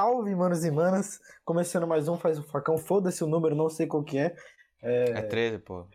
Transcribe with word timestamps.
Salve, 0.00 0.34
manos 0.34 0.64
e 0.64 0.70
manas! 0.70 1.20
Começando 1.44 1.86
mais 1.86 2.08
um 2.08 2.16
Faz 2.16 2.38
o 2.38 2.42
Facão. 2.42 2.78
Foda-se 2.78 3.22
o 3.22 3.26
número, 3.26 3.54
não 3.54 3.68
sei 3.68 3.86
qual 3.86 4.02
que 4.02 4.16
é. 4.16 4.34
É 4.80 5.20
13, 5.20 5.58
pô. 5.58 5.86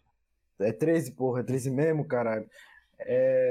É 0.59 0.71
13, 0.71 1.12
porra. 1.13 1.39
É 1.39 1.43
13 1.43 1.71
mesmo, 1.71 2.07
caralho. 2.07 2.48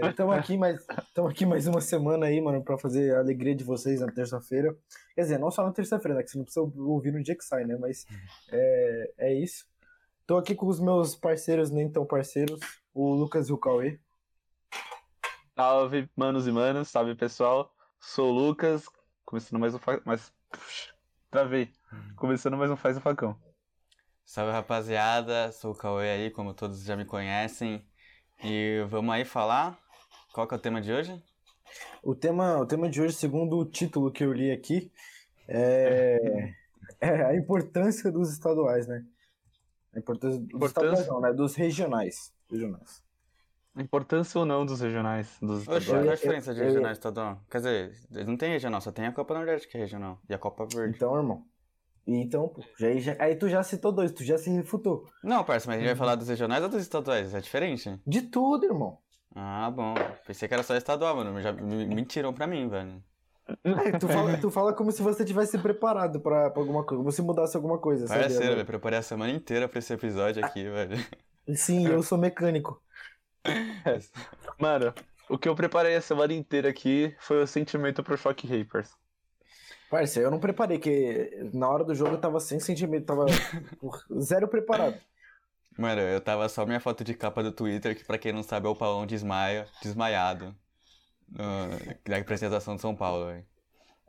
Estamos 0.09 0.37
aqui, 0.37 0.57
mais, 0.57 0.87
aqui 1.29 1.45
mais 1.45 1.67
uma 1.67 1.81
semana 1.81 2.27
aí, 2.27 2.41
mano, 2.41 2.63
pra 2.63 2.79
fazer 2.79 3.17
a 3.17 3.19
alegria 3.19 3.53
de 3.53 3.65
vocês 3.65 4.01
na 4.01 4.07
terça-feira. 4.07 4.73
Quer 5.17 5.23
dizer, 5.23 5.39
não 5.41 5.51
só 5.51 5.65
na 5.65 5.73
terça-feira, 5.73 6.19
né? 6.19 6.23
Que 6.23 6.31
você 6.31 6.39
não 6.39 6.45
precisa 6.45 6.65
ouvir 6.65 7.13
no 7.13 7.21
dia 7.21 7.35
que 7.35 7.45
sai, 7.45 7.65
né? 7.65 7.77
Mas 7.77 8.07
é, 8.53 9.13
é 9.19 9.35
isso. 9.35 9.67
Tô 10.25 10.37
aqui 10.37 10.55
com 10.55 10.69
os 10.69 10.79
meus 10.79 11.17
parceiros, 11.17 11.73
nem 11.73 11.91
tão 11.91 12.07
parceiros, 12.07 12.61
o 12.95 13.13
Lucas 13.13 13.49
e 13.49 13.53
o 13.53 13.59
Cauê. 13.59 13.99
Salve, 15.57 16.09
manos 16.15 16.47
e 16.47 16.53
manas, 16.53 16.87
salve 16.91 17.17
pessoal. 17.17 17.75
Sou 17.99 18.31
o 18.31 18.33
Lucas, 18.33 18.85
começando 19.25 19.59
mais 19.59 19.75
um. 19.75 19.81
Mais... 20.05 20.33
Travei. 21.31 21.71
Começando 22.17 22.57
mais 22.57 22.71
um 22.71 22.77
Faz 22.77 22.97
o 22.97 23.01
Facão. 23.01 23.37
Salve 24.25 24.53
rapaziada, 24.53 25.53
sou 25.53 25.73
o 25.73 25.75
Cauê 25.75 26.11
aí, 26.11 26.31
como 26.31 26.55
todos 26.55 26.83
já 26.85 26.97
me 26.97 27.05
conhecem. 27.05 27.85
E 28.43 28.85
vamos 28.89 29.15
aí 29.15 29.25
falar. 29.25 29.79
Qual 30.33 30.47
que 30.47 30.55
é 30.55 30.57
o 30.57 30.61
tema 30.61 30.81
de 30.81 30.93
hoje? 30.93 31.23
O 32.03 32.15
tema, 32.15 32.59
o 32.59 32.67
tema 32.67 32.89
de 32.89 33.01
hoje, 33.01 33.15
segundo 33.15 33.59
o 33.59 33.65
título 33.65 34.11
que 34.11 34.25
eu 34.25 34.33
li 34.33 34.51
aqui, 34.51 34.93
é, 35.49 36.55
é 37.01 37.25
a 37.25 37.37
importância 37.37 38.11
dos 38.11 38.33
estaduais, 38.33 38.87
né? 38.87 39.05
A 39.95 39.99
importância 39.99 40.39
dos 40.41 40.49
Importância? 40.49 40.87
estaduais, 40.87 41.07
não, 41.09 41.21
né? 41.21 41.33
Dos 41.33 41.55
regionais. 41.55 42.33
regionais. 42.51 43.03
A 43.77 43.83
importância 43.83 44.39
ou 44.39 44.47
não 44.47 44.65
dos 44.65 44.81
regionais? 44.81 45.37
Dos 45.41 45.67
Oxe, 45.67 45.67
qual 45.67 45.79
estaduais? 45.79 46.07
é 46.09 46.13
a 46.13 46.15
diferença 46.15 46.55
de 46.55 46.61
eu- 46.61 46.67
regional 46.67 46.91
e 46.91 46.93
estadual? 46.93 47.41
Quer 47.51 47.59
dizer, 47.59 47.93
não 48.27 48.37
tem 48.37 48.51
regional, 48.53 48.81
só 48.81 48.93
tem 48.93 49.07
a 49.07 49.13
Copa 49.13 49.35
Nordeste 49.35 49.67
que 49.69 49.77
é 49.77 49.81
regional. 49.81 50.19
E 50.29 50.35
a 50.35 50.39
Copa 50.39 50.65
Verde. 50.73 50.95
Então, 50.97 51.17
irmão. 51.17 51.45
Então, 52.07 52.49
pô, 52.49 52.63
já, 52.79 52.93
já- 52.99 53.17
aí 53.19 53.35
tu 53.35 53.49
já 53.49 53.63
citou 53.63 53.91
dois, 53.91 54.13
tu 54.13 54.23
já 54.23 54.37
se 54.39 54.51
refutou. 54.51 55.07
Não, 55.23 55.43
parça, 55.43 55.67
mas 55.67 55.77
a 55.77 55.81
gente 55.81 55.89
vai 55.89 55.97
falar 55.97 56.15
dos 56.15 56.29
regionais 56.29 56.63
ou 56.63 56.69
dos 56.69 56.83
estaduais? 56.83 57.35
É 57.35 57.41
diferente? 57.41 57.99
De 58.07 58.23
tudo, 58.23 58.65
irmão. 58.65 58.99
Ah, 59.35 59.71
bom. 59.71 59.95
Pensei 60.27 60.47
que 60.47 60.55
era 60.55 60.63
só 60.63 60.77
estadual, 60.77 61.17
mano. 61.17 61.41
Já 61.41 61.53
me- 61.53 61.87
mentiram 61.87 62.33
pra 62.33 62.47
mim, 62.47 62.69
velho. 62.69 63.03
É, 63.65 63.99
tu, 63.99 64.07
fala, 64.07 64.37
tu 64.39 64.51
fala 64.51 64.73
como 64.73 64.93
se 64.93 65.03
você 65.03 65.25
tivesse 65.25 65.59
preparado 65.59 66.21
pra, 66.21 66.49
pra 66.51 66.63
alguma 66.63 66.85
coisa, 66.85 66.99
como 67.03 67.11
se 67.13 67.21
mudasse 67.23 67.57
alguma 67.57 67.79
coisa, 67.79 68.07
sabe? 68.07 68.21
Parceiro, 68.21 68.61
eu 68.61 68.65
preparei 68.65 68.99
a 68.99 69.03
semana 69.03 69.33
inteira 69.33 69.69
pra 69.69 69.79
esse 69.81 69.93
episódio 69.93 70.45
aqui, 70.45 70.63
velho. 70.71 70.97
Sim, 71.55 71.87
eu 71.89 72.03
sou 72.03 72.17
mecânico. 72.17 72.81
Mano, 74.59 74.95
o 75.29 75.39
que 75.39 75.49
eu 75.49 75.55
preparei 75.55 75.95
a 75.95 76.01
semana 76.01 76.33
inteira 76.33 76.69
aqui 76.69 77.15
foi 77.19 77.43
o 77.43 77.47
sentimento 77.47 78.03
pro 78.03 78.17
Shock 78.17 78.47
Rapers. 78.47 78.91
Parceiro, 79.91 80.29
eu 80.29 80.31
não 80.31 80.41
preparei, 80.41 80.79
que 80.79 81.51
na 81.53 81.69
hora 81.69 81.85
do 81.85 81.95
jogo 81.95 82.13
eu 82.15 82.21
tava 82.21 82.41
sem 82.41 82.59
sentimento, 82.59 83.07
tava 83.07 83.27
zero 84.21 84.49
preparado. 84.49 84.99
Mano, 85.79 86.01
eu 86.01 86.21
tava 86.21 86.49
só 86.49 86.65
minha 86.65 86.81
foto 86.81 87.05
de 87.05 87.15
capa 87.15 87.43
do 87.43 87.53
Twitter, 87.53 87.97
que 87.97 88.05
pra 88.05 88.19
quem 88.19 88.33
não 88.33 88.43
sabe 88.43 88.67
é 88.67 88.71
o 88.71 88.77
Paulão 88.77 89.07
desmaia, 89.07 89.67
desmaiado. 89.83 90.55
No, 91.29 91.69
na 92.09 92.19
apresentação 92.19 92.77
de 92.77 92.83
São 92.83 92.95
Paulo, 92.95 93.27
velho. 93.27 93.45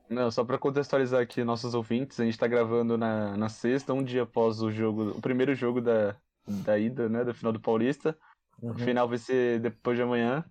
Não, 0.10 0.30
só 0.30 0.44
pra 0.44 0.60
contextualizar 0.60 1.22
aqui 1.22 1.44
nossos 1.44 1.74
ouvintes, 1.74 2.20
a 2.20 2.26
gente 2.26 2.38
tá 2.38 2.46
gravando 2.46 2.98
na, 2.98 3.36
na 3.36 3.50
sexta, 3.50 3.94
um 3.94 4.04
dia 4.04 4.24
após 4.24 4.62
o 4.62 4.70
jogo, 4.70 5.10
o 5.10 5.22
primeiro 5.22 5.56
jogo 5.56 5.82
da, 5.82 6.16
da 6.48 6.78
ida, 6.78 7.10
né, 7.10 7.24
do 7.24 7.34
final 7.34 7.52
do 7.52 7.60
Paulista. 7.60 8.16
Uhum. 8.62 8.72
O 8.72 8.76
final 8.76 9.08
vai 9.08 9.18
ser 9.18 9.60
depois 9.60 9.98
de 9.98 10.04
amanhã. 10.04 10.44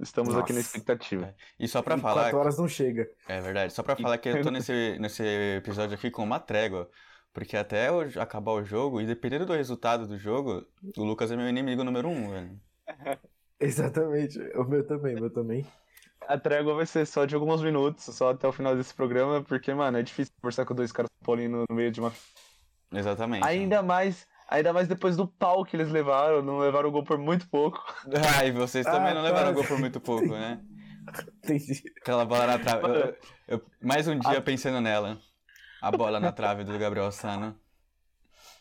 Estamos 0.00 0.36
aqui 0.36 0.52
na 0.52 0.58
Nossa. 0.58 0.68
expectativa. 0.68 1.34
E 1.58 1.66
só 1.66 1.82
pra 1.82 1.96
falar. 1.96 2.24
quatro 2.24 2.38
horas 2.38 2.58
não 2.58 2.68
chega. 2.68 3.10
É 3.26 3.40
verdade, 3.40 3.72
só 3.72 3.82
pra 3.82 3.96
falar 3.96 4.18
que 4.18 4.28
eu 4.28 4.42
tô 4.42 4.50
nesse, 4.50 4.96
nesse 5.00 5.22
episódio 5.56 5.94
aqui 5.94 6.10
com 6.10 6.22
uma 6.22 6.38
trégua. 6.38 6.90
Porque 7.32 7.56
até 7.56 7.88
eu 7.88 8.00
acabar 8.20 8.52
o 8.52 8.62
jogo, 8.62 9.00
e 9.00 9.06
dependendo 9.06 9.46
do 9.46 9.54
resultado 9.54 10.06
do 10.06 10.18
jogo, 10.18 10.66
o 10.98 11.02
Lucas 11.02 11.32
é 11.32 11.36
meu 11.36 11.48
inimigo 11.48 11.82
número 11.82 12.08
um, 12.08 12.28
velho. 12.28 12.60
Exatamente. 13.58 14.38
O 14.54 14.64
meu 14.64 14.86
também, 14.86 15.16
o 15.16 15.20
meu 15.20 15.30
também. 15.30 15.66
A 16.28 16.38
trégua 16.38 16.74
vai 16.74 16.86
ser 16.86 17.06
só 17.06 17.24
de 17.24 17.34
alguns 17.34 17.62
minutos, 17.62 18.04
só 18.04 18.30
até 18.30 18.46
o 18.46 18.52
final 18.52 18.76
desse 18.76 18.94
programa, 18.94 19.42
porque, 19.42 19.72
mano, 19.72 19.98
é 19.98 20.02
difícil 20.02 20.32
conversar 20.40 20.66
com 20.66 20.74
dois 20.74 20.92
caras 20.92 21.10
paulinos 21.24 21.64
no 21.68 21.74
meio 21.74 21.90
de 21.90 22.00
uma. 22.00 22.12
Exatamente. 22.92 23.46
Ainda 23.46 23.82
mais, 23.82 24.26
ainda 24.56 24.72
mais 24.72 24.88
depois 24.88 25.16
do 25.16 25.26
pau 25.26 25.64
que 25.64 25.76
eles 25.76 25.90
levaram, 25.90 26.42
não 26.42 26.58
levaram 26.58 26.88
o 26.88 26.92
gol 26.92 27.04
por 27.04 27.18
muito 27.18 27.48
pouco. 27.48 27.78
Ah, 28.38 28.44
e 28.44 28.50
vocês 28.52 28.84
também 28.84 29.10
Ah, 29.10 29.14
não 29.14 29.22
levaram 29.22 29.48
tá. 29.48 29.52
gol 29.52 29.64
por 29.64 29.78
muito 29.78 30.00
pouco, 30.00 30.26
né? 30.28 30.60
Entendi. 31.42 31.82
Aquela 32.00 32.24
bola 32.24 32.46
na 32.46 32.58
trave. 32.58 32.86
Eu- 32.86 33.16
eu- 33.48 33.62
mais 33.82 34.06
um 34.06 34.18
dia 34.18 34.40
pensando 34.40 34.80
nela. 34.80 35.18
A 35.80 35.90
bola 35.90 36.20
na 36.20 36.30
trave 36.30 36.62
do 36.64 36.78
Gabriel 36.78 37.10
Sano. 37.10 37.56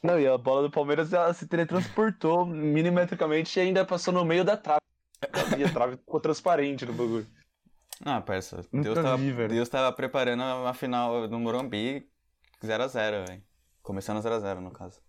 Não, 0.01 0.19
e 0.19 0.25
a 0.27 0.35
bola 0.37 0.63
do 0.63 0.71
Palmeiras 0.71 1.13
ela 1.13 1.31
se 1.33 1.45
teletransportou 1.47 2.45
milimetricamente 2.45 3.59
e 3.59 3.61
ainda 3.61 3.85
passou 3.85 4.11
no 4.11 4.25
meio 4.25 4.43
da 4.43 4.57
trave. 4.57 4.81
E 5.57 5.63
a 5.63 5.69
trave 5.71 5.97
ficou 5.97 6.19
transparente 6.19 6.83
no 6.85 6.93
bagulho. 6.93 7.27
Ah, 8.03 8.19
parça, 8.19 8.65
Deus 8.73 8.95
tava, 8.95 9.15
vi, 9.17 9.31
velho. 9.31 9.49
Deus 9.53 9.69
tava 9.69 9.93
preparando 9.93 10.41
uma 10.41 10.73
final 10.73 11.27
no 11.27 11.39
Morumbi 11.39 12.07
0x0, 12.63 13.27
velho. 13.27 13.43
Começando 13.83 14.17
0x0, 14.19 14.59
no 14.59 14.71
caso. 14.71 14.99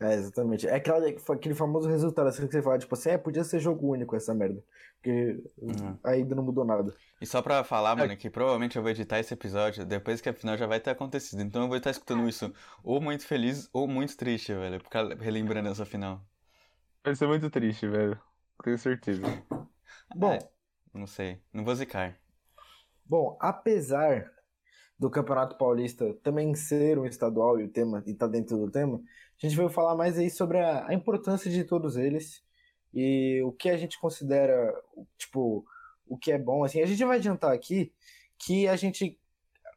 É, 0.00 0.14
exatamente. 0.14 0.66
É 0.66 0.74
aquela, 0.76 1.06
aquele 1.08 1.54
famoso 1.54 1.88
resultado 1.88 2.28
assim 2.28 2.46
que 2.46 2.52
você 2.52 2.62
fala, 2.62 2.78
tipo 2.78 2.94
assim, 2.94 3.10
é, 3.10 3.18
podia 3.18 3.44
ser 3.44 3.60
jogo 3.60 3.86
único 3.92 4.16
essa 4.16 4.34
merda. 4.34 4.64
Porque 4.96 5.42
Uhum. 5.58 5.98
ainda 6.02 6.34
não 6.34 6.42
mudou 6.42 6.64
nada. 6.64 6.94
E 7.20 7.26
só 7.26 7.42
pra 7.42 7.62
falar, 7.64 7.94
mano, 7.96 8.16
que 8.16 8.30
provavelmente 8.30 8.76
eu 8.76 8.82
vou 8.82 8.90
editar 8.90 9.18
esse 9.18 9.34
episódio 9.34 9.84
depois 9.84 10.20
que 10.22 10.28
a 10.28 10.32
final 10.34 10.56
já 10.56 10.66
vai 10.66 10.80
ter 10.80 10.90
acontecido. 10.90 11.42
Então 11.42 11.62
eu 11.62 11.68
vou 11.68 11.76
estar 11.76 11.90
escutando 11.90 12.26
isso 12.28 12.52
ou 12.82 13.00
muito 13.00 13.26
feliz 13.26 13.68
ou 13.72 13.86
muito 13.86 14.16
triste, 14.16 14.54
velho. 14.54 14.80
Ficar 14.80 15.06
relembrando 15.18 15.68
essa 15.68 15.84
final. 15.84 16.26
Vai 17.04 17.14
ser 17.14 17.26
muito 17.26 17.50
triste, 17.50 17.86
velho. 17.88 18.20
Tenho 18.62 18.78
certeza. 18.78 19.22
Bom, 20.14 20.32
É, 20.34 20.38
não 20.94 21.06
sei. 21.06 21.42
Não 21.52 21.64
vou 21.64 21.74
zicar. 21.74 22.18
bom, 23.04 23.36
apesar 23.40 24.30
do 24.98 25.10
Campeonato 25.10 25.56
Paulista 25.58 26.14
também 26.22 26.54
ser 26.54 26.98
um 26.98 27.06
estadual 27.06 27.60
e 27.60 27.64
o 27.64 27.68
tema 27.72 28.02
e 28.06 28.14
tá 28.14 28.26
dentro 28.26 28.56
do 28.58 28.70
tema, 28.70 29.00
a 29.42 29.46
gente 29.48 29.56
veio 29.56 29.68
falar 29.70 29.94
mais 29.96 30.18
aí 30.18 30.30
sobre 30.30 30.58
a, 30.58 30.86
a 30.88 30.94
importância 30.94 31.50
de 31.50 31.64
todos 31.64 31.96
eles 31.96 32.42
e 32.92 33.40
o 33.44 33.52
que 33.52 33.68
a 33.68 33.76
gente 33.76 33.98
considera, 34.00 34.72
tipo, 35.18 35.64
o 36.06 36.16
que 36.18 36.32
é 36.32 36.38
bom. 36.38 36.64
Assim, 36.64 36.80
a 36.82 36.86
gente 36.86 37.04
vai 37.04 37.18
adiantar 37.18 37.52
aqui 37.52 37.92
que 38.38 38.66
a 38.68 38.76
gente 38.76 39.16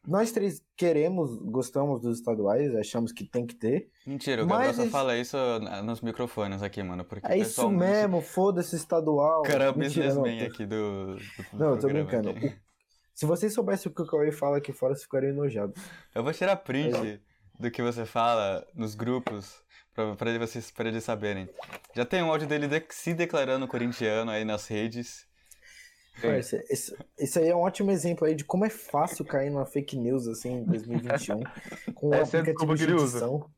nós 0.06 0.34
três 0.34 0.62
queremos, 0.76 1.34
gostamos 1.38 2.02
dos 2.02 2.18
estaduais, 2.18 2.76
achamos 2.76 3.14
que 3.14 3.24
tem 3.24 3.46
que 3.46 3.56
ter. 3.56 3.90
Mentira, 4.06 4.44
o 4.44 4.46
Mas 4.48 4.58
Gabriel 4.58 4.74
só 4.74 4.82
esse- 4.82 4.92
fala 4.92 5.18
isso 5.18 5.38
nos 5.86 6.02
microfones 6.02 6.62
aqui, 6.62 6.84
mano. 6.84 7.06
Porque 7.06 7.26
É 7.26 7.38
isso 7.38 7.70
mesmo, 7.70 8.20
foda-se 8.22 8.76
estadual. 8.76 9.44
Cara 9.44 9.64
é 9.66 9.70
o 9.70 9.74
businessman 9.74 10.40
tô- 10.40 10.46
aqui 10.46 10.66
do, 10.66 11.16
do 11.16 11.22
Não, 11.54 11.70
eu 11.76 11.80
tô 11.80 11.88
brincando. 11.88 12.32
aqui. 12.32 12.54
Se 13.14 13.26
vocês 13.26 13.54
soubessem 13.54 13.90
o 13.90 13.96
que 13.96 14.02
o 14.02 14.06
Cauê 14.06 14.30
fala 14.34 14.58
aqui 14.58 14.74
fora, 14.74 14.94
vocês 14.94 15.04
ficariam 15.06 15.32
enojados. 15.32 15.82
Eu 16.14 16.22
vou 16.22 16.34
tirar 16.34 16.58
print 16.58 17.22
do 17.64 17.72
que 17.72 17.82
você 17.82 18.06
fala 18.06 18.66
nos 18.76 18.94
grupos 18.96 19.56
pra, 19.94 20.16
pra 20.16 20.38
vocês, 20.38 20.70
pra 20.72 20.88
eles 20.88 21.04
saberem. 21.04 21.50
Já 21.96 22.06
tem 22.06 22.22
um 22.22 22.30
áudio 22.30 22.48
dele 22.48 22.68
de- 22.68 22.86
se 22.90 23.14
declarando 23.14 23.68
corintiano 23.68 24.30
aí 24.32 24.44
nas 24.46 24.68
redes. 24.68 25.26
Parça, 26.22 26.64
esse, 26.70 26.96
esse 27.18 27.40
aí 27.40 27.48
é 27.50 27.56
um 27.56 27.62
ótimo 27.62 27.90
exemplo 27.90 28.28
aí 28.28 28.36
de 28.36 28.44
como 28.44 28.64
é 28.66 28.70
fácil 28.70 29.26
cair 29.26 29.50
numa 29.50 29.66
fake 29.66 29.98
news 29.98 30.28
assim 30.28 30.58
em 30.60 30.64
2021 30.64 31.42
com 31.96 32.10
um 32.10 32.14
Essa 32.14 32.38
é 32.38 32.40
a 32.40 32.42
aplicativo 32.44 32.76
desculpa 32.76 32.76
de 32.76 32.86
que 32.86 32.92
ele 32.92 33.02
usa. 33.02 33.18
edição. 33.18 33.50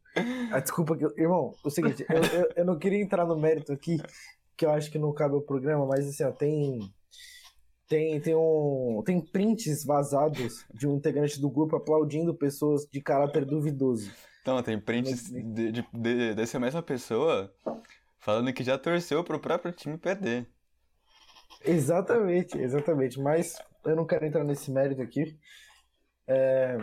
A 0.54 0.60
desculpa 0.62 0.96
que 0.96 1.04
eu, 1.04 1.14
irmão, 1.18 1.54
o 1.62 1.70
seguinte, 1.70 2.06
eu, 2.10 2.24
eu, 2.40 2.50
eu 2.56 2.66
não 2.66 2.80
queria 2.80 3.02
entrar 3.02 3.26
no 3.26 3.36
mérito 3.38 3.74
aqui, 3.74 3.98
que 4.56 4.66
eu 4.66 4.70
acho 4.72 4.90
que 4.90 4.98
não 4.98 5.12
cabe 5.14 5.36
ao 5.36 5.42
programa, 5.42 5.86
mas 5.86 6.08
assim, 6.08 6.24
ó, 6.24 6.32
tem 6.32 6.80
tem 7.88 8.20
tem 8.20 8.36
um 8.36 9.02
tem 9.06 9.22
prints 9.22 9.84
vazados 9.86 10.66
de 10.74 10.88
um 10.88 10.96
integrante 10.96 11.40
do 11.40 11.50
grupo 11.50 11.76
aplaudindo 11.76 12.34
pessoas 12.34 12.86
de 12.92 13.02
caráter 13.02 13.46
duvidoso. 13.46 14.12
Então, 14.42 14.62
tem 14.62 14.80
prints 14.80 15.24
de, 15.32 15.72
de, 15.72 15.88
de- 15.94 16.34
dessa 16.36 16.60
mesma 16.60 16.82
pessoa 16.82 17.52
falando 18.20 18.54
que 18.54 18.64
já 18.64 18.78
torceu 18.78 19.24
pro 19.24 19.40
próprio 19.40 19.72
time 19.72 19.98
perder. 19.98 20.48
Exatamente, 21.64 22.58
exatamente. 22.58 23.20
Mas 23.20 23.58
eu 23.86 23.96
não 23.96 24.06
quero 24.06 24.26
entrar 24.26 24.44
nesse 24.44 24.72
mérito 24.72 25.02
aqui. 25.02 25.36
É, 26.28 26.78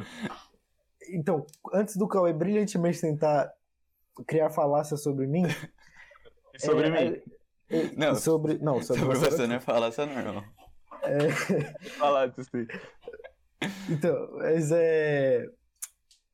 Então, 1.11 1.47
antes 1.73 1.97
do 1.97 2.09
Cauê 2.09 2.33
brilhantemente 2.33 3.01
tentar 3.01 3.53
criar 4.27 4.51
falácia 4.51 4.97
sobre 4.97 5.27
mim. 5.27 5.45
E 6.55 6.61
sobre 6.61 6.89
é, 6.89 6.91
mim? 6.91 7.23
é, 7.71 7.97
Não, 7.97 8.15
sobre. 8.15 8.59
Não, 8.59 8.83
sobre, 8.83 9.01
Sobre 9.03 9.19
você. 9.19 9.31
você 9.31 9.47
não 9.47 9.55
é 9.57 9.61
falácia 9.61 10.05
normal. 11.03 11.75
Falar 11.99 12.27
disso 12.29 12.51
aí. 12.55 12.67
Então, 13.91 14.29
mas 14.39 14.71
é. 14.73 15.47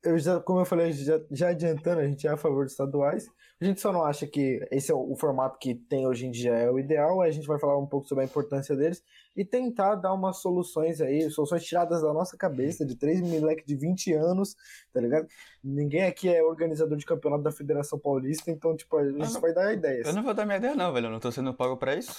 Eu 0.01 0.17
já, 0.17 0.39
como 0.39 0.61
eu 0.61 0.65
falei, 0.65 0.93
já, 0.93 1.19
já 1.29 1.49
adiantando, 1.49 1.99
a 1.99 2.07
gente 2.07 2.25
é 2.25 2.29
a 2.29 2.37
favor 2.37 2.63
dos 2.63 2.71
estaduais. 2.71 3.27
A 3.61 3.65
gente 3.65 3.81
só 3.81 3.91
não 3.91 4.05
acha 4.05 4.25
que 4.25 4.65
esse 4.71 4.89
é 4.89 4.95
o, 4.95 5.11
o 5.11 5.17
formato 5.17 5.59
que 5.59 5.75
tem 5.75 6.07
hoje 6.07 6.25
em 6.25 6.31
dia 6.31 6.53
é 6.53 6.71
o 6.71 6.79
ideal, 6.79 7.21
a 7.21 7.29
gente 7.29 7.45
vai 7.45 7.59
falar 7.59 7.77
um 7.77 7.85
pouco 7.85 8.07
sobre 8.07 8.23
a 8.23 8.27
importância 8.27 8.73
deles 8.73 9.03
e 9.35 9.43
tentar 9.43 9.95
dar 9.95 10.13
umas 10.13 10.37
soluções 10.37 11.01
aí, 11.01 11.29
soluções 11.29 11.65
tiradas 11.65 12.01
da 12.01 12.13
nossa 12.13 12.37
cabeça, 12.37 12.85
de 12.85 12.95
três 12.95 13.19
moleques 13.19 13.65
de 13.65 13.75
20 13.75 14.13
anos, 14.13 14.55
tá 14.93 15.01
ligado? 15.01 15.27
Ninguém 15.61 16.03
aqui 16.05 16.33
é 16.33 16.41
organizador 16.41 16.97
de 16.97 17.05
campeonato 17.05 17.43
da 17.43 17.51
Federação 17.51 17.99
Paulista, 17.99 18.49
então, 18.49 18.73
tipo, 18.77 18.95
a 18.95 19.05
gente 19.05 19.33
não- 19.33 19.41
vai 19.41 19.53
dar 19.53 19.73
ideias. 19.73 20.07
Eu 20.07 20.13
não 20.13 20.23
vou 20.23 20.33
dar 20.33 20.45
minha 20.45 20.57
ideia, 20.57 20.73
não, 20.75 20.93
velho. 20.93 21.07
Eu 21.07 21.11
não 21.11 21.19
tô 21.19 21.29
sendo 21.29 21.53
pago 21.53 21.75
pra 21.75 21.95
isso. 21.97 22.15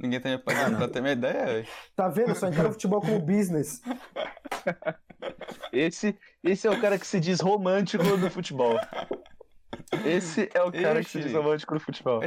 Ninguém 0.00 0.20
tá 0.20 0.30
me 0.30 0.38
pagando 0.38 0.78
pra 0.78 0.88
ter 0.88 1.00
minha 1.00 1.12
ideia, 1.12 1.44
velho. 1.46 1.68
Tá 1.94 2.08
vendo? 2.08 2.34
Só 2.34 2.48
encara 2.48 2.68
o 2.68 2.72
futebol 2.72 3.00
como 3.00 3.20
business. 3.20 3.82
Esse, 5.72 6.18
esse 6.42 6.66
é 6.66 6.70
o 6.70 6.80
cara 6.80 6.98
que 6.98 7.06
se 7.06 7.20
diz 7.20 7.40
romântico 7.40 8.02
do 8.16 8.30
futebol. 8.30 8.78
Esse 10.04 10.50
é 10.54 10.62
o 10.62 10.72
cara 10.72 11.02
que 11.02 11.10
se 11.10 11.20
diz 11.20 11.32
romântico 11.32 11.74
do 11.74 11.80
futebol. 11.80 12.20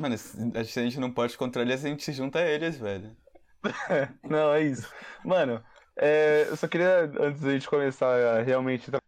Mano, 0.00 0.16
a 0.54 0.62
gente 0.62 1.00
não 1.00 1.10
pode 1.10 1.36
contra 1.38 1.62
eles, 1.62 1.84
a 1.84 1.88
gente 1.88 2.02
se 2.04 2.12
junta 2.12 2.40
a 2.40 2.46
eles, 2.46 2.78
velho. 2.78 3.16
Não, 4.22 4.52
é 4.52 4.62
isso. 4.62 4.88
Mano, 5.24 5.62
é, 5.96 6.46
eu 6.48 6.56
só 6.56 6.68
queria, 6.68 7.10
antes 7.20 7.40
da 7.40 7.52
gente 7.52 7.68
começar 7.68 8.14
a 8.38 8.42
realmente. 8.42 8.90
tra- 8.90 9.00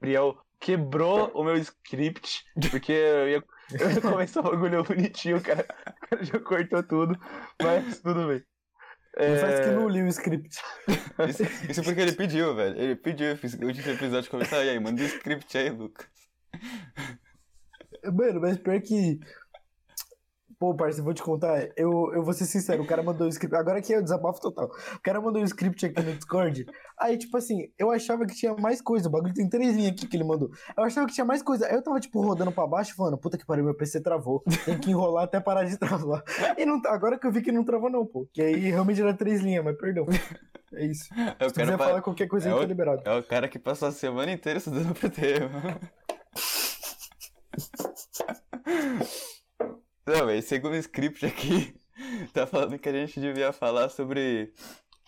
Gabriel 0.00 0.38
quebrou 0.58 1.30
o 1.34 1.44
meu 1.44 1.56
script, 1.56 2.44
porque 2.70 2.92
eu 2.92 3.28
ia, 3.28 3.44
eu 3.78 3.90
ia 3.90 4.00
começar 4.00 4.40
um 4.40 4.44
bagulho 4.44 4.82
bonitinho, 4.82 5.36
o 5.38 5.42
cara, 5.42 5.66
o 5.99 5.99
cara 6.10 6.24
já 6.24 6.40
cortou 6.40 6.82
tudo, 6.82 7.18
mas 7.62 8.00
tudo 8.00 8.26
bem. 8.28 8.44
Não 9.26 9.36
faz 9.36 9.60
É, 9.60 9.64
que 9.64 9.70
não 9.70 9.88
li 9.88 10.02
o 10.02 10.08
script. 10.08 10.58
Isso, 11.28 11.42
isso 11.68 11.82
porque 11.82 12.00
ele 12.00 12.12
pediu, 12.12 12.54
velho. 12.54 12.78
Ele 12.80 12.96
pediu, 12.96 13.36
fiz 13.36 13.54
o 13.54 13.66
último 13.66 13.90
episódio 13.92 14.30
começar. 14.30 14.64
E 14.64 14.70
aí, 14.70 14.80
manda 14.80 15.02
o 15.02 15.04
script 15.06 15.56
aí, 15.58 15.70
Lucas. 15.70 16.08
Mano, 18.04 18.40
mas 18.40 18.58
pior 18.58 18.80
que. 18.80 19.20
Pô, 20.58 20.74
parceiro, 20.74 21.04
vou 21.04 21.14
te 21.14 21.22
contar. 21.22 21.68
Eu, 21.76 22.12
eu 22.12 22.22
vou 22.22 22.34
ser 22.34 22.44
sincero, 22.44 22.82
o 22.82 22.86
cara 22.86 23.02
mandou 23.02 23.26
o 23.26 23.30
script. 23.30 23.56
Agora 23.56 23.78
aqui 23.78 23.94
é 23.94 23.98
o 23.98 24.02
desabafo 24.02 24.40
total. 24.40 24.66
O 24.66 25.00
cara 25.02 25.20
mandou 25.20 25.40
o 25.40 25.44
script 25.44 25.86
aqui 25.86 26.02
no 26.02 26.12
Discord. 26.14 26.66
Aí, 26.98 27.16
tipo 27.16 27.36
assim, 27.36 27.68
eu 27.78 27.90
achava 27.90 28.26
que 28.26 28.34
tinha 28.34 28.54
mais 28.54 28.82
coisa. 28.82 29.08
O 29.08 29.10
bagulho 29.10 29.32
tem 29.32 29.48
três 29.48 29.74
linhas 29.74 29.92
aqui 29.92 30.06
que 30.06 30.16
ele 30.16 30.24
mandou. 30.24 30.50
Eu 30.76 30.84
achava 30.84 31.06
que 31.06 31.14
tinha 31.14 31.24
mais 31.24 31.42
coisa. 31.42 31.66
Aí 31.66 31.74
eu 31.74 31.82
tava, 31.82 31.98
tipo, 31.98 32.20
rodando 32.20 32.52
pra 32.52 32.66
baixo, 32.66 32.94
falando, 32.94 33.16
puta 33.16 33.38
que 33.38 33.46
pariu, 33.46 33.64
meu 33.64 33.74
PC 33.74 34.00
travou. 34.02 34.42
Tem 34.64 34.78
que 34.78 34.90
enrolar 34.90 35.24
até 35.24 35.40
parar 35.40 35.64
de 35.64 35.78
travar. 35.78 36.22
E 36.58 36.66
não, 36.66 36.80
tá- 36.82 36.92
agora 36.92 37.18
que 37.18 37.26
eu 37.26 37.32
vi 37.32 37.40
que 37.40 37.52
não 37.52 37.64
travou, 37.64 37.88
não, 37.90 38.04
pô. 38.04 38.28
Que 38.32 38.42
aí 38.42 38.70
realmente 38.70 39.00
era 39.00 39.14
três 39.14 39.40
linhas, 39.40 39.64
mas 39.64 39.76
perdão. 39.78 40.06
É 40.74 40.84
isso. 40.86 41.08
É 41.40 41.46
o 41.46 41.48
Se 41.48 41.54
quiser 41.54 41.78
pa- 41.78 41.84
falar 41.86 42.02
qualquer 42.02 42.28
coisa 42.28 42.48
é 42.48 42.52
aí, 42.52 42.58
o- 42.58 42.60
tá 42.60 42.66
liberado. 42.66 43.02
é 43.04 43.16
o 43.16 43.22
cara 43.22 43.48
que 43.48 43.58
passou 43.58 43.88
a 43.88 43.92
semana 43.92 44.30
inteira 44.30 44.58
estudando 44.58 44.94
pro 44.94 45.08
tema. 45.08 45.80
Não, 50.10 50.26
velho, 50.26 50.42
segundo 50.42 50.72
o 50.72 50.76
script 50.76 51.24
aqui, 51.24 51.72
tá 52.34 52.44
falando 52.44 52.76
que 52.78 52.88
a 52.88 52.92
gente 52.92 53.20
devia 53.20 53.52
falar 53.52 53.88
sobre. 53.88 54.52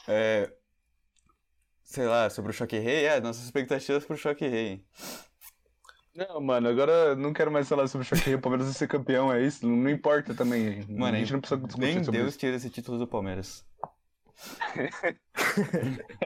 É, 0.07 0.53
sei 1.83 2.07
lá, 2.07 2.31
sobre 2.31 2.53
o 2.53 2.55
Choque 2.55 2.79
Rei. 2.79 3.07
É, 3.07 3.21
nossas 3.21 3.43
expectativas 3.45 4.05
pro 4.05 4.17
Choque 4.17 4.47
Rei. 4.47 4.85
Não, 6.15 6.41
mano, 6.41 6.69
agora 6.69 6.93
eu 6.93 7.17
não 7.17 7.33
quero 7.33 7.51
mais 7.51 7.69
falar 7.69 7.89
sobre 7.89 8.07
o 8.07 8.09
Choque 8.09 8.27
Rei, 8.27 8.35
o 8.37 8.41
Palmeiras 8.41 8.67
vai 8.67 8.75
ser 8.77 8.87
campeão, 8.87 9.33
é 9.33 9.43
isso? 9.43 9.67
Não 9.67 9.91
importa 9.91 10.35
também. 10.35 10.85
Mano, 10.89 11.17
a 11.17 11.19
gente 11.19 11.33
não 11.33 11.41
precisa 11.41 11.61
discutir 11.61 11.95
Nem 11.95 12.05
sobre 12.05 12.21
Deus 12.21 12.31
isso. 12.31 12.39
tira 12.39 12.55
esse 12.55 12.71
título 12.71 12.99
do 12.99 13.07
Palmeiras. 13.09 13.65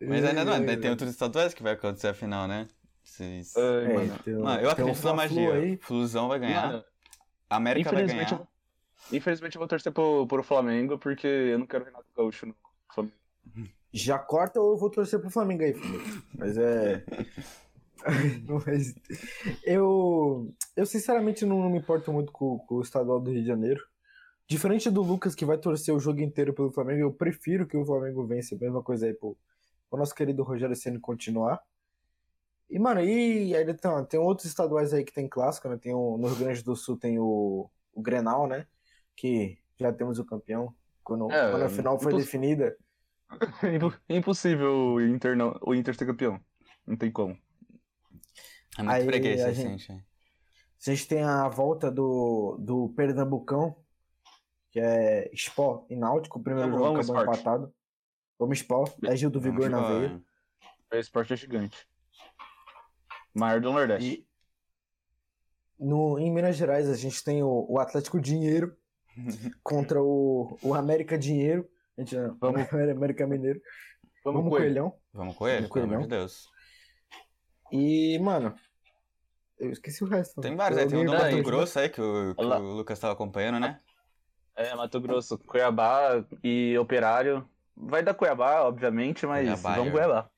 Mas 0.00 0.24
ainda 0.24 0.44
não, 0.44 0.52
ainda 0.52 0.76
tem 0.76 0.90
outros 0.90 1.10
estaduais 1.10 1.54
que 1.54 1.62
vai 1.62 1.72
acontecer 1.72 2.08
a 2.08 2.14
final, 2.14 2.46
né? 2.46 2.68
Vocês- 3.18 3.56
Ai, 3.56 3.84
É, 3.84 3.94
mano. 3.94 4.14
um- 4.28 4.44
Mano, 4.44 4.62
eu 4.62 4.70
acredito 4.70 4.94
na 4.94 5.00
Fla-Flu 5.00 5.16
magia. 5.42 5.54
aí. 5.54 5.76
Flusão 5.78 6.28
vai 6.28 6.38
ganhar. 6.38 6.66
Mano, 6.68 6.84
América 7.50 7.90
vai 7.92 8.06
ganhar. 8.06 8.32
eu, 8.32 8.46
infelizmente 9.16 9.56
eu 9.56 9.60
vou 9.60 9.68
torcer 9.68 9.92
pro, 9.92 10.26
pro 10.26 10.42
Flamengo, 10.42 10.98
porque 10.98 11.26
eu 11.26 11.58
não 11.58 11.66
quero 11.66 11.84
Renato 11.84 12.06
Gaúcho 12.16 12.46
no 12.46 12.54
Flamengo. 12.94 13.14
Já 13.92 14.18
corta 14.18 14.60
ou 14.60 14.72
eu 14.72 14.78
vou 14.78 14.90
torcer 14.90 15.18
pro 15.18 15.30
Flamengo 15.30 15.62
aí, 15.62 15.72
Felipe. 15.74 16.22
Mas 16.36 16.56
é. 16.58 17.04
Mas 18.66 18.94
eu, 19.64 20.54
eu 20.76 20.86
sinceramente 20.86 21.44
não, 21.44 21.60
não 21.62 21.70
me 21.70 21.78
importo 21.78 22.12
muito 22.12 22.30
com, 22.30 22.58
com 22.60 22.76
o 22.76 22.80
estadual 22.82 23.18
do 23.20 23.30
Rio 23.32 23.40
de 23.42 23.48
Janeiro. 23.48 23.82
Diferente 24.46 24.88
do 24.88 25.02
Lucas, 25.02 25.34
que 25.34 25.44
vai 25.44 25.58
torcer 25.58 25.92
o 25.94 25.98
jogo 25.98 26.20
inteiro 26.20 26.54
pelo 26.54 26.70
Flamengo, 26.70 27.00
eu 27.00 27.12
prefiro 27.12 27.66
que 27.66 27.76
o 27.76 27.84
Flamengo 27.84 28.24
vença. 28.24 28.56
Mesma 28.60 28.82
coisa 28.82 29.06
aí 29.06 29.12
pro, 29.14 29.36
pro 29.90 29.98
nosso 29.98 30.14
querido 30.14 30.42
Rogério 30.44 30.76
Ceni 30.76 30.98
continuar. 31.00 31.60
E, 32.70 32.78
mano, 32.78 33.00
e 33.00 33.56
ainda 33.56 33.74
tem, 33.74 33.90
tem 34.06 34.20
outros 34.20 34.46
estaduais 34.46 34.92
aí 34.92 35.04
que 35.04 35.12
tem 35.12 35.28
clássico, 35.28 35.68
né? 35.68 35.76
Tem 35.78 35.94
o, 35.94 36.18
no 36.18 36.28
Rio 36.28 36.36
Grande 36.36 36.62
do 36.62 36.76
Sul 36.76 36.98
tem 36.98 37.18
o, 37.18 37.70
o 37.94 38.02
Grenal, 38.02 38.46
né? 38.46 38.66
Que 39.16 39.58
já 39.78 39.92
temos 39.92 40.18
o 40.18 40.24
campeão. 40.24 40.74
Quando, 41.02 41.30
É, 41.32 41.50
quando 41.50 41.62
a 41.62 41.68
final 41.68 41.98
foi 41.98 42.14
definida. 42.14 42.76
Impo- 43.74 43.98
Impossível 44.08 44.70
o 44.94 45.00
Inter, 45.00 45.36
não, 45.36 45.58
o 45.62 45.74
Inter 45.74 45.94
ser 45.94 46.06
campeão. 46.06 46.38
Não 46.86 46.96
tem 46.96 47.10
como. 47.10 47.38
É 48.78 48.82
muito 48.82 48.90
Aí, 48.94 49.04
freguês 49.04 49.40
a 49.42 49.48
recente. 49.48 49.92
aí. 49.92 49.98
A 50.86 50.90
gente 50.90 51.08
tem 51.08 51.22
a 51.22 51.48
volta 51.48 51.90
do, 51.90 52.56
do 52.60 52.90
Pernambucão, 52.90 53.76
que 54.70 54.78
é 54.78 55.30
Spó 55.34 55.86
e 55.90 55.96
Náutico. 55.96 56.38
O 56.38 56.42
primeiro 56.42 56.70
jogo 56.70 56.84
vamos, 56.84 57.10
acabou 57.10 57.22
Sport. 57.22 57.40
empatado. 57.40 57.74
Vamos 58.38 58.58
Spó. 58.58 58.84
É 59.04 59.16
Gil 59.16 59.30
do 59.30 59.40
Vigor 59.40 59.68
na 59.68 59.78
embora. 59.78 59.98
veia. 60.08 60.22
O 60.92 60.96
esporte 60.96 61.32
é 61.32 61.36
gigante. 61.36 61.86
Maior 63.34 63.60
do 63.60 63.72
Nordeste. 63.72 64.06
E 64.06 64.28
no, 65.78 66.18
em 66.18 66.32
Minas 66.32 66.56
Gerais 66.56 66.88
a 66.88 66.94
gente 66.94 67.22
tem 67.22 67.42
o, 67.42 67.66
o 67.68 67.78
Atlético 67.78 68.20
Dinheiro 68.20 68.76
contra 69.62 70.02
o, 70.02 70.58
o 70.62 70.74
América 70.74 71.16
Dinheiro. 71.16 71.68
A 71.96 72.00
gente, 72.00 72.16
Vamos. 72.40 72.72
o 72.72 72.76
América 72.76 73.26
Mineiro. 73.26 73.60
Vamos, 74.24 74.42
Vamos, 74.42 74.50
com 74.50 74.56
ele. 74.56 74.66
Coelhão. 74.66 74.94
Vamos 75.12 75.36
com 75.36 75.44
pelo 75.44 75.84
amor 75.86 76.02
de? 76.02 76.08
Deus. 76.08 76.48
E, 77.70 78.18
mano, 78.18 78.54
eu 79.58 79.70
esqueci 79.70 80.02
o 80.02 80.06
resto. 80.06 80.40
Tem 80.40 80.56
vários 80.56 80.78
aí, 80.78 80.88
tem 80.88 80.98
um 80.98 81.04
do 81.04 81.12
Mato 81.12 81.24
continuar? 81.24 81.42
Grosso 81.44 81.78
aí 81.78 81.88
que 81.88 82.00
o, 82.00 82.34
que 82.34 82.44
o 82.44 82.76
Lucas 82.76 82.98
tava 82.98 83.12
acompanhando, 83.12 83.60
né? 83.60 83.80
É, 84.56 84.74
Mato 84.74 85.00
Grosso, 85.00 85.38
Cuiabá 85.38 86.24
e 86.42 86.76
Operário. 86.78 87.48
Vai 87.76 88.02
dar 88.02 88.14
Cuiabá, 88.14 88.62
obviamente, 88.62 89.24
mas 89.26 89.46
Cuiabá, 89.46 89.76
vamos 89.76 89.88
é. 89.88 89.92
Cuiabá. 89.92 90.30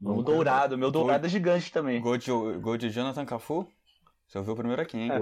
Vamos 0.00 0.24
Dourado. 0.24 0.78
Meu 0.78 0.90
Dourado 0.90 1.26
é 1.26 1.28
gigante 1.28 1.70
também. 1.70 2.00
Gol 2.00 2.16
de, 2.16 2.30
gol 2.30 2.76
de 2.76 2.88
Jonathan 2.90 3.24
Cafu. 3.26 3.66
Você 4.26 4.38
ouviu 4.38 4.54
primeiro 4.56 4.80
aqui, 4.80 4.96
hein? 4.96 5.10
É. 5.12 5.18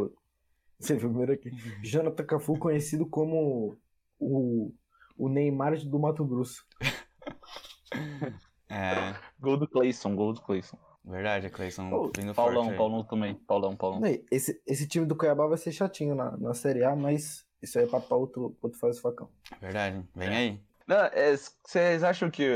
Você 0.79 0.95
viu 0.95 1.09
primeiro 1.09 1.33
aqui. 1.33 1.51
Jonathan 1.83 2.25
Cafu, 2.25 2.59
conhecido 2.59 3.07
como 3.07 3.77
o, 4.19 4.73
o 5.17 5.29
Neymar 5.29 5.77
do 5.85 5.99
Mato 5.99 6.25
Grosso. 6.25 6.65
É, 8.71 9.17
Gol 9.41 9.57
do 9.57 9.67
Cleison, 9.67 10.15
gol 10.15 10.35
do 10.35 10.43
Cleison. 10.43 10.79
verdade, 11.03 11.49
Cleison 11.49 11.91
Ô, 11.91 12.13
vindo 12.15 12.35
Paulão, 12.35 12.65
forte. 12.65 12.77
Paulão 12.77 13.03
também. 13.03 13.35
Paulão, 13.35 13.75
Paulão. 13.75 14.03
Esse, 14.31 14.61
esse 14.67 14.87
time 14.87 15.07
do 15.07 15.17
Cuiabá 15.17 15.47
vai 15.47 15.57
ser 15.57 15.73
chatinho 15.73 16.15
na, 16.15 16.37
na 16.37 16.53
Série 16.53 16.85
A, 16.85 16.95
mas 16.95 17.47
isso 17.63 17.79
aí 17.79 17.87
é 17.87 17.89
papo 17.89 18.09
pra 18.09 18.17
outro, 18.19 18.57
outro 18.61 18.79
faz 18.79 18.99
facão. 18.99 19.31
Verdade, 19.59 20.05
vem 20.15 20.29
aí. 20.29 20.61
Não, 20.87 20.97
é, 20.97 21.35
Vocês 21.35 22.05
acham 22.05 22.31
que, 22.31 22.47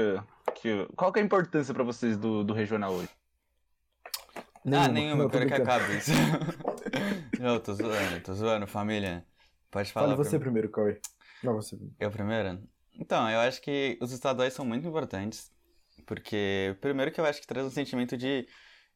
que. 0.52 0.87
Qual 0.97 1.12
que 1.12 1.18
é 1.18 1.23
a 1.23 1.25
importância 1.25 1.75
pra 1.75 1.85
vocês 1.85 2.16
do, 2.16 2.44
do 2.44 2.52
regional 2.52 2.92
hoje? 2.92 3.09
ah, 4.66 4.88
nenhuma, 4.88 5.25
eu 5.25 5.30
quero 5.30 5.47
que 5.47 5.54
acabe 5.54 5.97
isso. 5.97 6.12
Não, 7.40 7.59
tô 7.59 7.75
zoando, 7.75 8.21
tô 8.21 8.35
zoando, 8.35 8.66
família. 8.66 9.26
Pode 9.71 9.92
falar. 9.92 10.09
Fale 10.09 10.16
você 10.16 10.38
primeiro. 10.38 10.71
primeiro, 10.71 11.00
Cauê. 11.00 11.00
Não, 11.42 11.54
você 11.54 11.76
primeiro. 11.76 11.97
Eu 11.99 12.11
primeiro? 12.11 12.62
Então, 12.99 13.28
eu 13.28 13.40
acho 13.40 13.61
que 13.61 13.99
os 14.00 14.12
estaduais 14.12 14.52
são 14.52 14.64
muito 14.64 14.87
importantes. 14.87 15.50
Porque, 16.06 16.76
primeiro 16.80 17.11
que 17.11 17.21
eu 17.21 17.25
acho 17.25 17.40
que 17.40 17.47
traz 17.47 17.66
um 17.66 17.71
sentimento 17.71 18.16
de, 18.16 18.47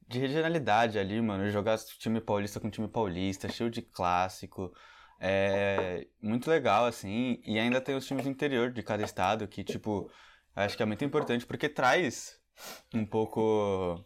de 0.07 0.19
regionalidade 0.19 0.99
ali, 0.99 1.21
mano. 1.21 1.51
Jogar 1.51 1.79
time 1.79 2.21
paulista 2.21 2.61
com 2.61 2.71
time 2.71 2.89
paulista, 2.89 3.49
cheio 3.49 3.71
de 3.71 3.83
clássico. 3.83 4.73
É 5.19 6.07
muito 6.21 6.49
legal, 6.49 6.87
assim. 6.87 7.41
E 7.45 7.59
ainda 7.59 7.81
tem 7.81 7.97
os 7.97 8.07
times 8.07 8.25
do 8.25 8.31
interior 8.31 8.71
de 8.71 8.83
cada 8.83 9.03
estado, 9.03 9.49
que, 9.49 9.65
tipo, 9.65 10.11
acho 10.65 10.77
que 10.77 10.83
é 10.83 10.87
muito 10.87 11.05
importante, 11.05 11.47
porque 11.47 11.69
traz 11.69 12.41
um 12.95 13.05
pouco 13.05 14.05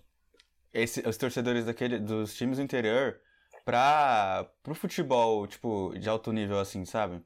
esse, 0.73 1.07
os 1.09 1.17
torcedores 1.17 1.65
daquele, 1.65 1.99
dos 1.99 2.35
times 2.37 2.59
do 2.59 2.63
interior 2.65 3.21
pra, 3.65 4.51
pro 4.63 4.75
futebol, 4.75 5.47
tipo, 5.47 5.95
de 5.99 6.09
alto 6.09 6.33
nível, 6.33 6.59
assim, 6.59 6.85
sabe? 6.85 7.25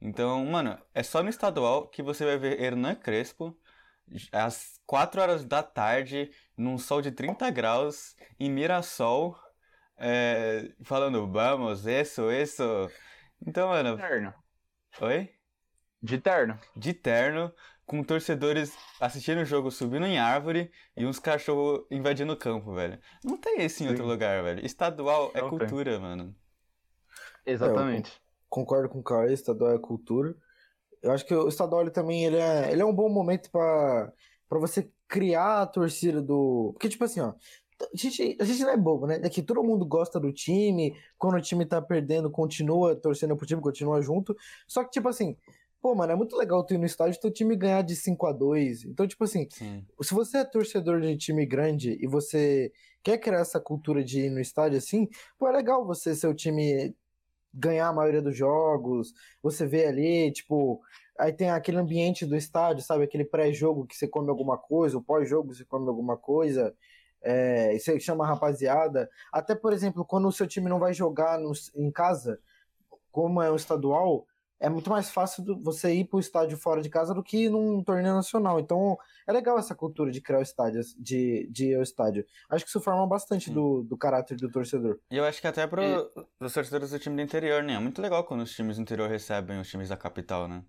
Então, 0.00 0.44
mano, 0.44 0.78
é 0.94 1.02
só 1.02 1.22
no 1.22 1.30
estadual 1.30 1.88
que 1.88 2.02
você 2.02 2.24
vai 2.24 2.38
ver 2.38 2.60
Hernan 2.60 2.94
Crespo 2.94 3.58
às 4.32 4.80
4 4.86 5.20
horas 5.20 5.44
da 5.44 5.62
tarde, 5.62 6.30
num 6.56 6.78
sol 6.78 7.02
de 7.02 7.10
30 7.10 7.50
graus, 7.50 8.14
em 8.38 8.50
Mirassol, 8.50 9.36
é, 9.96 10.70
falando, 10.82 11.26
vamos, 11.30 11.86
isso, 11.86 12.30
isso. 12.30 12.62
Então, 13.44 13.68
mano, 13.68 13.96
Terno. 13.96 14.34
oi? 15.00 15.30
De 16.02 16.18
terno. 16.18 16.58
De 16.76 16.92
terno, 16.94 17.52
com 17.86 18.02
torcedores 18.02 18.76
assistindo 19.00 19.40
o 19.40 19.44
jogo 19.44 19.70
subindo 19.70 20.04
em 20.06 20.18
árvore 20.18 20.70
e 20.96 21.06
uns 21.06 21.18
cachorros 21.18 21.86
invadindo 21.90 22.32
o 22.32 22.36
campo, 22.36 22.74
velho. 22.74 22.98
Não 23.24 23.36
tem 23.38 23.62
isso 23.64 23.82
em 23.82 23.86
Sim. 23.86 23.92
outro 23.92 24.04
lugar, 24.04 24.42
velho. 24.42 24.64
Estadual 24.66 25.30
é 25.34 25.40
Não 25.40 25.50
tem. 25.50 25.58
cultura, 25.60 25.98
mano. 26.00 26.34
Exatamente. 27.46 28.12
Concordo 28.48 28.88
com 28.88 28.98
o 28.98 29.02
Caio, 29.02 29.32
estadual 29.32 29.72
é 29.72 29.78
cultura. 29.78 30.36
Eu 31.02 31.12
acho 31.12 31.24
que 31.24 31.34
o 31.34 31.48
estadual 31.48 31.82
ele 31.82 31.90
também 31.90 32.24
ele 32.24 32.36
é, 32.36 32.72
ele 32.72 32.82
é 32.82 32.84
um 32.84 32.94
bom 32.94 33.08
momento 33.08 33.50
pra 33.50 34.12
pra 34.48 34.58
você 34.58 34.90
criar 35.08 35.62
a 35.62 35.66
torcida 35.66 36.20
do. 36.22 36.70
Porque, 36.72 36.88
tipo 36.88 37.04
assim, 37.04 37.20
ó. 37.20 37.34
A 37.78 37.94
gente, 37.94 38.38
a 38.40 38.44
gente 38.44 38.62
não 38.62 38.70
é 38.70 38.76
bobo, 38.76 39.06
né? 39.06 39.20
É 39.22 39.28
que 39.28 39.42
todo 39.42 39.62
mundo 39.62 39.84
gosta 39.84 40.18
do 40.18 40.32
time, 40.32 40.96
quando 41.18 41.36
o 41.36 41.42
time 41.42 41.66
tá 41.66 41.82
perdendo, 41.82 42.30
continua 42.30 42.96
torcendo 42.96 43.36
pro 43.36 43.46
time, 43.46 43.60
continua 43.60 44.00
junto. 44.00 44.34
Só 44.66 44.82
que, 44.82 44.92
tipo 44.92 45.06
assim, 45.08 45.36
pô, 45.80 45.94
mano, 45.94 46.12
é 46.12 46.16
muito 46.16 46.36
legal 46.36 46.64
tu 46.64 46.74
ir 46.74 46.78
no 46.78 46.86
estádio 46.86 47.16
e 47.16 47.20
teu 47.20 47.30
time 47.30 47.56
ganhar 47.56 47.82
de 47.82 47.94
5 47.94 48.26
a 48.26 48.32
2 48.32 48.84
Então, 48.84 49.06
tipo 49.06 49.24
assim, 49.24 49.46
Sim. 49.50 49.86
se 50.02 50.14
você 50.14 50.38
é 50.38 50.44
torcedor 50.44 51.00
de 51.00 51.16
time 51.16 51.46
grande 51.46 51.96
e 52.00 52.06
você 52.06 52.72
quer 53.02 53.18
criar 53.18 53.40
essa 53.40 53.60
cultura 53.60 54.02
de 54.02 54.22
ir 54.26 54.30
no 54.30 54.40
estádio 54.40 54.78
assim, 54.78 55.08
pô, 55.38 55.48
é 55.48 55.52
legal 55.52 55.86
você, 55.86 56.14
seu 56.14 56.34
time 56.34 56.94
ganhar 57.54 57.88
a 57.88 57.92
maioria 57.92 58.20
dos 58.20 58.36
jogos, 58.36 59.14
você 59.42 59.64
vê 59.66 59.86
ali, 59.86 60.30
tipo, 60.32 60.80
aí 61.18 61.32
tem 61.32 61.50
aquele 61.50 61.78
ambiente 61.78 62.26
do 62.26 62.36
estádio, 62.36 62.84
sabe? 62.84 63.04
Aquele 63.04 63.24
pré-jogo 63.24 63.86
que 63.86 63.96
você 63.96 64.06
come 64.06 64.28
alguma 64.28 64.58
coisa, 64.58 64.98
o 64.98 65.02
pós-jogo 65.02 65.54
você 65.54 65.64
come 65.64 65.88
alguma 65.88 66.16
coisa, 66.18 66.74
é, 67.22 67.74
e 67.74 67.80
você 67.80 67.98
chama 67.98 68.24
a 68.24 68.28
rapaziada. 68.28 69.08
Até, 69.32 69.54
por 69.54 69.72
exemplo, 69.72 70.04
quando 70.04 70.28
o 70.28 70.32
seu 70.32 70.46
time 70.46 70.68
não 70.68 70.78
vai 70.78 70.92
jogar 70.92 71.38
no- 71.38 71.52
em 71.74 71.90
casa, 71.90 72.38
como 73.10 73.40
é 73.40 73.50
um 73.50 73.56
estadual, 73.56 74.26
é 74.60 74.68
muito 74.68 74.88
mais 74.90 75.10
fácil 75.10 75.44
do- 75.44 75.62
você 75.62 75.92
ir 75.94 76.04
pro 76.06 76.18
estádio 76.20 76.56
fora 76.56 76.80
de 76.80 76.88
casa 76.88 77.12
do 77.14 77.22
que 77.22 77.44
ir 77.44 77.50
num 77.50 77.82
torneio 77.82 78.14
nacional. 78.14 78.58
Então, 78.58 78.96
é 79.26 79.32
legal 79.32 79.58
essa 79.58 79.74
cultura 79.74 80.10
de 80.10 80.20
criar 80.20 80.38
o 80.38 80.42
estádio, 80.42 80.80
de, 80.98 81.46
de 81.50 81.66
ir 81.70 81.74
ao 81.76 81.82
estádio. 81.82 82.24
Acho 82.48 82.64
que 82.64 82.68
isso 82.70 82.80
forma 82.80 83.06
bastante 83.06 83.50
do, 83.50 83.82
do 83.82 83.96
caráter 83.96 84.36
do 84.36 84.50
torcedor. 84.50 84.98
E 85.10 85.16
eu 85.16 85.24
acho 85.24 85.40
que 85.40 85.46
até 85.46 85.66
pro, 85.66 85.82
pros 86.38 86.54
torcedores 86.54 86.90
do 86.90 86.98
time 86.98 87.16
do 87.16 87.22
interior, 87.22 87.62
né? 87.62 87.74
É 87.74 87.78
muito 87.78 88.00
legal 88.00 88.24
quando 88.24 88.42
os 88.42 88.52
times 88.54 88.76
do 88.76 88.82
interior 88.82 89.08
recebem 89.08 89.60
os 89.60 89.68
times 89.68 89.88
da 89.88 89.96
capital, 89.96 90.48
né? 90.48 90.62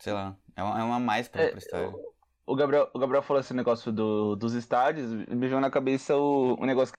Sei 0.00 0.12
lá, 0.12 0.36
é 0.54 0.62
uma, 0.62 0.80
é 0.80 0.82
uma 0.84 1.00
mais 1.00 1.28
pra 1.28 1.42
ir 1.42 1.46
É, 1.46 1.50
pro 1.50 1.58
estádio. 1.58 1.98
O 2.46 2.54
Gabriel, 2.54 2.88
o 2.94 2.98
Gabriel 2.98 3.22
falou 3.22 3.40
esse 3.40 3.52
negócio 3.52 3.92
do, 3.92 4.34
dos 4.36 4.54
estádios, 4.54 5.10
me 5.12 5.48
veio 5.48 5.60
na 5.60 5.70
cabeça 5.70 6.16
o, 6.16 6.54
o 6.58 6.64
negócio 6.64 6.92
da 6.92 6.98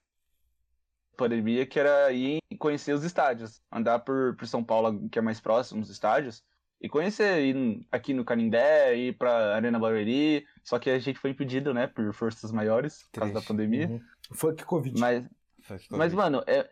pandemia, 1.19 1.65
que 1.65 1.77
era 1.79 2.11
ir 2.11 2.39
conhecer 2.57 2.93
os 2.93 3.03
estádios, 3.03 3.61
andar 3.71 3.99
por, 3.99 4.35
por 4.35 4.47
São 4.47 4.63
Paulo, 4.63 5.09
que 5.09 5.19
é 5.19 5.21
mais 5.21 5.39
próximo, 5.39 5.81
os 5.81 5.89
estádios, 5.89 6.43
e 6.81 6.87
conhecer, 6.87 7.41
ir 7.43 7.85
aqui 7.91 8.13
no 8.13 8.23
Canindé, 8.23 8.95
ir 8.95 9.17
pra 9.17 9.55
Arena 9.55 9.77
Barueri, 9.77 10.45
só 10.63 10.79
que 10.79 10.89
a 10.89 10.97
gente 10.97 11.19
foi 11.19 11.31
impedido, 11.31 11.73
né, 11.73 11.87
por 11.87 12.13
forças 12.13 12.51
maiores, 12.51 13.03
por 13.11 13.19
causa 13.19 13.33
da 13.33 13.41
pandemia, 13.41 13.87
Uhum. 13.89 14.01
Foi 14.31 14.53
que 14.55 14.63
Covid. 14.63 14.97
mas, 14.99 15.25
que 15.25 15.91
mas 15.91 16.13
Covid. 16.13 16.15
mano, 16.15 16.43
é- 16.47 16.69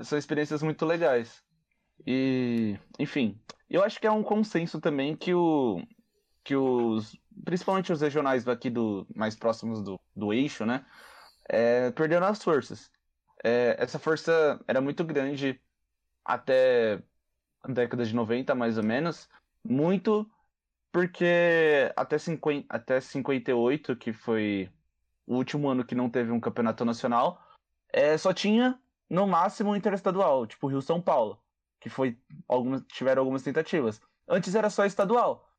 são 0.00 0.18
experiências 0.18 0.60
muito 0.62 0.84
legais. 0.84 1.42
E, 2.06 2.76
enfim, 2.98 3.38
eu 3.70 3.82
acho 3.84 4.00
que 4.00 4.06
é 4.06 4.10
um 4.10 4.22
consenso 4.24 4.80
também 4.80 5.16
que 5.16 5.32
o 5.32 5.80
que 6.42 6.54
os 6.56 7.16
principalmente 7.44 7.92
os 7.92 8.00
regionais 8.00 8.44
daqui 8.44 8.68
do 8.70 9.06
mais 9.14 9.34
próximos 9.36 9.82
do, 9.82 9.98
do 10.14 10.32
eixo, 10.32 10.64
né, 10.66 10.84
é, 11.48 11.90
perderam 11.92 12.26
as 12.26 12.42
forças. 12.42 12.90
É, 13.44 13.76
essa 13.78 13.98
força 13.98 14.58
era 14.66 14.80
muito 14.80 15.04
grande 15.04 15.60
até 16.24 17.02
a 17.62 17.70
década 17.70 18.04
de 18.04 18.14
90, 18.14 18.54
mais 18.54 18.78
ou 18.78 18.84
menos, 18.84 19.28
muito 19.62 20.30
porque 20.92 21.92
até 21.96 22.18
50, 22.18 22.66
até 22.70 23.00
58, 23.00 23.96
que 23.96 24.12
foi 24.12 24.70
o 25.26 25.36
último 25.36 25.68
ano 25.68 25.84
que 25.84 25.94
não 25.94 26.08
teve 26.10 26.30
um 26.32 26.40
campeonato 26.40 26.84
nacional, 26.84 27.42
é, 27.92 28.16
só 28.18 28.32
tinha 28.32 28.80
no 29.10 29.26
máximo 29.26 29.70
um 29.72 29.76
interestadual, 29.76 30.46
tipo 30.46 30.68
Rio 30.68 30.80
São 30.82 31.00
Paulo, 31.02 31.42
que 31.80 31.90
foi 31.90 32.18
algumas 32.48 32.82
tiveram 32.88 33.22
algumas 33.22 33.42
tentativas. 33.42 34.00
Antes 34.28 34.54
era 34.54 34.70
só 34.70 34.86
estadual. 34.86 35.50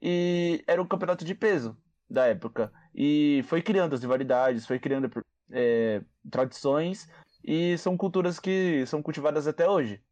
E 0.00 0.64
era 0.66 0.80
um 0.82 0.86
campeonato 0.86 1.24
de 1.24 1.34
peso 1.34 1.76
da 2.08 2.26
época. 2.26 2.72
E 2.94 3.42
foi 3.48 3.62
criando 3.62 3.94
as 3.94 4.00
rivalidades, 4.02 4.66
foi 4.66 4.78
criando 4.78 5.10
é, 5.50 6.02
tradições 6.30 7.08
e 7.44 7.76
são 7.78 7.96
culturas 7.96 8.38
que 8.38 8.84
são 8.86 9.02
cultivadas 9.02 9.46
até 9.46 9.68
hoje. 9.68 10.02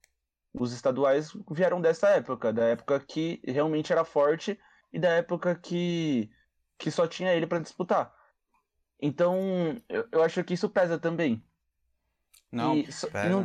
Os 0.55 0.73
estaduais 0.73 1.33
vieram 1.51 1.81
dessa 1.81 2.09
época, 2.11 2.53
da 2.53 2.65
época 2.65 2.99
que 3.01 3.41
realmente 3.45 3.93
era 3.93 4.05
forte 4.05 4.59
e 4.93 4.99
da 4.99 5.11
época 5.11 5.55
que, 5.55 6.31
que 6.79 6.91
só 6.91 7.07
tinha 7.07 7.35
ele 7.35 7.47
para 7.47 7.59
disputar. 7.61 8.15
Então, 9.01 9.37
eu, 9.89 10.09
eu 10.11 10.23
acho 10.23 10.43
que 10.45 10.55
isso 10.55 10.71
pesa 10.71 10.99
também. 10.99 11.45
Não, 12.51 12.75
e 12.75 12.85
pesa. 12.85 13.29
não- 13.31 13.43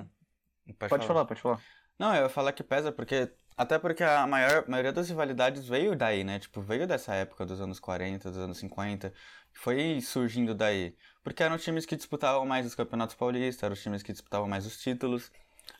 Pode, 0.77 0.89
Pode 0.89 1.07
falar, 1.07 1.25
pode 1.25 1.41
falar. 1.41 1.61
Não, 1.99 2.15
eu 2.15 2.23
ia 2.23 2.29
falar 2.29 2.53
que 2.53 2.63
pesa 2.63 2.91
porque. 2.91 3.35
Até 3.57 3.77
porque 3.77 4.03
a 4.03 4.25
maior, 4.25 4.67
maioria 4.67 4.91
das 4.91 5.09
rivalidades 5.09 5.67
veio 5.67 5.95
daí, 5.95 6.23
né? 6.23 6.39
Tipo, 6.39 6.61
veio 6.61 6.87
dessa 6.87 7.13
época 7.15 7.45
dos 7.45 7.61
anos 7.61 7.79
40, 7.79 8.29
dos 8.31 8.39
anos 8.39 8.57
50. 8.57 9.13
Foi 9.53 10.01
surgindo 10.01 10.55
daí. 10.55 10.95
Porque 11.23 11.43
eram 11.43 11.57
times 11.57 11.85
que 11.85 11.95
disputavam 11.95 12.45
mais 12.45 12.65
os 12.65 12.73
campeonatos 12.75 13.15
paulistas, 13.15 13.61
eram 13.63 13.73
os 13.73 13.81
times 13.81 14.01
que 14.01 14.11
disputavam 14.11 14.47
mais 14.47 14.65
os 14.65 14.77
títulos. 14.81 15.31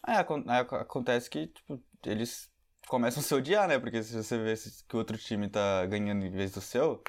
Aí, 0.03 0.15
aí 0.15 0.59
ac- 0.59 0.75
acontece 0.75 1.29
que, 1.29 1.47
tipo, 1.47 1.81
eles 2.05 2.51
começam 2.87 3.21
a 3.21 3.23
se 3.23 3.33
odiar, 3.33 3.67
né? 3.67 3.79
Porque 3.79 4.03
se 4.03 4.15
você 4.15 4.37
vê 4.37 4.53
que 4.87 4.95
o 4.95 4.99
outro 4.99 5.17
time 5.17 5.49
tá 5.49 5.85
ganhando 5.85 6.25
em 6.25 6.29
vez 6.31 6.51
do 6.51 6.61
seu, 6.61 7.01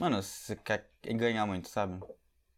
mano, 0.00 0.22
você 0.22 0.56
quer 0.56 0.90
ganhar 1.02 1.46
muito, 1.46 1.68
sabe? 1.68 2.00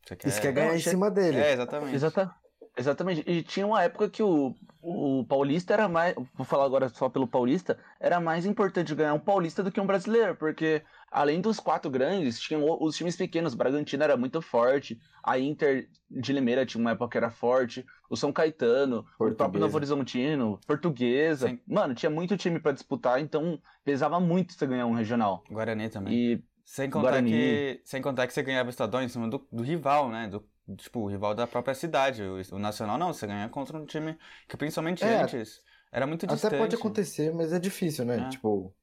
Você 0.07 0.17
quer. 0.17 0.29
Isso 0.29 0.41
quer 0.41 0.53
ganhar 0.53 0.69
Não, 0.69 0.77
em 0.77 0.81
cima 0.81 1.11
dele. 1.11 1.39
É, 1.39 1.53
exatamente. 1.53 1.95
Exata, 1.95 2.35
exatamente. 2.81 3.23
E 3.27 3.43
tinha 3.43 3.67
uma 3.67 3.83
época 3.83 4.09
que 4.11 4.23
o, 4.23 4.55
o 4.83 5.25
Paulista 5.29 5.73
era 5.75 5.89
mais. 5.89 6.15
Vou 6.35 6.45
falar 6.45 6.65
agora 6.65 6.89
só 6.89 7.09
pelo 7.09 7.27
Paulista. 7.29 7.79
Era 8.01 8.21
mais 8.21 8.45
importante 8.47 8.95
ganhar 8.95 9.15
um 9.15 9.19
Paulista 9.21 9.63
do 9.63 9.71
que 9.71 9.81
um 9.81 9.87
brasileiro. 9.87 10.35
Porque 10.35 10.83
além 11.11 11.41
dos 11.41 11.61
quatro 11.61 11.91
grandes, 11.91 12.41
tinham 12.41 12.63
o- 12.65 12.85
os 12.85 12.97
times 12.97 13.17
pequenos. 13.17 13.55
Bragantino 13.55 14.03
era 14.03 14.17
muito 14.17 14.43
forte. 14.43 14.99
A 15.23 15.39
Inter 15.39 15.89
de 16.11 16.33
Limeira 16.33 16.67
tinha 16.67 16.81
uma 16.81 16.91
época 16.93 17.11
que 17.11 17.17
era 17.19 17.31
forte. 17.31 17.85
O 18.09 18.17
São 18.17 18.33
Caetano, 18.33 18.99
o 19.01 19.03
próprio 19.03 19.37
Portuguesa. 19.37 19.65
Novo 19.67 19.77
Horizontino, 19.77 20.61
Portuguesa. 20.67 21.49
Sim. 21.49 21.61
Mano, 21.67 21.95
tinha 21.95 22.11
muito 22.11 22.37
time 22.37 22.59
pra 22.59 22.73
disputar. 22.73 23.21
Então 23.21 23.61
pesava 23.85 24.19
muito 24.19 24.53
você 24.55 24.67
ganhar 24.67 24.87
um 24.87 24.95
regional. 24.95 25.45
Guarani 25.51 25.89
também. 25.89 26.15
E 26.15 26.45
Sem 26.65 26.89
contar, 26.91 27.09
Guarani. 27.11 27.31
que, 27.31 27.81
sem 27.85 28.01
contar 28.03 28.27
que 28.27 28.33
você 28.33 28.43
ganhava 28.43 28.69
o 28.69 28.71
estadual 28.71 29.03
em 29.03 29.09
cima 29.09 29.29
do, 29.29 29.47
do 29.53 29.63
rival, 29.63 30.09
né? 30.09 30.29
Do, 30.29 30.45
tipo, 30.77 31.01
o 31.01 31.07
rival 31.09 31.35
da 31.35 31.47
própria 31.47 31.75
cidade. 31.75 32.23
O, 32.23 32.41
o 32.53 32.59
Nacional 32.59 32.99
não, 32.99 33.13
você 33.13 33.27
ganha 33.27 33.49
contra 33.49 33.77
um 33.77 33.87
time 33.87 34.19
que 34.49 34.57
principalmente 34.57 35.05
É, 35.05 35.23
antes 35.23 35.63
era 35.93 36.07
muito 36.07 36.25
Até 36.25 36.35
distante. 36.35 36.57
pode 36.57 36.77
acontecer, 36.77 37.35
mas 37.35 37.53
é 37.53 37.59
difícil, 37.59 38.05
né? 38.05 38.19
É. 38.19 38.29
Tipo. 38.29 38.75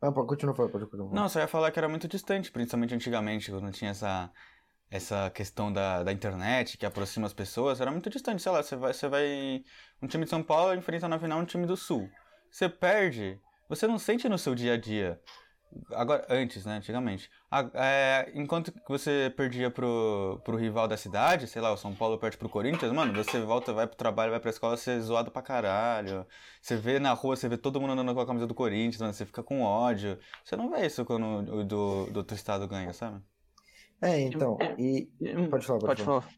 Ah, 0.00 0.10
pode 0.10 0.26
continuar, 0.26 0.54
pode 0.54 0.72
continuar. 0.86 1.12
Não, 1.12 1.28
só 1.28 1.38
ia 1.38 1.46
falar 1.46 1.70
que 1.70 1.78
era 1.78 1.88
muito 1.88 2.08
distante, 2.08 2.50
principalmente 2.50 2.94
antigamente, 2.94 3.50
quando 3.50 3.70
tinha 3.70 3.92
essa, 3.92 4.32
essa 4.90 5.30
questão 5.30 5.72
da, 5.72 6.02
da 6.02 6.12
internet 6.12 6.76
que 6.76 6.84
aproxima 6.84 7.26
as 7.26 7.32
pessoas, 7.32 7.80
era 7.80 7.90
muito 7.90 8.10
distante. 8.10 8.42
Sei 8.42 8.50
lá, 8.50 8.62
você 8.62 8.74
vai, 8.74 8.92
você 8.92 9.08
vai. 9.08 9.64
Um 10.00 10.06
time 10.08 10.24
de 10.24 10.30
São 10.30 10.42
Paulo 10.42 10.74
enfrenta 10.74 11.06
na 11.06 11.18
final 11.18 11.38
um 11.38 11.44
time 11.44 11.66
do 11.66 11.76
Sul. 11.76 12.10
Você 12.50 12.68
perde, 12.68 13.40
você 13.68 13.86
não 13.86 13.98
sente 13.98 14.28
no 14.28 14.38
seu 14.38 14.54
dia 14.54 14.74
a 14.74 14.76
dia. 14.76 15.20
Agora, 15.92 16.26
antes, 16.28 16.64
né? 16.66 16.76
Antigamente. 16.76 17.30
A- 17.50 17.70
é, 17.74 18.32
enquanto 18.34 18.72
que 18.72 18.88
você 18.88 19.32
perdia 19.36 19.70
pro, 19.70 20.40
pro 20.44 20.56
rival 20.56 20.86
da 20.86 20.96
cidade, 20.96 21.46
sei 21.46 21.62
lá, 21.62 21.72
o 21.72 21.76
São 21.76 21.94
Paulo 21.94 22.18
perde 22.18 22.36
pro 22.36 22.48
Corinthians, 22.48 22.92
mano, 22.92 23.12
você 23.14 23.40
volta, 23.40 23.72
vai 23.72 23.86
pro 23.86 23.96
trabalho, 23.96 24.30
vai 24.30 24.40
pra 24.40 24.50
escola, 24.50 24.76
você 24.76 24.92
é 24.92 25.00
zoado 25.00 25.30
pra 25.30 25.40
caralho. 25.42 26.26
Você 26.60 26.76
vê 26.76 26.98
na 26.98 27.12
rua, 27.12 27.36
você 27.36 27.48
vê 27.48 27.56
todo 27.56 27.80
mundo 27.80 27.92
andando 27.92 28.14
com 28.14 28.20
a 28.20 28.26
camisa 28.26 28.46
do 28.46 28.54
Corinthians, 28.54 29.00
mano, 29.00 29.12
você 29.12 29.24
fica 29.26 29.42
com 29.42 29.62
ódio. 29.62 30.18
Você 30.44 30.56
não 30.56 30.70
vê 30.70 30.86
isso 30.86 31.04
quando 31.04 31.24
o 31.52 31.64
do, 31.64 32.06
do 32.06 32.16
outro 32.18 32.34
estado 32.36 32.66
ganha, 32.68 32.92
sabe? 32.92 33.20
É, 34.00 34.20
então. 34.20 34.58
E. 34.78 35.08
Pode 35.48 35.64
falar, 35.66 35.78
pode, 35.78 35.86
Pode 35.86 36.02
falar. 36.02 36.20
falar. 36.22 36.34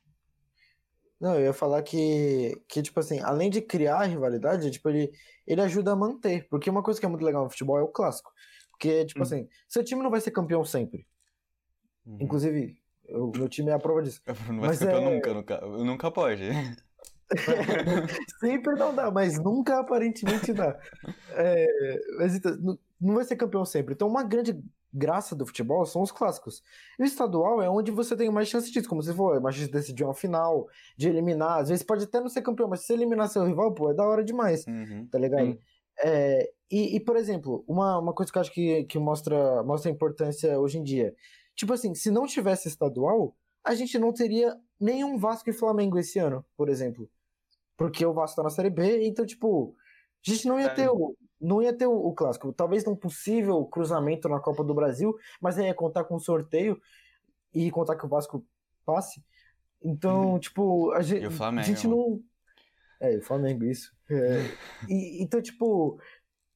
Não, 1.20 1.34
eu 1.36 1.42
ia 1.46 1.52
falar 1.54 1.82
que, 1.82 2.60
que, 2.68 2.82
tipo 2.82 3.00
assim, 3.00 3.20
além 3.20 3.48
de 3.48 3.62
criar 3.62 4.00
a 4.00 4.04
rivalidade, 4.04 4.70
tipo, 4.70 4.88
ele, 4.90 5.10
ele 5.46 5.60
ajuda 5.62 5.92
a 5.92 5.96
manter. 5.96 6.46
Porque 6.50 6.68
uma 6.68 6.82
coisa 6.82 7.00
que 7.00 7.06
é 7.06 7.08
muito 7.08 7.24
legal 7.24 7.44
no 7.44 7.50
futebol 7.50 7.78
é 7.78 7.82
o 7.82 7.88
clássico. 7.88 8.30
Porque, 8.74 9.04
tipo 9.06 9.20
Hum. 9.20 9.22
assim, 9.22 9.48
seu 9.68 9.82
time 9.84 10.02
não 10.02 10.10
vai 10.10 10.20
ser 10.20 10.30
campeão 10.30 10.64
sempre. 10.64 11.06
Uhum. 12.04 12.18
Inclusive, 12.20 12.76
o 13.08 13.30
meu 13.36 13.48
time 13.48 13.70
é 13.70 13.74
a 13.74 13.78
prova 13.78 14.02
disso. 14.02 14.20
Não 14.48 14.60
vai 14.60 14.68
mas 14.70 14.78
ser 14.78 14.86
campeão 14.86 15.08
é- 15.08 15.14
nunca, 15.14 15.34
nunca, 15.34 15.60
nunca 15.60 16.10
pode. 16.10 16.42
Sempre 18.40 18.74
não 18.74 18.94
dá, 18.94 19.10
mas 19.10 19.38
nunca 19.38 19.78
aparentemente 19.80 20.52
dá. 20.52 20.78
É, 21.30 21.66
mas 22.18 22.34
então, 22.34 22.56
não- 23.00 23.14
vai 23.14 23.24
ser 23.24 23.36
campeão 23.36 23.64
sempre. 23.64 23.94
Então, 23.94 24.08
uma 24.08 24.22
grande 24.22 24.62
graça 24.92 25.34
do 25.34 25.44
futebol 25.46 25.84
são 25.86 26.02
os 26.02 26.12
clássicos. 26.12 26.62
E 26.98 27.02
o 27.02 27.06
estadual 27.06 27.60
é 27.62 27.68
onde 27.68 27.90
você 27.90 28.14
tem 28.16 28.30
mais 28.30 28.48
chance 28.48 28.70
disso, 28.70 28.88
como 28.88 29.02
você 29.02 29.12
falou, 29.12 29.34
é 29.34 29.40
mais 29.40 29.56
chance 29.56 29.66
de 29.66 29.72
decidir 29.72 30.04
uma 30.04 30.14
final, 30.14 30.68
de 30.96 31.08
eliminar. 31.08 31.60
Às 31.60 31.68
vezes 31.70 31.82
pode 31.84 32.04
até 32.04 32.20
não 32.20 32.28
ser 32.28 32.42
campeão, 32.42 32.68
mas 32.68 32.80
se 32.80 32.86
você 32.86 32.92
eliminar 32.92 33.28
seu 33.28 33.44
rival, 33.44 33.72
pô, 33.72 33.90
é 33.90 33.94
da 33.94 34.04
hora 34.04 34.22
demais, 34.22 34.64
Uhum. 34.66 35.06
tá 35.10 35.18
ligado? 35.18 35.46
Sim. 35.46 35.58
É, 36.02 36.50
e, 36.70 36.96
e, 36.96 37.00
por 37.00 37.16
exemplo, 37.16 37.64
uma, 37.68 37.98
uma 37.98 38.12
coisa 38.12 38.32
que 38.32 38.38
eu 38.38 38.40
acho 38.40 38.52
que, 38.52 38.84
que 38.84 38.98
mostra, 38.98 39.62
mostra 39.62 39.90
a 39.90 39.94
importância 39.94 40.58
hoje 40.58 40.78
em 40.78 40.82
dia. 40.82 41.14
Tipo 41.54 41.72
assim, 41.72 41.94
se 41.94 42.10
não 42.10 42.26
tivesse 42.26 42.68
estadual, 42.68 43.36
a 43.62 43.74
gente 43.74 43.98
não 43.98 44.12
teria 44.12 44.56
nenhum 44.80 45.16
Vasco 45.16 45.48
e 45.48 45.52
Flamengo 45.52 45.98
esse 45.98 46.18
ano, 46.18 46.44
por 46.56 46.68
exemplo. 46.68 47.08
Porque 47.76 48.04
o 48.04 48.12
Vasco 48.12 48.36
tá 48.36 48.42
na 48.42 48.50
Série 48.50 48.70
B, 48.70 49.06
então, 49.06 49.24
tipo, 49.24 49.74
a 50.26 50.30
gente 50.30 50.46
não 50.46 50.58
ia 50.58 50.70
ter 50.74 50.88
o, 50.88 51.16
não 51.40 51.62
ia 51.62 51.76
ter 51.76 51.86
o, 51.86 51.94
o 51.94 52.12
clássico. 52.14 52.52
Talvez 52.52 52.84
não 52.84 52.96
possível 52.96 53.64
cruzamento 53.66 54.28
na 54.28 54.40
Copa 54.40 54.64
do 54.64 54.74
Brasil, 54.74 55.14
mas 55.40 55.58
ia 55.58 55.74
contar 55.74 56.04
com 56.04 56.16
um 56.16 56.20
sorteio 56.20 56.80
e 57.52 57.70
contar 57.70 57.96
que 57.96 58.06
o 58.06 58.08
Vasco 58.08 58.44
passe. 58.84 59.22
Então, 59.82 60.32
uhum. 60.32 60.38
tipo, 60.38 60.92
a 60.92 61.02
gente, 61.02 61.26
a 61.26 61.62
gente 61.62 61.86
não. 61.86 62.20
É, 63.04 63.16
o 63.16 63.22
Flamengo, 63.22 63.64
isso. 63.64 63.92
É. 64.10 64.44
e, 64.88 65.22
então, 65.22 65.40
tipo. 65.40 65.98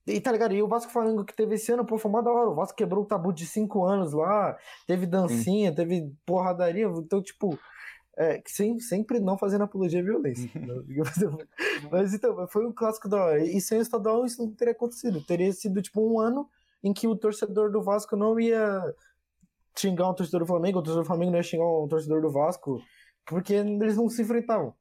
E 0.06 0.20
tá 0.20 0.32
ligado? 0.32 0.54
E 0.54 0.62
o 0.62 0.68
Vasco 0.68 0.90
Flamengo 0.90 1.22
que 1.22 1.34
teve 1.34 1.56
esse 1.56 1.70
ano, 1.70 1.84
pô, 1.84 1.98
foi 1.98 2.10
uma 2.10 2.22
da 2.22 2.30
hora. 2.30 2.48
O 2.48 2.54
Vasco 2.54 2.76
quebrou 2.76 3.04
o 3.04 3.06
tabu 3.06 3.30
de 3.30 3.44
cinco 3.44 3.84
anos 3.84 4.14
lá, 4.14 4.56
teve 4.86 5.04
dancinha, 5.04 5.68
Sim. 5.68 5.76
teve 5.76 6.12
porradaria. 6.24 6.86
Então, 6.86 7.22
tipo, 7.22 7.58
é, 8.16 8.42
sem, 8.46 8.80
sempre 8.80 9.20
não 9.20 9.36
fazendo 9.36 9.64
apologia 9.64 10.00
à 10.00 10.02
violência. 10.02 10.50
Mas 11.92 12.14
então, 12.14 12.48
foi 12.48 12.66
um 12.66 12.72
clássico 12.72 13.08
da 13.08 13.22
hora. 13.22 13.44
E 13.44 13.60
sem 13.60 13.78
o 13.78 13.82
estadual 13.82 14.24
isso 14.24 14.42
não 14.42 14.50
teria 14.50 14.72
acontecido. 14.72 15.22
Teria 15.22 15.52
sido 15.52 15.82
tipo 15.82 16.00
um 16.00 16.18
ano 16.18 16.48
em 16.82 16.94
que 16.94 17.06
o 17.06 17.14
torcedor 17.14 17.70
do 17.70 17.82
Vasco 17.82 18.16
não 18.16 18.40
ia 18.40 18.82
xingar 19.76 20.10
um 20.10 20.14
torcedor 20.14 20.40
do 20.40 20.46
Flamengo, 20.46 20.78
o 20.78 20.82
torcedor 20.82 21.04
do 21.04 21.06
Flamengo 21.06 21.30
não 21.30 21.38
ia 21.38 21.42
xingar 21.42 21.64
um 21.64 21.86
torcedor 21.86 22.20
do 22.20 22.30
Vasco, 22.30 22.82
porque 23.24 23.54
eles 23.54 23.96
não 23.96 24.08
se 24.08 24.22
enfrentavam. 24.22 24.74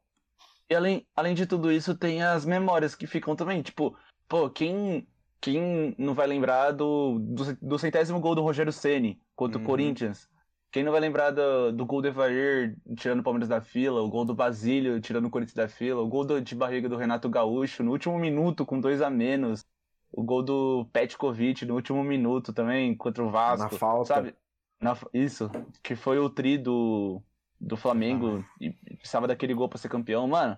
E 0.70 0.76
além, 0.76 1.06
além 1.16 1.34
de 1.34 1.46
tudo 1.46 1.72
isso, 1.72 1.96
tem 1.96 2.22
as 2.22 2.46
memórias 2.46 2.94
que 2.94 3.08
ficam 3.08 3.36
também. 3.36 3.62
Tipo, 3.62 3.98
pô, 4.28 4.50
quem, 4.50 5.08
quem 5.40 5.96
não 5.98 6.14
vai 6.14 6.28
lembrar 6.28 6.72
do, 6.72 7.20
do, 7.20 7.56
do 7.62 7.80
centésimo 7.80 8.20
gol 8.20 8.36
do 8.36 8.42
Rogério 8.42 8.74
Ceni 8.74 9.20
contra 9.36 9.58
uhum. 9.58 9.64
o 9.64 9.68
Corinthians? 9.68 10.30
Quem 10.70 10.84
não 10.84 10.92
vai 10.92 11.00
lembrar 11.00 11.32
do, 11.32 11.72
do 11.72 11.86
gol 11.86 12.02
do 12.02 12.10
Evair 12.10 12.76
tirando 12.98 13.22
o 13.22 13.24
Palmeiras 13.24 13.48
da 13.48 13.62
fila, 13.62 14.02
o 14.02 14.10
gol 14.10 14.26
do 14.26 14.36
Basílio 14.36 15.00
tirando 15.00 15.26
o 15.26 15.30
Corinthians 15.30 15.56
da 15.56 15.70
fila, 15.70 16.02
o 16.02 16.08
gol 16.08 16.26
do, 16.26 16.42
de 16.42 16.54
barriga 16.54 16.90
do 16.90 16.98
Renato 16.98 17.30
Gaúcho 17.30 17.82
no 17.84 17.92
último 17.92 18.20
minuto 18.20 18.66
com 18.66 18.80
dois 18.80 19.02
a 19.02 19.10
menos, 19.10 19.66
o 20.12 20.22
gol 20.22 20.44
do 20.44 20.86
Petkovic 20.92 21.66
no 21.66 21.76
último 21.76 22.04
minuto 22.04 22.52
também 22.52 22.96
contra 22.96 23.24
o 23.24 23.32
Vasco. 23.32 23.72
Na 23.72 23.80
falta. 23.80 24.14
Sabe? 24.14 24.36
Na, 24.80 24.96
isso, 25.14 25.50
que 25.82 25.96
foi 25.96 26.20
o 26.20 26.30
tri 26.30 26.58
do, 26.58 27.22
do 27.60 27.78
Flamengo 27.78 28.46
e 28.60 28.72
precisava 28.98 29.28
daquele 29.28 29.54
gol 29.54 29.68
para 29.68 29.78
ser 29.78 29.90
campeão. 29.90 30.28
Mano, 30.28 30.58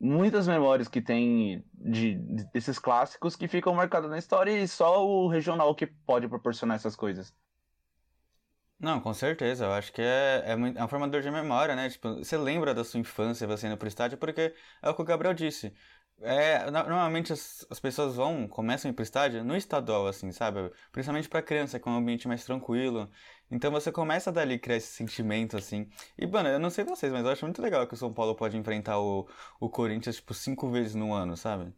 muitas 0.00 0.48
memórias 0.48 0.88
que 0.88 1.00
tem 1.00 1.64
de, 1.74 2.14
desses 2.52 2.78
clássicos 2.78 3.36
que 3.36 3.46
ficam 3.46 3.74
marcadas 3.74 4.10
na 4.10 4.18
história 4.18 4.50
e 4.50 4.66
só 4.66 5.06
o 5.06 5.28
regional 5.28 5.74
que 5.74 5.86
pode 5.86 6.26
proporcionar 6.28 6.76
essas 6.76 6.96
coisas. 6.96 7.34
Não, 8.80 8.98
com 8.98 9.12
certeza. 9.12 9.66
Eu 9.66 9.72
acho 9.72 9.92
que 9.92 10.00
é, 10.00 10.42
é, 10.46 10.56
muito, 10.56 10.78
é 10.78 10.82
um 10.82 10.88
formador 10.88 11.20
de 11.20 11.30
memória, 11.30 11.76
né? 11.76 11.90
Tipo, 11.90 12.14
você 12.14 12.38
lembra 12.38 12.74
da 12.74 12.82
sua 12.82 12.98
infância 12.98 13.46
você 13.46 13.66
indo 13.66 13.76
pro 13.76 13.86
estádio 13.86 14.16
porque 14.16 14.54
é 14.80 14.88
o 14.88 14.94
que 14.94 15.02
o 15.02 15.04
Gabriel 15.04 15.34
disse. 15.34 15.74
É, 16.22 16.70
normalmente 16.70 17.32
as, 17.32 17.66
as 17.70 17.80
pessoas 17.80 18.14
vão, 18.14 18.46
começam 18.46 18.90
a 18.90 18.92
ir 18.92 18.94
pro 18.94 19.02
estádio 19.02 19.42
no 19.42 19.56
estadual, 19.56 20.06
assim, 20.06 20.32
sabe? 20.32 20.70
Principalmente 20.92 21.28
pra 21.28 21.42
criança, 21.42 21.78
que 21.78 21.88
é 21.88 21.92
um 21.92 21.96
ambiente 21.96 22.28
mais 22.28 22.44
tranquilo. 22.44 23.10
Então 23.50 23.70
você 23.70 23.90
começa 23.90 24.30
dali 24.30 24.54
a 24.54 24.58
criar 24.58 24.76
esse 24.76 24.92
sentimento, 24.92 25.56
assim. 25.56 25.88
E, 26.16 26.26
mano, 26.26 26.48
eu 26.48 26.60
não 26.60 26.70
sei 26.70 26.84
vocês, 26.84 27.12
mas 27.12 27.24
eu 27.24 27.30
acho 27.30 27.44
muito 27.44 27.60
legal 27.60 27.86
que 27.86 27.94
o 27.94 27.96
São 27.96 28.12
Paulo 28.12 28.34
pode 28.34 28.56
enfrentar 28.56 29.00
o, 29.00 29.26
o 29.58 29.68
Corinthians, 29.68 30.16
tipo, 30.16 30.32
cinco 30.34 30.70
vezes 30.70 30.94
no 30.94 31.12
ano, 31.12 31.36
sabe? 31.36 31.72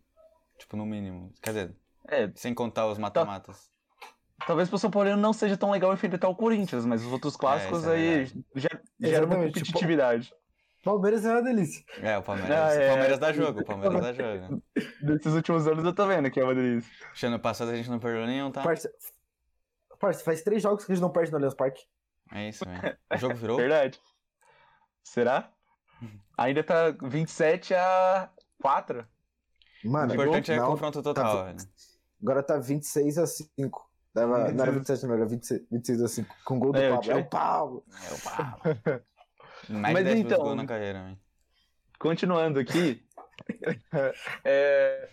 Tipo, 0.58 0.76
no 0.76 0.84
mínimo. 0.84 1.32
Quer 1.40 1.50
dizer, 1.50 1.76
é, 2.08 2.30
sem 2.34 2.52
contar 2.52 2.86
os 2.86 2.96
tá 2.96 3.02
mata-matas. 3.02 3.70
Talvez 4.46 4.68
pro 4.68 4.78
São 4.78 4.90
Paulo 4.90 5.16
não 5.16 5.32
seja 5.32 5.56
tão 5.56 5.70
legal 5.70 5.92
enfrentar 5.92 6.28
o 6.28 6.34
Corinthians, 6.34 6.84
mas 6.84 7.04
os 7.04 7.12
outros 7.12 7.36
clássicos 7.36 7.86
é, 7.86 7.92
aí 7.92 8.26
já, 8.56 8.68
geram 9.00 9.26
uma 9.26 9.36
competitividade. 9.36 10.24
Tipo, 10.24 10.42
Palmeiras 10.82 11.24
é 11.24 11.30
uma 11.30 11.42
delícia. 11.42 11.84
É, 12.02 12.18
o 12.18 12.22
Palmeiras. 12.22 12.50
Ah, 12.50 12.74
é. 12.74 12.86
O 12.86 12.88
Palmeiras 12.90 13.18
dá 13.20 13.32
jogo, 13.32 13.60
o 13.60 13.64
Palmeiras 13.64 14.00
dá 14.00 14.12
jogo. 14.12 14.62
Desses 15.00 15.32
últimos 15.32 15.66
anos 15.68 15.84
eu 15.84 15.94
tô 15.94 16.06
vendo 16.06 16.28
que 16.28 16.40
é 16.40 16.44
uma 16.44 16.54
delícia. 16.54 16.90
Ano 17.22 17.38
passado 17.38 17.70
a 17.70 17.76
gente 17.76 17.88
não 17.88 18.00
perdeu 18.00 18.26
nenhum, 18.26 18.50
tá? 18.50 18.62
Parça, 18.62 18.90
parça 20.02 20.24
faz 20.24 20.42
três 20.42 20.60
jogos 20.60 20.84
que 20.84 20.90
a 20.90 20.94
gente 20.94 21.02
não 21.02 21.12
perde 21.12 21.30
no 21.30 21.36
Allianz 21.36 21.54
Parque. 21.54 21.80
É 22.32 22.48
isso, 22.48 22.64
velho. 22.64 22.98
O 23.14 23.16
jogo 23.16 23.34
virou? 23.36 23.56
Verdade. 23.56 24.00
Será? 25.04 25.48
Ainda 26.36 26.64
tá 26.64 26.90
27 26.90 27.72
a 27.74 28.28
4. 28.60 29.06
Mano, 29.84 30.10
o 30.10 30.14
importante 30.14 30.50
é 30.50 30.58
confronto 30.58 31.02
total, 31.02 31.36
tá, 31.36 31.44
velho. 31.44 31.58
Agora 32.20 32.42
tá 32.42 32.58
26 32.58 33.18
a 33.18 33.26
5. 33.26 33.92
Dava, 34.14 34.50
não 34.52 34.62
era 34.62 34.72
27, 34.72 35.06
não, 35.06 35.14
era 35.14 35.26
26, 35.26 35.62
26 35.70 36.02
assim, 36.02 36.26
com 36.44 36.58
gol 36.58 36.72
do 36.72 36.78
é, 36.78 36.90
Pablo. 36.90 37.10
É 37.10 37.16
o 37.16 37.24
Pablo! 37.24 37.84
É 38.10 38.14
o 38.14 38.20
Pablo. 38.20 39.02
Mais 39.68 39.94
Mas 39.94 40.06
então, 40.18 40.54
na 40.54 40.66
carreira, 40.66 41.16
continuando 41.98 42.58
aqui, 42.58 43.02
é, 44.44 45.08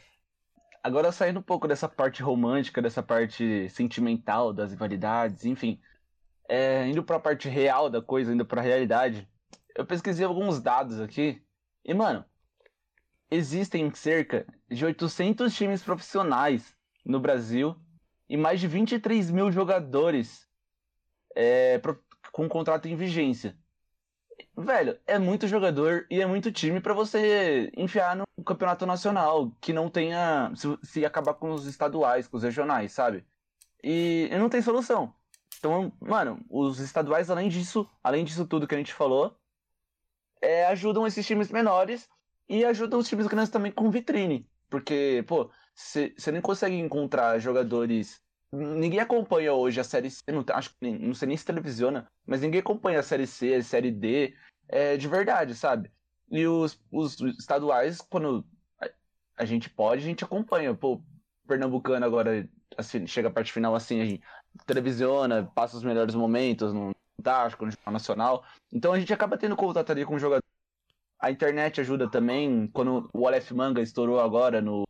agora 0.84 1.12
saindo 1.12 1.40
um 1.40 1.44
pouco 1.44 1.68
dessa 1.68 1.88
parte 1.88 2.22
romântica, 2.22 2.82
dessa 2.82 3.04
parte 3.04 3.70
sentimental 3.70 4.54
das 4.54 4.72
rivalidades, 4.72 5.46
enfim, 5.46 5.80
é, 6.48 6.88
indo 6.88 7.04
para 7.04 7.18
a 7.18 7.20
parte 7.20 7.48
real 7.48 7.90
da 7.90 8.02
coisa, 8.02 8.34
indo 8.34 8.46
para 8.46 8.62
a 8.62 8.64
realidade, 8.64 9.28
eu 9.76 9.86
pesquisei 9.86 10.26
alguns 10.26 10.62
dados 10.62 11.00
aqui 11.00 11.42
e, 11.86 11.94
mano, 11.94 12.26
existem 13.30 13.94
cerca 13.94 14.46
de 14.70 14.84
800 14.86 15.56
times 15.56 15.84
profissionais 15.84 16.76
no 17.06 17.20
Brasil 17.20 17.76
e 18.28 18.36
mais 18.36 18.60
de 18.60 18.68
23 18.68 19.32
mil 19.32 19.52
jogadores 19.52 20.48
é, 21.36 21.80
com 22.32 22.50
contrato 22.50 22.88
em 22.88 22.96
vigência. 22.96 23.56
Velho, 24.56 25.00
é 25.08 25.18
muito 25.18 25.48
jogador 25.48 26.06
e 26.10 26.22
é 26.22 26.26
muito 26.26 26.52
time 26.52 26.82
para 26.82 26.94
você 26.94 27.72
enfiar 27.76 28.16
no 28.16 28.26
campeonato 28.44 28.86
nacional, 28.86 29.52
que 29.62 29.74
não 29.74 29.90
tenha. 29.90 30.52
Se, 30.56 30.78
se, 30.84 31.06
acabar 31.06 31.34
com 31.34 31.52
os 31.52 31.66
estaduais, 31.66 32.28
com 32.28 32.38
os 32.38 32.44
regionais, 32.44 32.92
sabe? 32.92 33.26
E, 33.84 34.30
e 34.32 34.38
não 34.38 34.50
tem 34.50 34.62
solução. 34.62 35.14
Então, 35.58 35.92
mano, 36.00 36.44
os 36.50 36.80
estaduais, 36.80 37.30
além 37.30 37.50
disso, 37.50 37.90
além 38.04 38.24
disso 38.24 38.46
tudo 38.46 38.68
que 38.68 38.76
a 38.76 38.78
gente 38.78 38.94
falou, 38.94 39.38
é, 40.42 40.66
ajudam 40.68 41.06
esses 41.06 41.26
times 41.26 41.52
menores 41.52 42.10
e 42.48 42.66
ajudam 42.66 43.00
os 43.00 43.08
times 43.08 43.28
grandes 43.28 43.52
também 43.52 43.72
com 43.72 43.92
vitrine. 43.92 44.50
Porque, 44.70 45.24
pô, 45.28 45.50
você 45.74 46.14
nem 46.32 46.42
consegue 46.42 46.76
encontrar 46.76 47.40
jogadores. 47.40 48.22
Ninguém 48.52 49.00
acompanha 49.00 49.54
hoje 49.54 49.80
a 49.80 49.84
série 49.84 50.10
C, 50.10 50.24
não, 50.28 50.44
acho 50.54 50.72
que 50.76 50.92
não 50.92 51.14
sei 51.14 51.28
nem 51.28 51.38
se 51.38 51.46
televisiona, 51.46 52.08
mas 52.26 52.42
ninguém 52.42 52.60
acompanha 52.60 53.00
a 53.00 53.04
série 53.04 53.28
C, 53.28 53.54
a 53.54 53.64
série 53.64 53.92
D, 53.92 54.34
é, 54.68 54.98
de 54.98 55.08
verdade, 55.08 55.54
sabe? 55.54 55.92
E 56.32 56.48
os, 56.48 56.80
os 56.92 57.20
estaduais, 57.38 58.02
quando 58.02 58.44
a, 58.82 58.90
a 59.38 59.46
gente 59.46 59.70
pode, 59.70 60.02
a 60.02 60.06
gente 60.06 60.24
acompanha. 60.24 60.74
Pô, 60.74 61.02
Pernambucano 61.48 62.06
agora 62.06 62.48
assim, 62.78 63.06
chega 63.06 63.28
a 63.28 63.32
parte 63.32 63.52
final 63.52 63.76
assim, 63.76 64.02
a 64.02 64.06
gente 64.06 64.24
televisiona, 64.66 65.52
passa 65.54 65.78
os 65.78 65.84
melhores 65.84 66.16
momentos 66.16 66.74
no 66.74 66.92
Fantástico, 67.18 67.66
no 67.66 67.72
Jornal 67.72 67.94
Nacional. 67.94 68.44
Então 68.72 68.94
a 68.94 69.00
gente 69.00 69.14
acaba 69.14 69.38
tendo 69.38 69.56
contato 69.56 69.92
ali 69.92 70.06
com 70.06 70.16
o 70.16 70.20
jogador. 70.20 70.44
A 71.20 71.30
internet 71.30 71.82
ajuda 71.82 72.10
também, 72.10 72.68
quando 72.68 73.10
o 73.14 73.28
Aleph 73.28 73.52
Manga 73.52 73.82
estourou 73.82 74.22
agora 74.22 74.62
no 74.62 74.84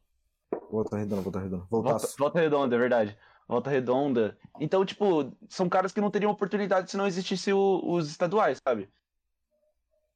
Volta 0.69 0.98
Redonda, 0.98 1.22
Volta 1.22 1.39
Redonda. 1.39 1.65
Volta, 1.69 2.08
volta 2.19 2.39
Redonda, 2.39 2.76
é 2.76 2.80
verdade. 2.80 3.17
Volta 3.49 3.71
Redonda. 3.71 4.38
Então, 4.59 4.85
tipo, 4.85 5.35
são 5.49 5.67
caras 5.67 5.91
que 5.91 5.99
não 5.99 6.12
teriam 6.12 6.31
oportunidade 6.31 6.91
se 6.91 6.95
não 6.95 7.07
existisse 7.07 7.51
o, 7.51 7.81
os 7.83 8.07
estaduais, 8.07 8.62
sabe? 8.63 8.88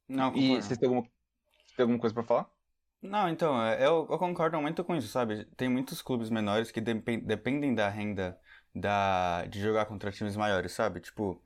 Não, 0.08 0.30
concordo. 0.30 0.38
E 0.38 0.62
vocês 0.62 0.78
têm 0.78 0.88
alguma, 0.88 1.08
alguma 1.76 1.98
coisa 1.98 2.14
para 2.14 2.22
falar? 2.22 2.48
Não, 3.02 3.28
então, 3.28 3.60
é, 3.60 3.84
eu, 3.84 4.06
eu, 4.08 4.18
concordo 4.18 4.60
muito 4.60 4.84
com 4.84 4.94
isso, 4.94 5.08
sabe? 5.08 5.46
Tem 5.56 5.68
muitos 5.68 6.00
clubes 6.00 6.30
menores 6.30 6.70
que 6.70 6.80
dependem 6.80 7.74
da 7.74 7.88
renda 7.88 8.38
da, 8.72 9.44
de 9.46 9.60
jogar 9.60 9.86
contra 9.86 10.12
times 10.12 10.36
maiores, 10.36 10.70
sabe? 10.70 11.00
Tipo, 11.00 11.42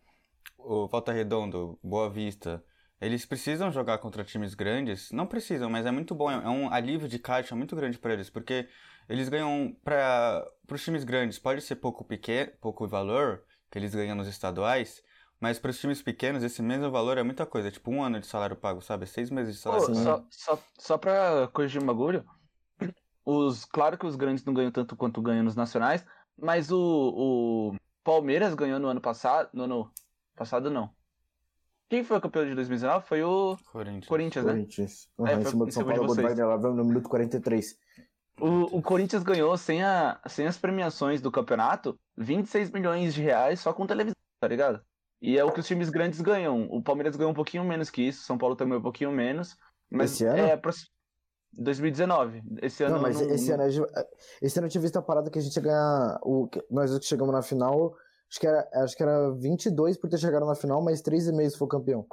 o 0.58 0.86
Volta 0.86 1.10
Redonda, 1.10 1.56
Boa 1.82 2.10
Vista, 2.10 2.62
eles 3.00 3.24
precisam 3.24 3.72
jogar 3.72 3.96
contra 3.96 4.22
times 4.22 4.54
grandes? 4.54 5.10
Não 5.10 5.26
precisam, 5.26 5.70
mas 5.70 5.86
é 5.86 5.90
muito 5.90 6.14
bom. 6.14 6.30
É 6.30 6.48
um 6.48 6.70
alívio 6.70 7.08
de 7.08 7.18
caixa 7.18 7.56
muito 7.56 7.74
grande 7.74 7.98
para 7.98 8.12
eles, 8.12 8.28
porque 8.28 8.68
eles 9.08 9.28
ganham 9.28 9.74
para 9.82 10.46
os 10.70 10.84
times 10.84 11.04
grandes. 11.04 11.38
Pode 11.38 11.62
ser 11.62 11.76
pouco 11.76 12.04
pequeno, 12.04 12.52
pouco 12.60 12.86
valor 12.86 13.42
que 13.70 13.78
eles 13.78 13.94
ganham 13.94 14.16
nos 14.16 14.28
estaduais, 14.28 15.02
mas 15.40 15.58
para 15.58 15.70
os 15.70 15.78
times 15.78 16.02
pequenos 16.02 16.42
esse 16.42 16.60
mesmo 16.62 16.90
valor 16.90 17.16
é 17.16 17.22
muita 17.22 17.46
coisa. 17.46 17.70
Tipo 17.70 17.90
um 17.90 18.02
ano 18.02 18.20
de 18.20 18.26
salário 18.26 18.56
pago, 18.56 18.80
sabe? 18.80 19.06
Seis 19.06 19.30
meses 19.30 19.56
de 19.56 19.60
salário 19.60 19.86
Pô, 19.86 19.92
pago. 19.92 20.04
Só, 20.04 20.24
só, 20.30 20.62
só 20.78 20.98
para 20.98 21.48
corrigir 21.48 21.82
um 21.82 21.86
bagulho, 21.86 22.24
os, 23.24 23.64
claro 23.64 23.96
que 23.96 24.06
os 24.06 24.16
grandes 24.16 24.44
não 24.44 24.52
ganham 24.52 24.70
tanto 24.70 24.96
quanto 24.96 25.22
ganham 25.22 25.44
nos 25.44 25.56
nacionais, 25.56 26.04
mas 26.36 26.70
o, 26.70 26.78
o 26.78 27.76
Palmeiras 28.04 28.54
ganhou 28.54 28.78
no 28.78 28.88
ano 28.88 29.00
passado. 29.00 29.48
No 29.52 29.64
ano 29.64 29.90
passado 30.36 30.70
não. 30.70 30.90
Quem 31.88 32.04
foi 32.04 32.18
o 32.18 32.20
campeão 32.20 32.44
de 32.44 32.54
2019? 32.54 33.06
Foi 33.06 33.22
o 33.22 33.56
Corinthians, 33.72 34.06
Corinthians 34.06 34.44
né? 34.44 34.52
Corinthians. 34.52 35.08
Uhum, 35.16 35.26
é, 35.26 35.34
em 35.34 35.44
cima 35.44 35.64
do 35.64 35.72
São 35.72 35.84
Paulo, 35.84 36.04
o 36.04 36.14
Wagner 36.14 36.46
lá 36.46 36.58
no 36.58 36.84
minuto 36.84 37.08
43. 37.08 37.78
O, 38.40 38.78
o 38.78 38.82
Corinthians 38.82 39.22
ganhou, 39.22 39.56
sem, 39.56 39.82
a, 39.82 40.20
sem 40.28 40.46
as 40.46 40.56
premiações 40.56 41.20
do 41.20 41.30
campeonato, 41.30 41.98
26 42.16 42.70
milhões 42.70 43.14
de 43.14 43.22
reais 43.22 43.60
só 43.60 43.72
com 43.72 43.86
televisão, 43.86 44.14
tá 44.40 44.48
ligado? 44.48 44.80
E 45.20 45.36
é 45.36 45.44
o 45.44 45.50
que 45.50 45.58
os 45.60 45.66
times 45.66 45.90
grandes 45.90 46.20
ganham. 46.20 46.68
O 46.70 46.80
Palmeiras 46.82 47.16
ganhou 47.16 47.32
um 47.32 47.34
pouquinho 47.34 47.64
menos 47.64 47.90
que 47.90 48.02
isso, 48.02 48.22
São 48.24 48.38
Paulo 48.38 48.54
também 48.54 48.78
um 48.78 48.82
pouquinho 48.82 49.10
menos. 49.10 49.56
Mas 49.90 50.12
Esse 50.12 50.24
ano? 50.24 50.38
é 50.38 50.56
pra... 50.56 50.72
2019. 51.54 52.42
Esse 52.62 52.84
ano 52.84 52.96
Não, 52.96 53.02
mas 53.02 53.20
não- 53.20 53.30
esse 53.30 53.48
não- 53.48 53.54
ano, 53.54 53.62
a 53.64 53.68
gente- 53.70 53.90
esse 54.42 54.58
ano 54.58 54.66
eu 54.66 54.70
tinha 54.70 54.82
visto 54.82 54.96
a 54.98 55.02
parada 55.02 55.30
que 55.30 55.38
a 55.38 55.42
gente 55.42 55.56
ia 55.56 55.62
ganhar. 55.62 56.18
O, 56.22 56.48
nós 56.70 56.96
que 56.98 57.06
chegamos 57.06 57.32
na 57.32 57.42
final, 57.42 57.94
acho 58.30 58.38
que, 58.38 58.46
era, 58.46 58.68
acho 58.74 58.96
que 58.96 59.02
era 59.02 59.30
22 59.32 59.96
por 59.96 60.08
ter 60.10 60.18
chegado 60.18 60.46
na 60.46 60.54
final, 60.54 60.82
mas 60.82 61.00
3,5 61.02 61.50
se 61.50 61.58
for 61.58 61.66
campeão. 61.66 62.06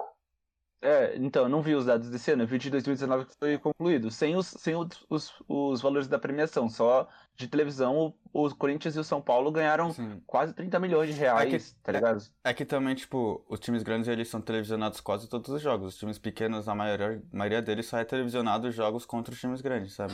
É, 0.81 1.15
então, 1.17 1.43
eu 1.43 1.49
não 1.49 1.61
vi 1.63 1.73
os 1.73 1.85
dados 1.85 2.09
desse 2.09 2.31
ano, 2.31 2.43
eu 2.43 2.47
vi 2.47 2.59
de 2.59 2.69
2019 2.69 3.25
que 3.25 3.35
foi 3.39 3.57
concluído, 3.57 4.11
sem 4.11 4.35
os, 4.35 4.47
sem 4.47 4.75
os, 4.75 4.87
os, 5.09 5.33
os 5.47 5.81
valores 5.81 6.07
da 6.07 6.19
premiação, 6.19 6.69
só 6.69 7.07
de 7.35 7.47
televisão, 7.47 8.15
o, 8.31 8.45
o 8.45 8.55
Corinthians 8.55 8.95
e 8.95 8.99
o 8.99 9.03
São 9.03 9.19
Paulo 9.21 9.51
ganharam 9.51 9.91
Sim. 9.93 10.21
quase 10.27 10.53
30 10.53 10.79
milhões 10.79 11.11
de 11.13 11.19
reais, 11.19 11.51
É 11.53 11.57
que- 11.59 11.75
tá 11.81 11.91
ligado? 11.91 12.23
É 12.43 12.53
que 12.53 12.63
também, 12.65 12.93
tipo, 12.93 13.43
os 13.49 13.59
times 13.59 13.81
grandes 13.81 14.07
eles 14.07 14.27
são 14.29 14.39
televisionados 14.39 15.01
quase 15.01 15.27
todos 15.27 15.49
os 15.49 15.59
jogos. 15.61 15.93
Os 15.93 15.97
times 15.97 16.19
pequenos, 16.19 16.69
a 16.69 16.75
maioria, 16.75 17.23
maioria 17.31 17.59
deles 17.61 17.87
só 17.87 17.97
é 17.97 18.05
televisionado 18.05 18.67
os 18.67 18.75
jogos 18.75 19.03
contra 19.03 19.33
os 19.33 19.39
times 19.39 19.61
grandes, 19.61 19.93
sabe? 19.93 20.13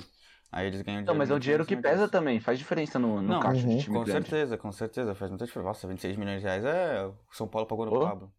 Aí 0.49 0.67
eles 0.67 0.81
ganham 0.81 1.03
Não, 1.05 1.13
mas 1.15 1.29
é 1.29 1.33
um 1.35 1.39
dinheiro 1.39 1.65
que 1.65 1.75
pesa 1.77 2.07
também, 2.07 2.39
faz 2.39 2.57
diferença 2.57 2.97
no, 2.99 3.21
no 3.21 3.27
Não, 3.27 3.39
caixa 3.39 3.67
uhum, 3.67 3.77
de 3.77 3.83
time 3.83 3.99
Com 3.99 4.05
grande. 4.05 4.29
certeza, 4.29 4.57
com 4.57 4.71
certeza, 4.71 5.13
faz 5.15 5.29
muita 5.31 5.45
diferença. 5.45 5.67
Nossa, 5.67 5.87
26 5.87 6.15
milhões 6.17 6.39
de 6.41 6.45
reais 6.47 6.63
é 6.65 7.05
o 7.05 7.15
São 7.31 7.47
Paulo 7.47 7.67
pagou 7.67 7.85
no 7.85 7.91
Oh. 7.91 7.99
Pablo. 7.99 8.33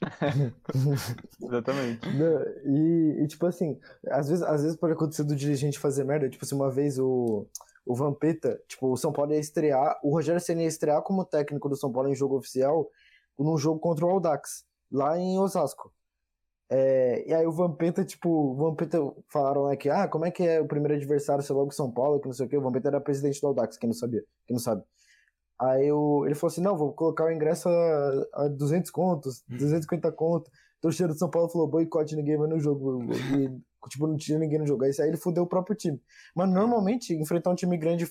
Exatamente. 1.42 2.06
Não, 2.14 2.42
E, 2.64 3.22
e, 3.22 3.26
tipo 3.26 3.46
assim, 3.46 3.78
às 4.08 4.28
vezes, 4.28 4.42
às 4.44 4.62
vezes 4.62 4.76
pode 4.76 4.92
acontecer 4.92 5.24
do 5.24 5.34
dirigente 5.34 5.78
fazer 5.78 6.04
merda. 6.04 6.28
Tipo 6.28 6.44
assim, 6.44 6.54
uma 6.54 6.70
vez 6.70 6.98
o, 6.98 7.46
o 7.84 7.94
Vampeta, 7.94 8.60
tipo, 8.68 8.92
o 8.92 8.96
São 8.96 9.12
Paulo 9.12 9.32
ia 9.32 9.40
estrear, 9.40 9.98
o 10.02 10.10
Rogério 10.10 10.40
Senna 10.40 10.62
ia 10.62 10.68
estrear 10.68 11.02
como 11.02 11.24
técnico 11.24 11.68
do 11.68 11.76
São 11.76 11.92
Paulo 11.92 12.08
em 12.08 12.14
jogo 12.14 12.36
oficial, 12.36 12.88
num 13.38 13.56
jogo 13.56 13.80
contra 13.80 14.04
o 14.04 14.10
Audax, 14.10 14.64
lá 14.90 15.18
em 15.18 15.38
Osasco. 15.38 15.92
É, 16.70 17.26
e 17.26 17.32
aí 17.32 17.46
o 17.46 17.52
Vampeta, 17.52 18.04
tipo, 18.04 18.28
o 18.28 18.54
Vampeta 18.54 18.98
falaram 19.28 19.68
né, 19.68 19.76
que, 19.76 19.88
ah, 19.88 20.06
como 20.06 20.26
é 20.26 20.30
que 20.30 20.42
é 20.42 20.60
o 20.60 20.68
primeiro 20.68 20.94
adversário 20.94 21.42
ser 21.42 21.54
logo 21.54 21.72
São 21.72 21.90
Paulo, 21.90 22.20
que 22.20 22.26
não 22.26 22.34
sei 22.34 22.46
o 22.46 22.48
que, 22.48 22.56
o 22.58 22.60
Vampeta 22.60 22.88
era 22.88 23.00
presidente 23.00 23.40
do 23.40 23.46
Audax, 23.46 23.78
quem 23.78 23.88
não 23.88 23.94
sabia, 23.94 24.22
quem 24.46 24.54
não 24.54 24.62
sabe. 24.62 24.82
Aí 25.60 25.90
o, 25.90 26.24
ele 26.24 26.34
falou 26.34 26.52
assim, 26.52 26.60
não, 26.60 26.76
vou 26.76 26.92
colocar 26.92 27.24
o 27.24 27.32
ingresso 27.32 27.68
a, 27.68 28.44
a 28.44 28.48
200 28.48 28.90
contos, 28.90 29.42
250 29.48 30.12
contos. 30.12 30.50
Torcedor 30.80 31.12
do 31.14 31.18
São 31.18 31.28
Paulo 31.28 31.48
falou, 31.48 31.66
boicote, 31.66 32.14
ninguém 32.14 32.36
vai 32.36 32.48
no 32.48 32.60
jogo. 32.60 33.02
E, 33.12 33.50
tipo, 33.90 34.06
não 34.06 34.16
tinha 34.16 34.38
ninguém 34.38 34.60
no 34.60 34.66
jogo. 34.66 34.84
Aí, 34.84 34.92
aí 35.00 35.08
ele 35.08 35.16
fudeu 35.16 35.42
o 35.42 35.46
próprio 35.48 35.74
time. 35.74 36.00
Mas 36.36 36.48
normalmente, 36.48 37.12
enfrentar 37.14 37.50
um 37.50 37.56
time 37.56 37.76
grande 37.76 38.06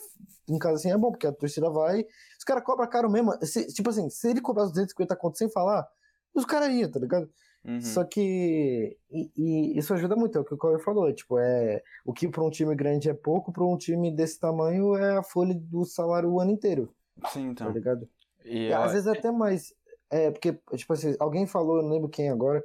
em 0.50 0.58
casa 0.60 0.76
assim 0.76 0.92
é 0.92 0.98
bom, 0.98 1.12
porque 1.12 1.28
a 1.28 1.32
torcida 1.32 1.70
vai. 1.70 2.06
Os 2.38 2.44
caras 2.44 2.64
cobram 2.66 2.90
caro 2.90 3.10
mesmo. 3.10 3.32
Se- 3.46 3.68
tipo 3.68 3.90
assim, 3.90 4.10
se 4.10 4.30
ele 4.30 4.42
cobrar 4.42 4.64
os 4.66 4.72
250 4.72 5.16
contos 5.16 5.38
sem 5.38 5.50
falar, 5.50 5.88
os 6.36 6.44
caras 6.46 6.70
iam, 6.74 6.92
tá 6.92 7.00
ligado? 7.00 7.30
Uhum. 7.64 7.82
Só 7.82 8.04
que. 8.04 8.98
E, 9.10 9.32
e 9.38 9.78
isso 9.80 9.94
ajuda 9.94 10.16
muito, 10.18 10.38
é 10.38 10.42
o 10.42 10.44
que 10.44 10.54
o 10.54 10.58
Cauê 10.58 10.80
falou. 10.80 11.12
Tipo, 11.14 11.38
é. 11.40 11.82
O 12.06 12.12
que 12.12 12.28
pra 12.28 12.44
um 12.44 12.50
time 12.50 12.76
grande 12.76 13.10
é 13.10 13.14
pouco, 13.14 13.54
pra 13.54 13.64
um 13.64 13.78
time 13.78 14.14
desse 14.14 14.38
tamanho 14.40 14.94
é 14.96 15.18
a 15.18 15.24
folha 15.24 15.54
do 15.56 15.86
salário 15.86 16.30
o 16.30 16.40
ano 16.42 16.52
inteiro, 16.52 16.94
Sim, 17.32 17.54
tá 17.54 17.64
então. 17.66 17.72
ligado? 17.72 18.08
E 18.46 18.68
eu- 18.68 18.78
às 18.82 18.92
vezes 18.94 19.08
até 19.08 19.32
mais. 19.32 19.74
É, 20.10 20.32
porque, 20.32 20.54
tipo 20.76 20.94
assim, 20.94 21.16
alguém 21.20 21.46
falou, 21.46 21.78
eu 21.78 21.84
não 21.84 21.90
lembro 21.90 22.08
quem 22.08 22.30
agora, 22.30 22.64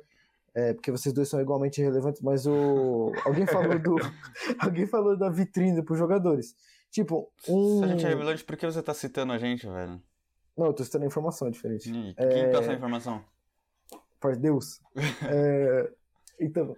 é, 0.54 0.72
porque 0.74 0.90
vocês 0.92 1.12
dois 1.12 1.28
são 1.28 1.40
igualmente 1.40 1.80
relevantes, 1.82 2.20
mas 2.22 2.46
o. 2.46 3.10
Alguém 3.26 3.46
falou 3.46 3.78
do. 3.78 3.96
alguém 4.60 4.86
falou 4.86 5.16
da 5.16 5.28
vitrine 5.28 5.82
pros 5.82 5.98
jogadores. 5.98 6.54
Tipo, 6.90 7.30
um. 7.48 7.78
Se 7.78 7.84
a 7.84 7.88
gente 7.88 8.04
é 8.04 8.08
relevante, 8.10 8.44
por 8.44 8.56
que 8.56 8.66
você 8.66 8.82
tá 8.82 8.92
citando 8.94 9.32
a 9.32 9.38
gente, 9.38 9.66
velho? 9.66 10.00
Não, 10.56 10.66
eu 10.66 10.72
tô 10.74 10.84
citando 10.84 11.06
informação 11.06 11.50
diferente. 11.50 11.90
E 11.90 12.14
É. 12.18 12.28
Quem 12.28 12.52
passa 12.52 12.70
a 12.70 12.74
informação? 12.74 13.24
Por 14.20 14.36
Deus. 14.36 14.80
É, 15.34 15.90
então, 16.38 16.76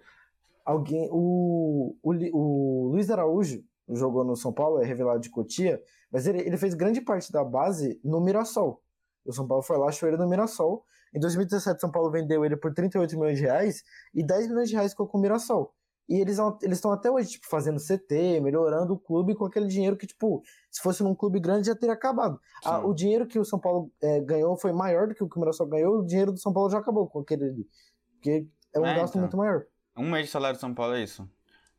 alguém. 0.63 1.09
O, 1.11 1.95
o, 2.01 2.11
o 2.33 2.87
Luiz 2.91 3.09
Araújo 3.11 3.63
jogou 3.89 4.23
no 4.23 4.35
São 4.35 4.51
Paulo, 4.53 4.81
é 4.81 4.85
revelado 4.85 5.19
de 5.19 5.29
Cotia, 5.29 5.81
mas 6.11 6.27
ele, 6.27 6.39
ele 6.39 6.57
fez 6.57 6.73
grande 6.73 7.01
parte 7.01 7.31
da 7.31 7.43
base 7.43 7.99
no 8.03 8.19
Mirassol. 8.21 8.81
O 9.25 9.33
São 9.33 9.47
Paulo 9.47 9.63
foi 9.63 9.77
lá, 9.77 9.87
achou 9.89 10.07
ele 10.07 10.17
no 10.17 10.27
Mirassol. 10.27 10.85
Em 11.13 11.19
2017, 11.19 11.79
São 11.81 11.91
Paulo 11.91 12.11
vendeu 12.11 12.43
ele 12.45 12.55
por 12.57 12.73
38 12.73 13.17
milhões 13.17 13.37
de 13.37 13.43
reais 13.43 13.83
e 14.13 14.23
10 14.23 14.49
milhões 14.49 14.69
de 14.69 14.75
reais 14.75 14.91
ficou 14.91 15.07
com 15.07 15.17
o 15.17 15.21
Mirassol. 15.21 15.73
E 16.07 16.19
eles 16.21 16.37
eles 16.61 16.77
estão 16.77 16.91
até 16.91 17.09
hoje, 17.09 17.29
tipo, 17.31 17.47
fazendo 17.49 17.79
CT, 17.79 18.39
melhorando 18.39 18.93
o 18.93 18.99
clube 18.99 19.33
com 19.33 19.43
aquele 19.45 19.65
dinheiro 19.65 19.97
que, 19.97 20.05
tipo, 20.05 20.43
se 20.69 20.79
fosse 20.81 21.01
num 21.01 21.15
clube 21.15 21.39
grande 21.39 21.65
já 21.65 21.75
teria 21.75 21.93
acabado. 21.95 22.39
Ah, 22.63 22.85
o 22.85 22.93
dinheiro 22.93 23.25
que 23.25 23.39
o 23.39 23.45
São 23.45 23.57
Paulo 23.57 23.91
é, 24.03 24.21
ganhou 24.21 24.55
foi 24.55 24.71
maior 24.71 25.07
do 25.07 25.15
que 25.15 25.23
o 25.23 25.27
que 25.27 25.35
o 25.35 25.39
Mirassol 25.39 25.65
ganhou, 25.67 25.99
o 25.99 26.05
dinheiro 26.05 26.31
do 26.31 26.37
São 26.39 26.53
Paulo 26.53 26.69
já 26.69 26.77
acabou 26.77 27.07
com 27.07 27.21
aquele. 27.21 27.67
Porque 28.13 28.47
é 28.73 28.79
um 28.79 28.85
É, 28.85 28.95
gasto 28.95 29.13
então. 29.13 29.21
muito 29.21 29.35
maior. 29.37 29.65
Um 29.97 30.11
mês 30.11 30.25
de 30.27 30.31
salário 30.31 30.55
de 30.57 30.61
São 30.61 30.75
Paulo 30.75 30.93
é 30.93 31.01
isso. 31.01 31.27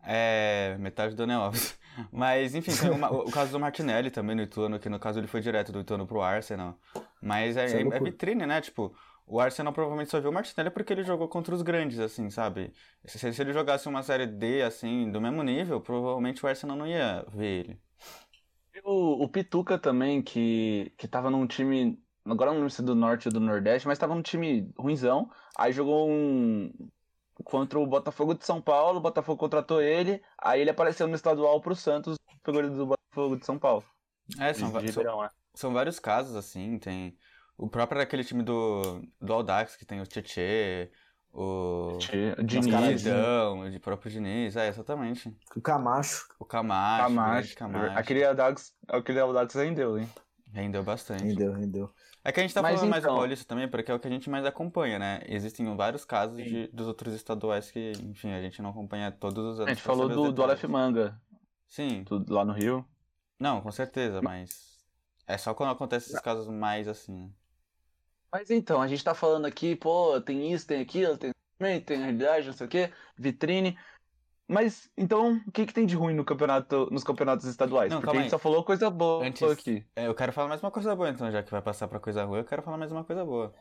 É 0.02 0.76
metade 0.80 1.14
do 1.14 1.18
Daniel 1.18 1.42
Alves. 1.42 1.78
Mas, 2.12 2.54
enfim, 2.54 2.72
tem 2.76 2.90
uma- 2.90 3.10
o, 3.12 3.30
caso 3.30 3.52
do 3.52 3.60
Martinelli 3.60 4.10
também 4.10 4.36
no 4.36 4.42
Ituano, 4.42 4.78
que 4.78 4.88
no 4.88 4.98
caso 4.98 5.18
ele 5.20 5.26
foi 5.26 5.40
direto 5.40 5.72
do 5.72 5.80
Ituano 5.80 6.06
pro 6.06 6.22
Arsenal. 6.22 6.78
Mas 7.20 7.56
é, 7.56 7.64
é 7.64 7.80
é- 7.80 8.00
vitrine, 8.00 8.46
né? 8.46 8.60
Tipo, 8.60 8.94
o 9.26 9.40
Arsenal 9.40 9.72
provavelmente 9.72 10.10
só 10.10 10.20
viu 10.20 10.30
o 10.30 10.32
Martinelli 10.32 10.70
porque 10.70 10.92
ele 10.92 11.02
jogou 11.02 11.28
contra 11.28 11.54
os 11.54 11.62
grandes, 11.62 11.98
assim, 11.98 12.30
sabe? 12.30 12.72
Se, 13.04 13.32
se 13.32 13.42
ele 13.42 13.52
jogasse 13.52 13.88
uma 13.88 14.02
série 14.02 14.26
D, 14.26 14.62
assim, 14.62 15.10
do 15.10 15.20
mesmo 15.20 15.42
nível, 15.42 15.80
provavelmente 15.80 16.44
o 16.44 16.48
Arsenal 16.48 16.76
não 16.76 16.86
ia 16.86 17.24
ver 17.32 17.64
ele. 17.64 17.80
O, 18.84 19.24
o 19.24 19.28
Pituca 19.28 19.78
também, 19.78 20.22
que, 20.22 20.92
que 20.96 21.08
tava 21.08 21.30
num 21.30 21.46
time. 21.46 21.98
Agora 22.24 22.50
eu 22.50 22.54
não 22.54 22.60
lembro 22.60 22.70
se 22.70 22.82
é 22.82 22.84
do 22.84 22.94
norte 22.94 23.28
ou 23.28 23.32
do 23.32 23.40
nordeste, 23.40 23.86
mas 23.86 23.98
tava 23.98 24.14
num 24.14 24.22
time 24.22 24.70
ruimzão. 24.78 25.30
Aí 25.58 25.72
jogou 25.72 26.08
um. 26.10 26.70
Contra 27.44 27.78
o 27.78 27.86
Botafogo 27.86 28.34
de 28.34 28.44
São 28.44 28.60
Paulo, 28.62 28.98
o 28.98 29.02
Botafogo 29.02 29.38
contratou 29.38 29.80
ele, 29.82 30.22
aí 30.38 30.60
ele 30.60 30.70
apareceu 30.70 31.06
no 31.06 31.14
estadual 31.14 31.60
pro 31.60 31.74
Santos, 31.76 32.16
pegou 32.42 32.60
ele 32.60 32.70
do 32.70 32.86
Botafogo 32.86 33.36
de 33.36 33.44
São 33.44 33.58
Paulo. 33.58 33.84
É, 34.40 34.52
são, 34.54 34.68
De 34.68 34.72
va- 34.74 34.80
são, 34.80 34.86
Ribeirão, 34.88 35.22
né? 35.22 35.30
são 35.54 35.72
vários 35.72 35.98
casos, 35.98 36.34
assim, 36.36 36.78
tem... 36.78 37.16
O 37.58 37.68
próprio 37.70 37.98
daquele 38.00 38.22
time 38.22 38.42
do, 38.42 39.00
do 39.18 39.32
Audax, 39.32 39.76
que 39.76 39.86
tem 39.86 39.98
o 40.00 40.06
Tietê, 40.06 40.90
o... 41.32 41.96
Tchê, 41.98 42.34
O 42.38 42.42
Diniz, 42.42 43.02
Caradão, 43.02 43.66
o 43.66 43.80
próprio 43.80 44.10
Diniz, 44.10 44.56
é, 44.56 44.68
exatamente. 44.68 45.34
O 45.54 45.60
Camacho 45.60 46.26
O 46.38 46.44
Camacho, 46.44 47.02
Camacho. 47.04 47.56
Camacho. 47.56 47.98
Aquele 47.98 48.24
Audax, 48.24 48.74
aquele 48.88 49.20
Audax 49.20 49.54
rendeu, 49.54 49.98
hein? 49.98 50.08
Rendeu 50.52 50.82
bastante. 50.82 51.24
rendeu, 51.24 51.52
rendeu. 51.52 51.90
É 52.28 52.32
que 52.32 52.40
a 52.40 52.42
gente 52.42 52.52
tá 52.52 52.60
Mas 52.60 52.74
falando 52.74 52.90
mais 52.90 53.02
do 53.04 53.06
então- 53.06 53.16
Paulista 53.18 53.44
também, 53.46 53.68
porque 53.68 53.88
é 53.88 53.94
o 53.94 54.00
que 54.00 54.08
a 54.08 54.10
gente 54.10 54.28
mais 54.28 54.44
acompanha, 54.44 54.98
né? 54.98 55.20
Existem 55.28 55.76
vários 55.76 56.04
casos 56.04 56.36
de, 56.42 56.66
dos 56.72 56.88
outros 56.88 57.14
estaduais 57.14 57.70
que, 57.70 57.92
enfim, 58.02 58.32
a 58.32 58.42
gente 58.42 58.60
não 58.60 58.70
acompanha 58.70 59.12
todos 59.12 59.44
os 59.44 59.60
anos. 59.60 59.70
A 59.70 59.74
gente 59.74 59.82
falou 59.82 60.08
do, 60.08 60.32
do 60.32 60.42
Aleph. 60.42 60.64
Manga, 60.64 61.20
Sim, 61.68 62.02
do- 62.02 62.24
lá 62.34 62.44
no 62.44 62.52
Rio. 62.52 62.84
não, 63.38 63.60
com 63.60 63.70
certeza, 63.70 64.20
mas 64.20 64.76
é 65.24 65.38
só 65.38 65.54
quando 65.54 65.70
acontece 65.70 66.08
esses 66.10 66.20
casos 66.20 66.48
mais 66.48 66.88
assim, 66.88 67.14
né? 67.16 67.30
Mas 68.32 68.50
então, 68.50 68.82
a 68.82 68.88
gente 68.88 69.04
tá 69.04 69.14
falando 69.14 69.46
aqui, 69.46 69.76
pô, 69.76 70.20
tem 70.20 70.52
isso, 70.52 70.66
tem 70.66 70.80
aquilo, 70.80 71.16
tem 71.16 71.30
tem 71.84 71.98
realidade, 71.98 72.48
não 72.48 72.52
sei 72.54 72.66
o 72.66 72.68
quê, 72.70 72.92
vitrine. 73.16 73.78
Mas, 74.48 74.88
então, 74.96 75.42
o 75.46 75.50
que 75.50 75.66
que 75.66 75.74
tem 75.74 75.86
de 75.86 75.96
ruim 75.96 76.14
no 76.14 76.24
campeonato, 76.24 76.88
nos 76.92 77.02
campeonatos 77.02 77.46
estaduais? 77.46 77.92
Não, 77.92 78.00
Porque 78.00 78.16
a 78.16 78.20
gente 78.20 78.30
só 78.30 78.38
falou 78.38 78.62
coisa 78.62 78.88
boa 78.88 79.26
Antes- 79.26 79.42
aqui. 79.50 79.84
É, 79.96 80.06
eu 80.06 80.14
quero 80.14 80.32
falar 80.32 80.48
mais 80.48 80.62
uma 80.62 80.70
coisa 80.70 80.94
boa, 80.94 81.10
então, 81.10 81.30
já 81.30 81.42
que 81.42 81.50
vai 81.50 81.60
passar 81.62 81.88
pra 81.88 81.98
coisa 81.98 82.24
ruim, 82.24 82.38
eu 82.38 82.44
quero 82.44 82.62
falar 82.62 82.78
mais 82.78 82.92
uma 82.92 83.02
coisa 83.02 83.24
boa. 83.24 83.52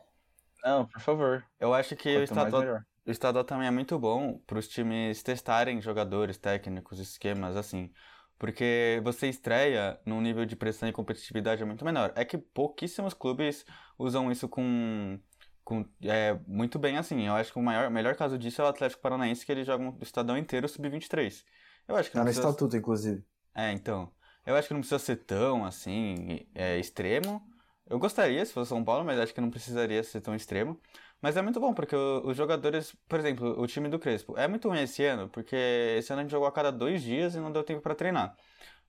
Não, 0.62 0.86
por 0.86 1.00
favor. 1.00 1.44
Eu 1.58 1.74
acho 1.74 1.96
que 1.96 2.08
o 2.08 2.20
Quanto 2.20 2.24
estadual. 2.24 2.80
O 3.04 3.10
estadual 3.10 3.44
também 3.44 3.68
é 3.68 3.70
muito 3.70 3.98
bom 3.98 4.38
para 4.46 4.58
os 4.58 4.66
times 4.66 5.22
testarem 5.22 5.80
jogadores, 5.80 6.38
técnicos, 6.38 6.98
esquemas, 6.98 7.56
assim. 7.56 7.90
Porque 8.38 9.00
você 9.02 9.28
estreia 9.28 9.98
num 10.04 10.20
nível 10.20 10.44
de 10.44 10.56
pressão 10.56 10.88
e 10.88 10.92
competitividade 10.92 11.64
muito 11.64 11.84
menor. 11.84 12.12
É 12.16 12.24
que 12.24 12.36
pouquíssimos 12.36 13.14
clubes 13.14 13.64
usam 13.98 14.30
isso 14.30 14.48
com, 14.48 15.18
com 15.66 15.84
é, 16.02 16.38
muito 16.46 16.78
bem 16.78 16.96
assim. 16.96 17.26
Eu 17.26 17.34
acho 17.34 17.52
que 17.52 17.58
o 17.58 17.62
maior, 17.62 17.90
melhor 17.90 18.14
caso 18.14 18.38
disso 18.38 18.62
é 18.62 18.64
o 18.64 18.68
Atlético 18.68 19.02
Paranaense, 19.02 19.44
que 19.44 19.50
eles 19.50 19.66
jogam 19.66 19.98
o 20.00 20.02
estadão 20.02 20.38
inteiro 20.38 20.68
sub-23. 20.68 21.44
Eu 21.88 21.96
acho 21.96 22.08
que 22.08 22.16
Tá 22.16 22.20
não 22.20 22.24
no 22.24 22.30
precisa... 22.30 22.48
estatuto, 22.48 22.76
inclusive. 22.76 23.24
É, 23.54 23.72
então. 23.72 24.12
Eu 24.46 24.54
acho 24.54 24.68
que 24.68 24.74
não 24.74 24.80
precisa 24.80 25.00
ser 25.00 25.16
tão 25.16 25.64
assim, 25.64 26.46
é, 26.54 26.78
extremo. 26.78 27.42
Eu 27.84 27.98
gostaria 27.98 28.44
se 28.46 28.52
fosse 28.52 28.68
São 28.68 28.84
Paulo, 28.84 29.04
mas 29.04 29.18
acho 29.18 29.34
que 29.34 29.40
não 29.40 29.50
precisaria 29.50 30.02
ser 30.04 30.20
tão 30.20 30.36
extremo. 30.36 30.80
Mas 31.20 31.36
é 31.36 31.42
muito 31.42 31.58
bom, 31.58 31.74
porque 31.74 31.96
os 31.96 32.36
jogadores, 32.36 32.94
por 33.08 33.18
exemplo, 33.18 33.60
o 33.60 33.66
time 33.66 33.88
do 33.88 33.98
Crespo, 33.98 34.38
é 34.38 34.46
muito 34.46 34.68
ruim 34.68 34.82
esse 34.82 35.04
ano, 35.04 35.28
porque 35.30 35.56
esse 35.98 36.12
ano 36.12 36.20
a 36.20 36.22
gente 36.22 36.30
jogou 36.30 36.46
a 36.46 36.52
cada 36.52 36.70
dois 36.70 37.02
dias 37.02 37.34
e 37.34 37.40
não 37.40 37.50
deu 37.50 37.64
tempo 37.64 37.80
pra 37.80 37.94
treinar. 37.94 38.36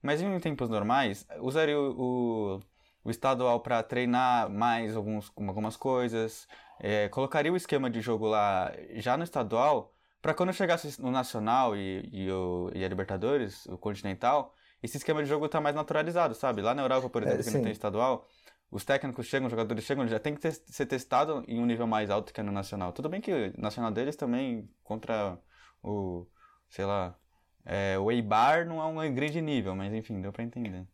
Mas 0.01 0.21
em 0.21 0.39
tempos 0.39 0.69
normais, 0.69 1.25
usaria 1.39 1.79
o, 1.79 2.57
o, 2.57 2.63
o 3.07 3.11
estadual 3.11 3.59
pra 3.61 3.81
treinar 3.83 4.49
mais 4.49 4.95
alguns, 4.95 5.31
algumas 5.35 5.77
coisas, 5.77 6.47
é, 6.79 7.07
colocaria 7.09 7.51
o 7.51 7.55
esquema 7.57 7.89
de 7.89 8.01
jogo 8.01 8.27
lá 8.27 8.71
já 8.95 9.17
no 9.17 9.23
estadual, 9.23 9.93
pra 10.21 10.33
quando 10.33 10.53
chegasse 10.53 11.01
no 11.01 11.11
Nacional 11.11 11.75
e, 11.75 12.09
e, 12.11 12.31
o, 12.31 12.69
e 12.75 12.83
a 12.83 12.87
Libertadores, 12.89 13.65
o 13.67 13.77
Continental, 13.77 14.53
esse 14.83 14.97
esquema 14.97 15.23
de 15.23 15.29
jogo 15.29 15.47
tá 15.49 15.59
mais 15.61 15.75
naturalizado, 15.75 16.35
sabe? 16.35 16.61
Lá 16.61 16.75
na 16.75 16.81
Europa, 16.83 17.09
por 17.09 17.23
exemplo, 17.23 17.41
É, 17.41 17.43
que 17.43 17.51
não 17.51 17.61
tem 17.61 17.71
estadual, 17.71 18.27
os 18.69 18.83
técnicos 18.85 19.25
chegam, 19.27 19.47
os 19.47 19.51
jogadores 19.51 19.83
chegam, 19.85 20.07
já 20.07 20.19
tem 20.19 20.35
que 20.35 20.41
ter- 20.41 20.51
ser 20.53 20.85
testado 20.85 21.43
em 21.47 21.59
um 21.59 21.65
nível 21.65 21.87
mais 21.87 22.09
alto 22.09 22.33
que 22.33 22.43
no 22.43 22.51
nacional. 22.51 22.91
Tudo 22.93 23.09
bem 23.09 23.21
que 23.21 23.31
o 23.31 23.61
nacional 23.61 23.91
deles 23.91 24.15
também 24.15 24.69
contra 24.83 25.39
o, 25.81 26.27
sei 26.69 26.85
lá, 26.85 27.17
é, 27.65 27.97
o 27.99 28.11
Eibar 28.11 28.65
não 28.67 28.81
é 28.81 28.85
um 28.85 29.13
grande 29.13 29.41
nível, 29.41 29.75
mas 29.75 29.93
enfim, 29.93 30.21
deu 30.21 30.31
pra 30.33 30.43
entender. 30.43 30.85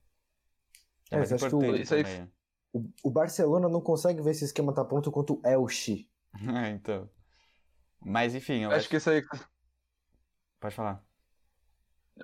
É, 1.11 1.17
mas 1.17 1.31
acho 1.33 1.49
que 1.49 1.55
o- 1.55 1.75
isso 1.75 1.93
aí- 1.93 2.03
também. 2.03 2.31
O, 2.73 2.89
o 3.03 3.11
Barcelona 3.11 3.69
não 3.69 3.81
consegue 3.81 4.21
ver 4.21 4.33
se 4.33 4.43
o 4.43 4.45
esquema 4.47 4.73
tá 4.73 4.83
pronto 4.83 5.11
quanto 5.11 5.35
o 5.35 5.47
Elche. 5.47 6.09
É, 6.65 6.69
então. 6.71 7.07
Mas 8.03 8.33
enfim, 8.35 8.63
eu 8.63 8.69
Acho 8.69 8.79
acho 8.79 8.89
que 8.89 8.97
isso 8.97 9.09
aí. 9.09 9.21
Pode 10.59 10.75
falar. 10.75 11.03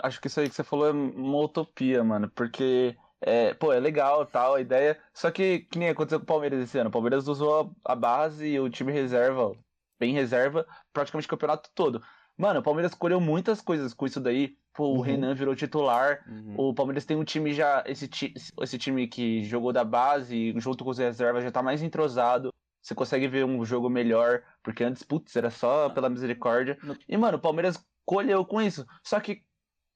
Acho 0.02 0.22
que 0.22 0.28
isso 0.28 0.40
aí 0.40 0.50
que 0.50 0.56
você 0.56 0.64
falou 0.64 0.88
é 0.88 0.92
uma 0.92 1.38
utopia, 1.40 2.04
mano. 2.04 2.30
Porque, 2.32 2.96
é, 3.22 3.54
pô, 3.54 3.74
é 3.74 3.80
legal 3.80 4.26
tal, 4.26 4.56
a 4.56 4.62
ideia. 4.62 5.02
Só 5.14 5.32
que, 5.32 5.60
que 5.62 5.80
nem 5.80 5.90
aconteceu 5.90 6.20
com 6.20 6.24
o 6.24 6.28
Palmeiras 6.28 6.62
esse 6.64 6.78
ano. 6.78 6.90
O 6.90 6.94
Palmeiras 6.94 7.28
usou 7.28 7.74
a, 7.86 7.92
a 7.94 7.96
base 7.96 8.48
e 8.48 8.60
o 8.60 8.70
time 8.70 8.92
reserva, 8.92 9.52
bem 10.00 10.14
reserva, 10.14 10.66
praticamente 10.94 11.28
o 11.28 11.30
campeonato 11.30 11.70
todo. 11.74 12.04
Mano, 12.40 12.62
o 12.62 12.64
Palmeiras 12.64 12.94
escolheu 12.94 13.20
muitas 13.20 13.60
coisas 13.60 13.94
com 13.94 14.06
isso 14.06 14.20
daí. 14.22 14.56
Pô, 14.74 14.86
o 14.86 14.96
Uhum. 14.96 15.02
Renan 15.02 15.36
virou 15.36 15.54
titular. 15.54 16.24
Uhum. 16.26 16.56
O 16.70 16.74
Palmeiras 16.74 17.04
tem 17.04 17.18
um 17.18 17.24
time 17.26 17.54
já. 17.54 17.84
Esse, 17.86 18.08
ti- 18.08 18.34
esse 18.62 18.78
time 18.78 19.08
que 19.10 19.44
jogou 19.44 19.74
da 19.74 19.84
base, 19.84 20.54
junto 20.58 20.86
com 20.86 20.90
os 20.90 20.98
reservas, 20.98 21.44
já 21.44 21.52
tá 21.52 21.62
mais 21.62 21.84
entrosado. 21.84 22.54
Você 22.82 22.96
consegue 22.96 23.28
ver 23.28 23.44
um 23.46 23.66
jogo 23.66 23.90
melhor. 23.90 24.42
Porque 24.64 24.86
antes, 24.86 25.04
putz, 25.04 25.36
era 25.36 25.50
só 25.52 25.90
pela 25.90 26.10
misericórdia. 26.10 26.78
E, 27.10 27.18
mano, 27.18 27.38
o 27.38 27.42
Palmeiras 27.42 27.78
colheu 28.06 28.46
com 28.46 28.62
isso. 28.62 28.86
Só 29.04 29.20
que 29.20 29.42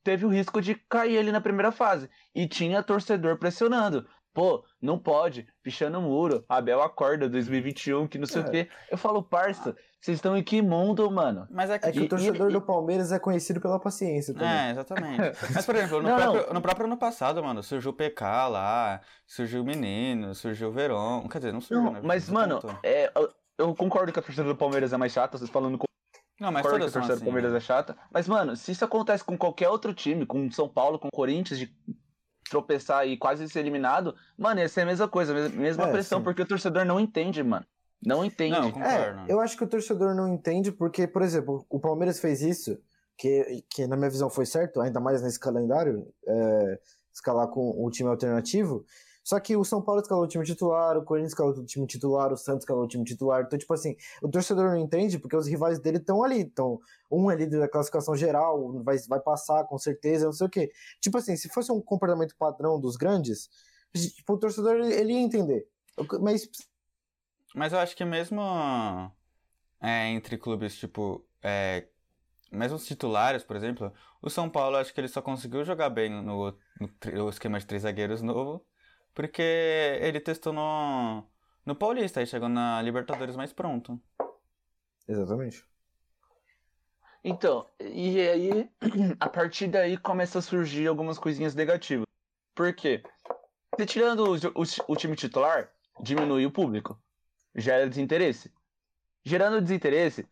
teve 0.03 0.25
o 0.25 0.29
risco 0.29 0.61
de 0.61 0.75
cair 0.75 1.17
ali 1.19 1.31
na 1.31 1.39
primeira 1.39 1.71
fase. 1.71 2.09
E 2.35 2.45
tinha 2.45 2.83
torcedor 2.83 3.37
pressionando. 3.37 4.05
Pô, 4.33 4.63
não 4.81 4.97
pode, 4.97 5.47
pichando 5.61 5.99
o 5.99 6.01
muro. 6.01 6.43
Abel 6.49 6.81
acorda 6.81 7.29
2021, 7.29 8.07
que 8.07 8.17
não 8.17 8.25
sei 8.25 8.41
É. 8.41 8.45
o 8.45 8.49
quê. 8.51 8.69
Eu 8.89 8.97
falo, 8.97 9.21
parça, 9.21 9.75
vocês 10.01 10.17
estão 10.17 10.35
em 10.35 10.43
que 10.43 10.59
mundo, 10.59 11.09
mano? 11.11 11.47
Mas 11.51 11.69
é 11.69 11.77
que, 11.77 11.85
É 11.87 11.91
que 11.91 11.99
E- 11.99 12.05
o 12.05 12.09
torcedor 12.09 12.49
e- 12.49 12.53
do 12.53 12.61
Palmeiras 12.61 13.11
é 13.11 13.19
conhecido 13.19 13.61
pela 13.61 13.79
paciência 13.79 14.33
também. 14.33 14.49
É, 14.49 14.71
exatamente. 14.71 15.17
Mas, 15.55 15.65
por 15.65 15.75
exemplo, 15.75 16.01
no, 16.01 16.09
Não, 16.09 16.15
próprio, 16.17 16.45
não. 16.47 16.53
no 16.53 16.61
próprio 16.61 16.85
ano 16.87 16.97
passado, 16.97 17.43
mano, 17.43 17.61
surgiu 17.61 17.91
o 17.91 17.93
PK 17.93 18.47
lá, 18.47 19.01
surgiu 19.27 19.61
o 19.61 19.65
Menino, 19.65 20.33
surgiu 20.33 20.69
o 20.69 20.71
Verón. 20.71 21.27
Quer 21.27 21.37
dizer, 21.37 21.53
não 21.53 21.61
surgiu, 21.61 21.83
Não, 21.85 21.91
né? 21.93 22.01
mas, 22.03 22.27
mano, 22.27 22.59
é, 22.81 23.11
eu- 23.59 23.75
concordo 23.75 24.11
que 24.11 24.17
a 24.19 24.23
torcida 24.23 24.47
do 24.47 24.55
Palmeiras 24.55 24.91
é 24.93 24.97
mais 24.97 25.11
chata, 25.11 25.37
vocês 25.37 25.49
falando 25.51 25.77
Não, 26.39 26.51
mas 26.51 26.63
concordo 26.63 26.69
que 26.85 26.89
a 26.89 26.91
todas 26.91 26.93
torcida 26.93 27.13
assim. 27.13 27.21
do 27.21 27.25
Palmeiras 27.25 27.51
né? 27.51 27.57
é 27.59 27.61
chata. 27.61 27.95
Mas, 28.11 28.27
mano, 28.27 28.55
se 28.55 28.71
isso 28.71 28.83
acontece 28.83 29.23
com 29.23 29.37
qualquer 29.37 29.69
outro 29.69 29.93
time, 29.93 30.25
com 30.25 30.49
São 30.51 30.67
Paulo, 30.67 30.97
com 30.97 31.07
Corinthians, 31.13 31.59
de 31.59 31.71
tropeçar 32.49 33.07
e 33.07 33.17
quase 33.17 33.47
ser 33.49 33.59
eliminado, 33.59 34.15
mano, 34.37 34.59
ia 34.59 34.69
ser 34.69 34.81
a 34.81 34.85
mesma 34.85 35.07
coisa, 35.07 35.33
a 35.33 35.49
mesma 35.49 35.87
É, 35.87 35.91
pressão, 35.91 36.19
sim. 36.19 36.23
porque 36.23 36.41
o 36.41 36.45
torcedor 36.45 36.85
não 36.85 36.99
entende, 36.99 37.41
mano. 37.43 37.65
Não 38.05 38.23
entende. 38.25 38.51
Não, 38.59 38.67
É, 38.67 38.71
concordo. 38.71 39.31
eu 39.31 39.39
acho 39.39 39.57
que 39.57 39.63
o 39.63 39.67
torcedor 39.67 40.13
não 40.13 40.27
entende 40.27 40.71
porque, 40.71 41.07
por 41.07 41.21
exemplo, 41.21 41.65
o 41.69 41.79
Palmeiras 41.79 42.19
fez 42.19 42.41
isso, 42.41 42.77
que, 43.17 43.63
que 43.69 43.87
na 43.87 43.95
minha 43.95 44.09
visão 44.09 44.29
foi 44.29 44.45
certo, 44.45 44.81
ainda 44.81 44.99
mais 44.99 45.21
nesse 45.21 45.39
calendário, 45.39 46.05
é, 46.27 46.79
escalar 47.13 47.47
com 47.47 47.69
o 47.83 47.89
time 47.89 48.09
alternativo. 48.09 48.83
Só 49.23 49.39
que 49.39 49.55
o 49.55 49.63
São 49.63 49.81
Paulo 49.81 50.01
escalou 50.01 50.25
o 50.25 50.27
time 50.27 50.43
titular, 50.43 50.97
o 50.97 51.03
Corinthians 51.03 51.31
escalou 51.31 51.53
o 51.53 51.65
time 51.65 51.87
titular, 51.87 52.33
o 52.33 52.37
Santos 52.37 52.63
escalou 52.63 52.83
o 52.83 52.87
time 52.87 53.05
titular. 53.05 53.43
Então, 53.43 53.57
tipo 53.57 53.73
assim, 53.73 53.95
o 54.21 54.29
torcedor 54.29 54.65
não 54.65 54.77
entende 54.77 55.17
porque 55.17 55.35
os 55.35 55.47
rivais 55.47 55.79
dele 55.79 55.97
estão 55.97 56.23
ali. 56.23 56.41
Então, 56.41 56.79
um 57.09 57.31
é 57.31 57.35
líder 57.35 57.59
da 57.59 57.69
classificação 57.69 58.15
geral, 58.17 58.83
vai, 58.83 58.97
vai 59.07 59.21
passar 59.21 59.63
com 59.63 59.77
certeza, 59.77 60.25
não 60.25 60.33
sei 60.33 60.47
o 60.47 60.49
quê. 60.49 60.71
Tipo 60.99 61.17
assim, 61.17 61.37
se 61.37 61.47
fosse 61.47 61.71
um 61.71 61.79
comportamento 61.79 62.35
padrão 62.35 62.77
dos 62.79 62.97
grandes, 62.97 63.49
tipo, 63.95 64.33
o 64.33 64.37
torcedor 64.37 64.75
ele, 64.75 65.13
ia 65.13 65.21
entender. 65.21 65.65
Mas 66.19 66.49
Mas 67.55 67.71
eu 67.71 67.79
acho 67.79 67.95
que 67.95 68.03
mesmo 68.03 68.41
é, 69.79 70.09
entre 70.09 70.37
clubes, 70.37 70.75
tipo, 70.75 71.25
é, 71.41 71.87
mesmo 72.51 72.75
os 72.75 72.85
titulares, 72.85 73.43
por 73.43 73.55
exemplo, 73.55 73.93
o 74.21 74.29
São 74.29 74.49
Paulo 74.49 74.75
acho 74.75 74.93
que 74.93 74.99
ele 74.99 75.07
só 75.07 75.21
conseguiu 75.21 75.63
jogar 75.63 75.89
bem 75.89 76.09
no, 76.09 76.21
no 76.21 76.57
no 77.13 77.29
esquema 77.29 77.59
de 77.59 77.65
três 77.65 77.83
zagueiros 77.83 78.21
novo, 78.21 78.65
porque 79.13 79.41
ele 80.01 80.19
testou 80.19 80.53
no, 80.53 81.23
no 81.65 81.75
Paulista, 81.75 82.19
aí 82.19 82.27
chegou 82.27 82.49
na 82.49 82.81
Libertadores 82.81 83.35
mais 83.35 83.53
pronto. 83.53 83.99
Exatamente. 85.07 85.63
Então, 87.23 87.69
e 87.79 88.19
aí, 88.19 88.69
a 89.19 89.29
partir 89.29 89.67
daí 89.67 89.97
começa 89.97 90.39
a 90.39 90.41
surgir 90.41 90.87
algumas 90.87 91.17
coisinhas 91.17 91.55
negativas. 91.55 92.05
Por 92.53 92.73
quê? 92.75 93.01
Se 93.79 93.85
tirando 93.85 94.25
o, 94.25 94.35
o- 94.35 94.91
o 94.93 94.95
time 94.95 95.15
titular, 95.15 95.71
diminui 96.01 96.45
o 96.45 96.51
público. 96.51 96.99
Gera 97.55 97.87
desinteresse. 97.87 98.51
Gerando 99.23 99.61
desinteresse, 99.61 100.27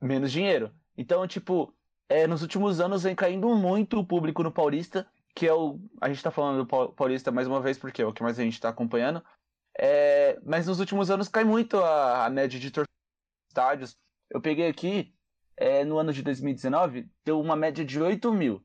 menos 0.00 0.32
dinheiro. 0.32 0.74
Então, 0.96 1.26
tipo, 1.28 1.72
é, 2.08 2.26
nos 2.26 2.42
últimos 2.42 2.80
anos 2.80 3.04
vem 3.04 3.14
caindo 3.14 3.48
muito 3.54 3.98
o 3.98 4.06
público 4.06 4.42
no 4.42 4.50
Paulista, 4.52 5.08
que 5.34 5.46
é 5.46 5.52
o. 5.54 5.78
A 6.00 6.08
gente 6.08 6.22
tá 6.22 6.30
falando 6.30 6.58
do 6.58 6.66
Pau- 6.66 6.92
Paulista 6.92 7.30
mais 7.30 7.46
uma 7.48 7.60
vez, 7.60 7.78
porque 7.78 8.02
é 8.02 8.06
o 8.06 8.12
que 8.12 8.22
mais 8.22 8.38
a 8.38 8.42
gente 8.42 8.60
tá 8.60 8.68
acompanhando. 8.68 9.22
É, 9.78 10.38
mas 10.44 10.66
nos 10.66 10.80
últimos 10.80 11.10
anos 11.10 11.28
cai 11.28 11.44
muito 11.44 11.78
a, 11.78 12.26
a 12.26 12.30
média 12.30 12.58
de 12.60 12.68
nos 12.76 12.86
estádios. 13.48 13.96
Eu 14.30 14.40
peguei 14.40 14.68
aqui, 14.68 15.14
é, 15.56 15.84
no 15.84 15.98
ano 15.98 16.12
de 16.12 16.22
2019, 16.22 17.08
deu 17.24 17.40
uma 17.40 17.56
média 17.56 17.84
de 17.84 18.00
8 18.00 18.32
mil. 18.32 18.62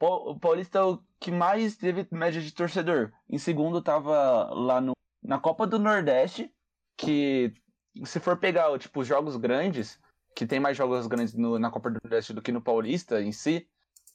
O 0.00 0.38
Paulista 0.38 0.78
é 0.78 0.82
o 0.82 1.02
que 1.18 1.30
mais 1.30 1.76
teve 1.76 2.06
média 2.12 2.40
de 2.40 2.52
torcedor. 2.52 3.12
Em 3.28 3.38
segundo 3.38 3.82
tava 3.82 4.44
lá 4.54 4.80
no, 4.80 4.92
na 5.22 5.40
Copa 5.40 5.66
do 5.66 5.78
Nordeste, 5.78 6.54
que 6.96 7.52
se 8.04 8.20
for 8.20 8.36
pegar 8.38 8.78
tipo, 8.78 9.00
os 9.00 9.06
jogos 9.08 9.36
grandes, 9.36 9.98
que 10.36 10.46
tem 10.46 10.60
mais 10.60 10.76
jogos 10.76 11.06
grandes 11.08 11.34
no- 11.34 11.58
na 11.58 11.70
Copa 11.70 11.90
do 11.90 11.98
Nordeste 12.04 12.32
do 12.32 12.40
que 12.42 12.52
no 12.52 12.62
Paulista 12.62 13.20
em 13.20 13.32
si, 13.32 13.68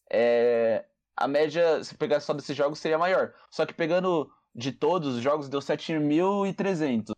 é, 0.09 0.85
a 1.15 1.27
média, 1.27 1.83
se 1.83 1.95
pegar 1.95 2.19
só 2.19 2.33
desses 2.33 2.55
jogos, 2.55 2.79
seria 2.79 2.97
maior. 2.97 3.33
Só 3.49 3.65
que 3.65 3.73
pegando 3.73 4.31
de 4.53 4.71
todos 4.71 5.15
os 5.15 5.21
jogos, 5.21 5.49
deu 5.49 5.59
7.300. 5.59 7.13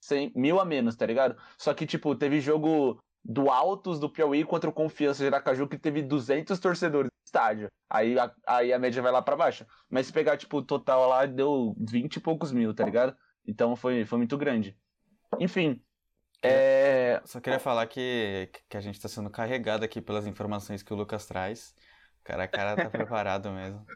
100 0.00 0.32
mil 0.36 0.60
a 0.60 0.64
menos, 0.64 0.96
tá 0.96 1.04
ligado? 1.04 1.36
Só 1.58 1.74
que, 1.74 1.86
tipo, 1.86 2.14
teve 2.14 2.40
jogo 2.40 2.98
do 3.24 3.50
Altos 3.50 3.98
do 3.98 4.08
Piauí 4.08 4.44
contra 4.44 4.70
o 4.70 4.72
Confiança 4.72 5.22
de 5.22 5.26
Aracaju 5.26 5.66
que 5.66 5.76
teve 5.76 6.00
200 6.00 6.58
torcedores 6.60 7.10
no 7.10 7.26
estádio. 7.26 7.68
Aí 7.90 8.16
a, 8.18 8.32
aí 8.46 8.72
a 8.72 8.78
média 8.78 9.02
vai 9.02 9.10
lá 9.10 9.20
pra 9.20 9.36
baixo. 9.36 9.66
Mas 9.90 10.06
se 10.06 10.12
pegar, 10.12 10.36
tipo, 10.36 10.58
o 10.58 10.62
total 10.62 11.08
lá, 11.08 11.26
deu 11.26 11.74
20 11.78 12.16
e 12.16 12.20
poucos 12.20 12.52
mil, 12.52 12.72
tá 12.72 12.84
ligado? 12.84 13.16
Então 13.44 13.74
foi, 13.74 14.04
foi 14.04 14.18
muito 14.18 14.38
grande. 14.38 14.78
Enfim. 15.40 15.82
É. 16.42 17.20
Só 17.24 17.40
queria 17.40 17.58
falar 17.58 17.86
que, 17.86 18.50
que 18.68 18.76
a 18.76 18.80
gente 18.80 19.00
tá 19.00 19.08
sendo 19.08 19.30
carregado 19.30 19.84
aqui 19.84 20.00
pelas 20.00 20.26
informações 20.26 20.82
que 20.82 20.92
o 20.92 20.96
Lucas 20.96 21.26
traz. 21.26 21.74
Cara, 22.26 22.44
o 22.44 22.48
cara 22.50 22.76
tá 22.76 22.90
preparado 22.90 23.50
mesmo. 23.50 23.86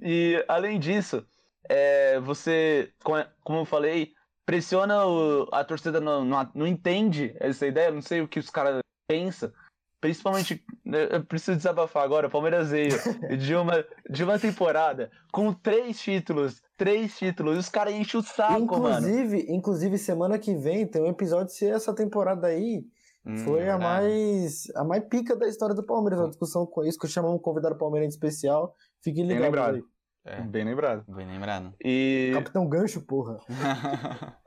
E 0.00 0.44
além 0.46 0.78
disso, 0.78 1.26
é, 1.68 2.20
você, 2.20 2.92
como 3.02 3.24
como 3.42 3.58
eu 3.60 3.64
falei, 3.64 4.12
pressiona 4.46 5.04
o- 5.04 5.48
a 5.52 5.64
torcida, 5.64 6.00
não, 6.00 6.24
não, 6.24 6.50
não 6.54 6.66
entende 6.66 7.34
essa 7.40 7.66
ideia, 7.66 7.90
não 7.90 8.00
sei 8.00 8.20
o 8.20 8.28
que 8.28 8.38
os 8.38 8.48
caras 8.50 8.78
pensam. 9.08 9.52
Principalmente, 10.00 10.64
né, 10.84 11.08
eu 11.10 11.24
preciso 11.24 11.56
desabafar 11.56 12.04
agora, 12.04 12.30
Palmeiras 12.30 12.70
veio 12.70 12.90
de 13.36 13.56
uma, 13.56 13.84
de 14.08 14.22
uma 14.22 14.38
temporada 14.38 15.10
com 15.32 15.52
três 15.52 16.00
títulos, 16.00 16.62
três 16.76 17.18
títulos, 17.18 17.56
e 17.56 17.58
os 17.58 17.68
caras 17.68 17.94
enchem 17.94 18.20
o 18.20 18.22
saco, 18.22 18.78
mano. 18.78 19.08
inclusive, 19.08 19.46
inclusive, 19.52 19.98
semana 19.98 20.38
que 20.38 20.54
vem 20.54 20.86
tem 20.86 21.02
um 21.02 21.08
episódio 21.08 21.52
se 21.52 21.66
essa 21.66 21.92
temporada 21.92 22.46
aí 22.46 22.84
Hum, 23.28 23.36
foi 23.38 23.68
a 23.68 23.76
mais 23.76 24.70
a 24.74 24.82
mais 24.84 25.04
pica 25.04 25.36
da 25.36 25.46
história 25.46 25.74
do 25.74 25.84
Palmeiras. 25.84 26.18
Uma 26.18 26.30
discussão 26.30 26.64
com 26.66 26.82
isso, 26.84 26.98
que 26.98 27.04
eu 27.06 27.10
chamamos 27.10 27.36
um 27.36 27.42
convidado 27.42 27.76
palmeirense 27.76 28.16
especial. 28.16 28.74
Fiquem 29.02 29.26
Bem 29.26 29.36
ligados 29.36 29.54
lembrado. 29.54 29.74
aí. 29.74 29.84
É, 30.24 30.40
Bem 30.42 30.64
lembrado. 30.64 31.04
bem 31.08 31.26
lembrado. 31.26 31.74
E 31.84 32.30
Capitão 32.34 32.68
Gancho, 32.68 33.02
porra. 33.02 33.38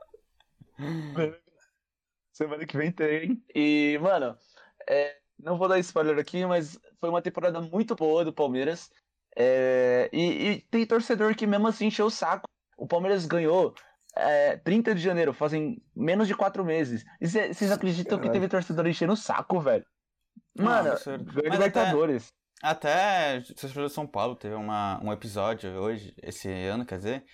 Semana 2.32 2.66
que 2.66 2.76
vem 2.76 2.90
tem. 2.90 3.42
E, 3.54 3.98
mano, 4.00 4.36
é, 4.88 5.16
não 5.38 5.56
vou 5.58 5.68
dar 5.68 5.78
spoiler 5.78 6.18
aqui, 6.18 6.44
mas 6.46 6.78
foi 6.98 7.08
uma 7.10 7.22
temporada 7.22 7.60
muito 7.60 7.94
boa 7.94 8.24
do 8.24 8.32
Palmeiras. 8.32 8.90
É, 9.36 10.08
e, 10.12 10.48
e 10.50 10.60
tem 10.62 10.86
torcedor 10.86 11.34
que 11.34 11.46
mesmo 11.46 11.68
assim 11.68 11.86
encheu 11.86 12.06
o 12.06 12.10
saco. 12.10 12.48
O 12.76 12.86
Palmeiras 12.86 13.26
ganhou 13.26 13.74
é, 14.16 14.56
30 14.58 14.94
de 14.94 15.00
janeiro, 15.00 15.32
fazem 15.32 15.82
menos 15.94 16.28
de 16.28 16.34
quatro 16.34 16.64
meses. 16.64 17.04
E 17.20 17.26
cê- 17.28 17.52
vocês 17.52 17.70
acreditam 17.72 18.18
que 18.18 18.24
Caralho. 18.24 18.32
teve 18.40 18.48
torcedor 18.48 18.86
enchendo 18.86 19.12
o 19.12 19.16
saco, 19.16 19.60
velho? 19.60 19.84
Mano, 20.56 20.90
Mas 20.90 21.06
Libertadores. 21.42 22.32
Até 22.62 23.40
falou 23.72 23.88
de 23.88 23.94
São 23.94 24.06
Paulo, 24.06 24.36
teve 24.36 24.54
uma, 24.54 25.00
um 25.02 25.12
episódio 25.12 25.70
hoje, 25.72 26.14
esse 26.22 26.48
ano, 26.48 26.86
quer 26.86 26.98
dizer, 26.98 27.24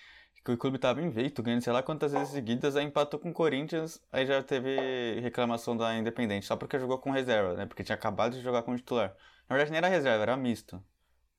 que 0.42 0.52
o 0.52 0.56
clube 0.56 0.78
tava 0.78 1.02
invicto, 1.02 1.42
ganhando 1.42 1.60
sei 1.62 1.72
lá 1.72 1.82
quantas 1.82 2.12
vezes 2.12 2.28
seguidas, 2.30 2.76
aí 2.76 2.84
empatou 2.86 3.20
com 3.20 3.28
o 3.28 3.34
Corinthians, 3.34 4.00
aí 4.10 4.24
já 4.24 4.42
teve 4.42 5.20
reclamação 5.20 5.76
da 5.76 5.94
Independente, 5.98 6.46
só 6.46 6.56
porque 6.56 6.78
jogou 6.78 6.96
com 6.98 7.10
reserva, 7.10 7.52
né? 7.54 7.66
Porque 7.66 7.84
tinha 7.84 7.96
acabado 7.96 8.32
de 8.36 8.40
jogar 8.40 8.62
com 8.62 8.74
titular. 8.74 9.14
Na 9.48 9.56
verdade 9.56 9.70
nem 9.70 9.78
era 9.78 9.88
reserva, 9.88 10.22
era 10.22 10.36
misto. 10.36 10.82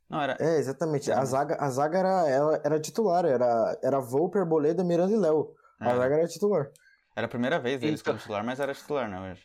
Não, 0.10 0.22
era. 0.22 0.36
É, 0.40 0.58
exatamente. 0.58 1.12
A 1.12 1.24
zaga, 1.24 1.56
a 1.60 1.70
zaga 1.70 2.00
era, 2.00 2.28
era, 2.28 2.62
era 2.66 2.80
titular, 2.80 3.26
era, 3.26 3.78
era 3.84 4.00
Volper, 4.00 4.46
Boleda, 4.46 4.84
Miranda 4.84 5.14
e 5.14 5.18
Léo. 5.18 5.54
A 5.80 5.90
Era, 5.90 5.98
zaga 5.98 6.16
era 6.16 6.28
titular. 6.28 6.70
era 7.16 7.26
a 7.28 7.30
primeira 7.30 7.60
vez 7.60 7.80
deles 7.80 8.00
Então- 8.02 8.14
como 8.14 8.20
titular, 8.22 8.44
mas 8.44 8.60
era 8.60 8.74
titular, 8.74 9.10
né, 9.10 9.32
hoje. 9.32 9.44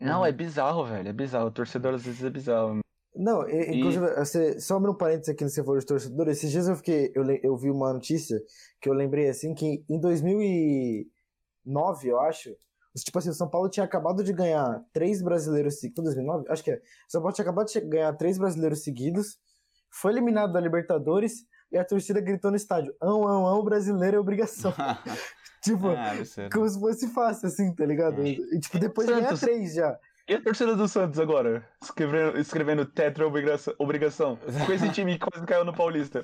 Não, 0.00 0.24
é 0.24 0.32
bizarro, 0.32 0.84
velho. 0.86 1.08
É 1.08 1.12
bizarro. 1.12 1.46
O 1.48 1.50
torcedor 1.50 1.94
às 1.94 2.02
vezes 2.02 2.22
é 2.24 2.30
bizarro. 2.30 2.78
Não, 3.14 3.46
e- 3.48 3.52
E- 3.70 3.76
inclusive, 3.78 4.14
você, 4.14 4.58
só 4.60 4.76
abrindo 4.76 4.92
um 4.94 4.96
parênteses 4.96 5.28
aqui 5.34 5.44
no 5.44 5.50
Você 5.50 5.62
For 5.62 5.78
de 5.78 5.84
Torcedor, 5.86 6.28
esses 6.28 6.50
dias 6.50 6.66
eu 6.68 6.76
fiquei, 6.76 7.12
eu, 7.14 7.22
eu 7.42 7.56
vi 7.58 7.70
uma 7.70 7.92
notícia 7.92 8.40
que 8.80 8.88
eu 8.88 8.94
lembrei 8.94 9.28
assim, 9.28 9.52
que 9.54 9.84
em 9.88 10.00
2009, 11.64 12.08
eu 12.08 12.20
acho, 12.20 12.50
os- 12.94 13.02
tipo 13.02 13.18
assim, 13.18 13.28
o 13.30 13.34
São 13.34 13.48
Paulo 13.48 13.68
tinha 13.68 13.84
acabado 13.84 14.22
de 14.24 14.32
ganhar 14.32 14.82
três 14.92 15.22
brasileiros 15.22 15.78
seguidos, 15.80 16.04
2009? 16.04 16.46
Acho 16.48 16.62
que 16.64 16.70
é. 16.70 16.76
O 16.76 16.80
São 17.10 17.20
Paulo 17.20 17.34
tinha 17.34 17.42
acabado 17.44 17.66
de 17.66 17.80
ganhar 17.82 18.12
três 18.16 18.38
brasileiros 18.38 18.82
seguidos, 18.82 19.38
foi 19.92 20.12
eliminado 20.12 20.52
da 20.52 20.60
Libertadores 20.60 21.44
e 21.70 21.78
a 21.78 21.84
torcida 21.84 22.20
gritou 22.20 22.50
no 22.50 22.56
estádio, 22.56 22.94
ão, 23.00 23.26
ão, 23.28 23.46
ão, 23.46 23.62
brasileiro 23.64 24.16
é 24.16 24.20
obrigação. 24.20 24.72
tipo, 25.62 25.88
absurdo. 25.90 26.50
como 26.52 26.68
se 26.68 26.80
fosse 26.80 27.08
fácil, 27.14 27.46
assim, 27.48 27.74
tá 27.74 27.86
ligado? 27.86 28.26
E- 28.26 28.40
E, 28.52 28.58
tipo, 28.58 28.78
depois 28.78 29.06
de 29.06 29.14
ganhar 29.14 29.38
três 29.38 29.74
já. 29.74 29.96
E 30.28 30.34
a 30.34 30.40
torcida 30.42 30.76
do 30.76 30.86
Santos 30.86 31.18
agora? 31.18 31.66
Escrevendo, 31.82 32.38
escrevendo 32.38 32.84
tetra 32.86 33.26
obrigação, 33.26 33.74
obrigação. 33.76 34.38
Com 34.66 34.72
esse 34.72 34.88
time 34.90 35.18
que 35.18 35.26
quase 35.28 35.44
caiu 35.44 35.64
no 35.64 35.74
Paulista. 35.74 36.22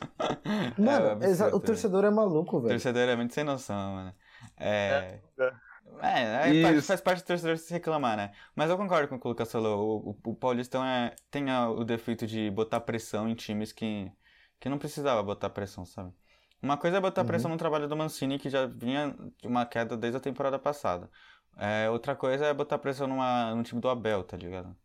Mano, 0.78 1.08
absurdo, 1.10 1.24
exa- 1.24 1.48
o 1.54 1.58
né? 1.58 1.64
torcedor 1.66 2.04
é 2.04 2.10
maluco, 2.10 2.56
O 2.58 2.60
velho. 2.60 2.74
torcedor 2.74 3.08
é 3.08 3.16
muito 3.16 3.34
sem 3.34 3.42
noção, 3.42 3.94
mano. 3.94 4.14
É. 4.56 5.18
É. 5.38 5.52
É, 6.00 6.50
é, 6.50 6.82
faz 6.82 7.00
parte 7.00 7.22
do 7.22 7.26
torcedor 7.26 7.56
se 7.58 7.72
reclamar, 7.72 8.16
né? 8.16 8.32
Mas 8.54 8.70
eu 8.70 8.76
concordo 8.76 9.08
com 9.08 9.16
o 9.16 9.20
que 9.20 9.26
o 9.26 9.30
Lucas 9.30 9.50
falou. 9.50 10.00
O, 10.06 10.10
o, 10.10 10.30
o 10.32 10.36
Paulistão 10.36 10.84
é, 10.84 11.14
tem 11.30 11.50
a- 11.50 11.68
o 11.70 11.84
defeito 11.84 12.26
de 12.26 12.50
botar 12.50 12.80
pressão 12.80 13.28
em 13.28 13.34
times 13.34 13.72
que, 13.72 14.12
que 14.60 14.68
não 14.68 14.78
precisava 14.78 15.22
botar 15.22 15.50
pressão, 15.50 15.84
sabe? 15.84 16.12
Uma 16.62 16.76
coisa 16.78 16.98
é 16.98 17.00
botar 17.00 17.24
Uhum. 17.24 17.24
pressão 17.24 17.50
no 17.50 17.56
trabalho 17.56 17.88
do 17.88 17.96
Mancini, 17.96 18.38
que 18.38 18.48
já 18.50 18.66
vinha 18.66 19.10
de 19.40 19.46
uma 19.48 19.66
queda 19.66 19.96
desde 19.96 20.18
a 20.18 20.20
temporada 20.20 20.58
passada. 20.58 21.10
É, 21.56 21.90
outra 21.90 22.14
coisa 22.14 22.46
é 22.46 22.54
botar 22.54 22.78
pressão 22.78 23.06
numa, 23.08 23.54
no 23.54 23.62
time 23.64 23.80
do 23.80 23.88
Abel, 23.88 24.22
tá 24.24 24.36
ligado? 24.36 24.76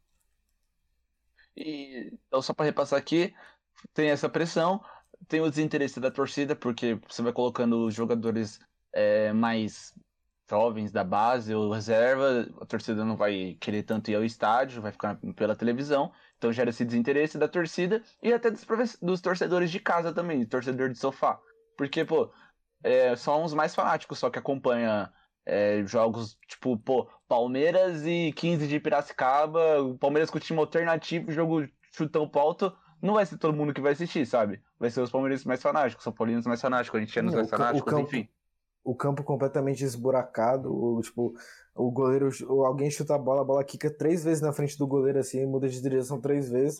E 1.55 2.11
então, 2.27 2.41
só 2.41 2.53
pra 2.53 2.65
repassar 2.65 2.99
aqui, 2.99 3.33
tem 3.93 4.09
essa 4.09 4.29
pressão, 4.29 4.81
tem 5.27 5.41
o 5.41 5.49
desinteresse 5.49 5.99
da 5.99 6.11
torcida, 6.11 6.55
porque 6.55 6.95
você 7.09 7.21
vai 7.21 7.33
colocando 7.33 7.85
os 7.87 7.93
jogadores 7.95 8.59
é, 8.93 9.33
mais 9.33 9.93
jovens 10.49 10.91
da 10.91 11.03
base 11.03 11.53
ou 11.53 11.71
reserva, 11.71 12.47
a 12.61 12.65
torcida 12.65 13.03
não 13.05 13.15
vai 13.15 13.57
querer 13.59 13.83
tanto 13.83 14.11
ir 14.11 14.15
ao 14.15 14.23
estádio, 14.23 14.81
vai 14.81 14.91
ficar 14.91 15.17
pela 15.35 15.55
televisão, 15.55 16.11
então 16.37 16.51
gera 16.51 16.69
esse 16.69 16.83
desinteresse 16.83 17.37
da 17.37 17.47
torcida 17.47 18.01
e 18.21 18.33
até 18.33 18.51
dos, 18.51 18.65
dos 19.01 19.21
torcedores 19.21 19.71
de 19.71 19.79
casa 19.79 20.13
também, 20.13 20.45
torcedor 20.45 20.89
de 20.89 20.97
sofá. 20.97 21.39
Porque, 21.77 22.03
pô, 22.05 22.31
é, 22.83 23.15
são 23.15 23.43
os 23.43 23.53
mais 23.53 23.73
fanáticos 23.73 24.19
só 24.19 24.29
que 24.29 24.37
acompanha 24.37 25.11
é, 25.45 25.83
jogos 25.85 26.37
tipo, 26.47 26.77
pô, 26.77 27.09
Palmeiras 27.27 28.05
e 28.05 28.31
15 28.33 28.67
de 28.67 28.79
Piracicaba, 28.79 29.81
o 29.81 29.97
Palmeiras 29.97 30.29
com 30.29 30.39
time 30.39 30.59
alternativo, 30.59 31.31
jogo 31.31 31.65
chutão 31.91 32.27
pro 32.27 32.41
alto, 32.41 32.75
não 33.01 33.15
vai 33.15 33.25
ser 33.25 33.37
todo 33.37 33.55
mundo 33.55 33.73
que 33.73 33.81
vai 33.81 33.93
assistir, 33.93 34.25
sabe? 34.25 34.61
Vai 34.79 34.89
ser 34.89 35.01
os 35.01 35.11
palmeirenses 35.11 35.45
mais 35.45 35.61
fanáticos, 35.61 36.03
São 36.03 36.13
Paulinos 36.13 36.45
mais 36.45 36.61
fanáticos, 36.61 36.89
corintianos 36.89 37.33
mais 37.33 37.49
fanáticos, 37.49 37.93
enfim. 37.97 38.27
O 38.83 38.93
campo 38.93 39.23
completamente 39.23 39.83
esburacado, 39.83 40.99
tipo, 41.01 41.33
o 41.73 41.89
goleiro, 41.89 42.29
ou 42.47 42.65
alguém 42.65 42.91
chuta 42.91 43.15
a 43.15 43.17
bola, 43.17 43.41
a 43.41 43.45
bola 43.45 43.63
quica 43.63 43.89
três 43.89 44.23
vezes 44.23 44.41
na 44.41 44.51
frente 44.51 44.77
do 44.77 44.85
goleiro 44.85 45.19
assim, 45.19 45.45
muda 45.45 45.69
de 45.69 45.81
direção 45.81 46.19
três 46.19 46.49
vezes. 46.49 46.79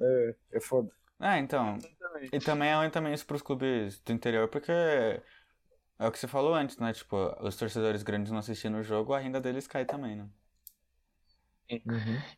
É, 0.00 0.34
é 0.52 0.60
foda. 0.60 0.90
Ah, 1.18 1.38
então. 1.38 1.76
E 2.32 2.38
também 2.38 2.68
é 2.68 2.76
ruim 2.76 2.90
também 2.90 3.12
isso 3.12 3.26
pros 3.26 3.42
clubes 3.42 3.98
do 3.98 4.12
interior, 4.12 4.46
porque 4.48 4.70
é 4.70 6.06
o 6.06 6.12
que 6.12 6.18
você 6.18 6.28
falou 6.28 6.54
antes, 6.54 6.78
né? 6.78 6.92
Tipo, 6.92 7.16
os 7.40 7.56
torcedores 7.56 8.04
grandes 8.04 8.30
não 8.30 8.38
assistindo 8.38 8.78
o 8.78 8.82
jogo, 8.82 9.12
a 9.12 9.18
renda 9.18 9.40
deles 9.40 9.66
cai 9.66 9.84
também, 9.84 10.16
né? 10.16 10.28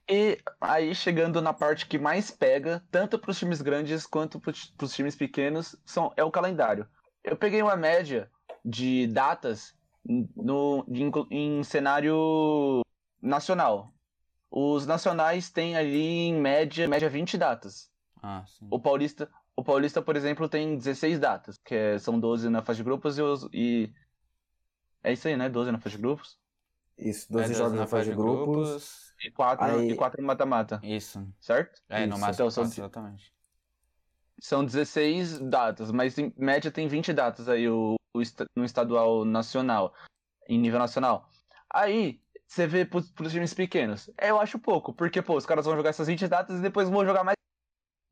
E 0.09 0.38
aí, 0.61 0.94
chegando 0.94 1.40
na 1.40 1.53
parte 1.53 1.87
que 1.87 1.98
mais 1.98 2.31
pega, 2.31 2.83
tanto 2.90 3.18
para 3.18 3.31
os 3.31 3.38
times 3.38 3.62
grandes 3.62 4.07
quanto 4.07 4.40
para 4.40 4.53
os 4.83 4.94
times 4.94 5.14
pequenos, 5.14 5.76
são, 5.85 6.12
é 6.16 6.24
o 6.24 6.33
calendário. 6.33 6.88
Eu 7.22 7.37
peguei 7.37 7.62
uma 7.62 7.76
média 7.76 8.31
de 8.64 9.07
datas 9.07 9.75
no, 10.05 10.85
em, 10.88 11.11
em 11.31 11.62
cenário 11.64 12.81
nacional. 13.20 13.92
Os 14.51 14.87
nacionais 14.87 15.51
têm 15.51 15.77
ali, 15.77 16.01
em 16.29 16.35
média, 16.35 16.88
média 16.88 17.09
20 17.09 17.38
datas. 17.38 17.90
Ah, 18.23 18.44
sim. 18.46 18.66
O 18.70 18.81
Paulista, 18.81 19.31
o 19.55 19.62
Paulista, 19.62 20.03
por 20.03 20.16
exemplo, 20.16 20.49
tem 20.49 20.77
16 20.77 21.18
datas, 21.18 21.57
que 21.59 21.75
é- 21.75 21.99
são 21.99 22.18
12 22.18 22.49
na 22.49 22.62
fase 22.62 22.79
de 22.79 22.85
grupos 22.85 23.16
e, 23.18 23.23
os, 23.23 23.49
e... 23.53 23.92
É 25.03 25.12
isso 25.12 25.29
aí, 25.29 25.37
né? 25.37 25.49
12 25.49 25.70
na 25.70 25.79
fase 25.79 25.96
de 25.96 26.03
grupos. 26.03 26.38
Isso, 26.99 27.33
12 27.33 27.53
É, 27.53 27.57
jogos 27.57 27.73
na 27.75 27.87
fase 27.87 28.11
de 28.11 28.16
grupos. 28.16 29.14
E 29.25 29.31
4 29.31 29.64
Aí- 29.64 29.90
e 29.90 29.94
quatro 29.94 30.20
no 30.20 30.27
mata-mata, 30.27 30.81
Isso. 30.83 31.27
certo? 31.38 31.81
É, 31.88 32.07
no 32.07 32.14
Isso, 32.14 32.20
máximo 32.20 32.35
então 32.35 32.51
são 32.51 32.64
exatamente. 32.64 33.33
São 34.40 34.64
16 34.64 35.38
datas, 35.38 35.90
mas 35.92 36.16
em 36.18 36.33
média 36.37 36.70
tem 36.70 36.88
20 36.88 37.12
datas 37.12 37.49
aí 37.49 37.68
o, 37.68 37.96
no 38.57 38.64
estadual 38.64 39.25
nacional, 39.25 39.94
em 40.49 40.59
nível 40.59 40.79
nacional. 40.79 41.29
Aí, 41.73 42.20
você 42.46 42.66
vê 42.66 42.85
pros, 42.85 43.11
pros 43.11 43.33
times 43.33 43.55
pequenos. 43.55 44.11
É, 44.18 44.31
eu 44.31 44.40
acho 44.40 44.59
pouco, 44.59 44.92
porque, 44.92 45.23
pô, 45.23 45.37
os 45.37 45.46
caras 45.46 45.64
vão 45.64 45.77
jogar 45.77 45.90
essas 45.90 46.09
20 46.09 46.27
datas 46.27 46.59
e 46.59 46.62
depois 46.62 46.88
vão 46.88 47.05
jogar 47.05 47.23
mais. 47.25 47.37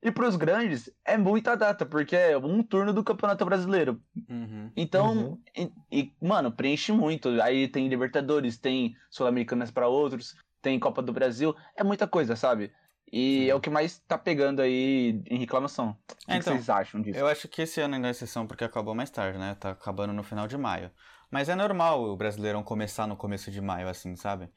E 0.00 0.12
pros 0.12 0.36
grandes, 0.36 0.88
é 1.04 1.18
muita 1.18 1.56
data, 1.56 1.84
porque 1.84 2.14
é 2.14 2.38
um 2.38 2.62
turno 2.62 2.92
do 2.92 3.02
Campeonato 3.02 3.44
Brasileiro. 3.44 4.00
Uhum. 4.28 4.70
Então, 4.76 5.12
Uhum. 5.12 5.42
e, 5.56 5.72
e, 5.90 6.12
mano, 6.22 6.52
preenche 6.52 6.92
muito. 6.92 7.28
Aí 7.42 7.66
tem 7.66 7.88
Libertadores, 7.88 8.56
tem 8.58 8.94
Sul-Americanas 9.10 9.72
pra 9.72 9.88
outros, 9.88 10.36
tem 10.62 10.78
Copa 10.78 11.02
do 11.02 11.12
Brasil. 11.12 11.52
É 11.74 11.82
muita 11.82 12.06
coisa, 12.06 12.36
sabe? 12.36 12.72
E 13.12 13.44
Sim. 13.44 13.50
é 13.50 13.54
o 13.54 13.60
que 13.60 13.70
mais 13.70 13.98
tá 14.00 14.18
pegando 14.18 14.60
aí 14.60 15.22
em 15.30 15.38
reclamação. 15.38 15.90
O 15.90 16.16
que, 16.16 16.32
É, 16.32 16.36
então, 16.36 16.54
vocês 16.54 16.68
acham 16.68 17.00
disso? 17.00 17.18
Eu 17.18 17.26
acho 17.26 17.48
que 17.48 17.62
esse 17.62 17.80
ano 17.80 17.94
ainda 17.94 18.08
é 18.08 18.10
exceção 18.10 18.46
porque 18.46 18.64
acabou 18.64 18.94
mais 18.94 19.10
tarde, 19.10 19.38
né? 19.38 19.56
Tá 19.58 19.70
acabando 19.70 20.12
no 20.12 20.22
final 20.22 20.46
de 20.46 20.56
maio. 20.56 20.90
Mas 21.30 21.48
é 21.48 21.54
normal 21.54 22.02
o 22.02 22.16
Brasileirão 22.16 22.62
começar 22.62 23.06
no 23.06 23.16
começo 23.16 23.50
de 23.50 23.60
maio, 23.60 23.88
assim, 23.88 24.14
sabe? 24.16 24.50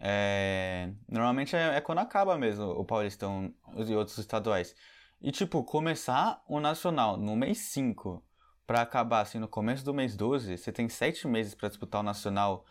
É... 0.00 0.90
Normalmente 1.08 1.56
é, 1.56 1.76
é 1.76 1.80
quando 1.80 1.98
acaba 1.98 2.36
mesmo 2.38 2.64
o 2.64 2.84
Paulistão 2.84 3.52
e 3.74 3.94
outros 3.94 4.16
estaduais. 4.18 4.74
E, 5.20 5.32
tipo, 5.32 5.64
começar 5.64 6.42
o 6.48 6.60
Nacional 6.60 7.16
no 7.16 7.34
mês 7.34 7.58
5 7.58 8.22
pra 8.66 8.82
acabar, 8.82 9.20
assim, 9.20 9.38
no 9.38 9.48
começo 9.48 9.84
do 9.84 9.92
mês 9.92 10.16
12, 10.16 10.56
você 10.56 10.70
tem 10.70 10.88
sete 10.88 11.26
meses 11.26 11.54
pra 11.54 11.68
disputar 11.68 12.00
o 12.00 12.04
Nacional. 12.04 12.64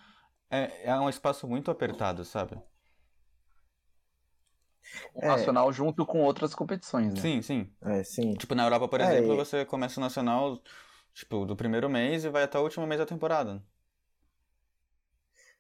É, 0.50 0.89
é 0.89 1.00
um 1.00 1.10
espaço 1.10 1.47
muito 1.47 1.69
apertado, 1.69 2.23
sabe? 2.23 2.58
O 5.13 5.21
É. 5.21 5.26
nacional 5.26 5.71
junto 5.73 6.06
com 6.06 6.21
outras 6.23 6.54
competições, 6.56 7.13
né? 7.13 7.21
Sim, 7.21 7.41
sim. 7.41 7.76
É, 7.84 8.04
sim. 8.04 8.34
Tipo, 8.38 8.56
na 8.56 8.65
Europa, 8.65 8.88
por 8.89 9.02
É, 9.02 9.04
exemplo, 9.04 9.36
e- 9.36 9.38
você 9.38 9.65
começa 9.65 10.00
o 10.00 10.04
Nacional, 10.04 10.62
tipo, 11.13 11.45
do 11.45 11.56
primeiro 11.58 11.89
mês 11.89 12.26
e 12.26 12.30
vai 12.30 12.43
até 12.43 12.60
o 12.60 12.63
último 12.63 12.88
mês 12.88 13.00
da 13.00 13.06
temporada. 13.06 13.63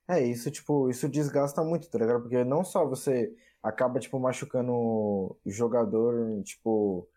É, 0.07 0.21
isso, 0.25 0.49
tipo, 0.51 0.89
isso 0.89 1.09
desgasta 1.09 1.63
muito, 1.63 1.89
tá 1.89 1.97
ligado? 1.99 2.21
Porque 2.21 2.43
não 2.43 2.63
só 2.63 2.85
você 2.87 3.33
acaba, 3.61 3.99
tipo, 3.99 4.19
machucando 4.19 4.71
o 4.73 5.37
jogador, 5.45 6.41
tipo, 6.43 7.07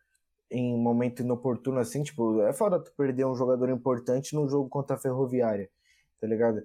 em 0.51 0.77
momento 0.79 1.23
inoportuno, 1.23 1.79
assim, 1.81 2.03
tipo, 2.03 2.43
é 2.43 2.53
foda 2.53 2.81
tu 2.83 2.93
perder 2.97 3.27
um 3.27 3.35
jogador 3.37 3.71
importante 3.71 4.35
num 4.35 4.49
jogo 4.49 4.69
contra 4.69 4.97
a 4.97 4.99
Ferroviária, 5.01 5.71
tá 6.21 6.27
ligado? 6.27 6.63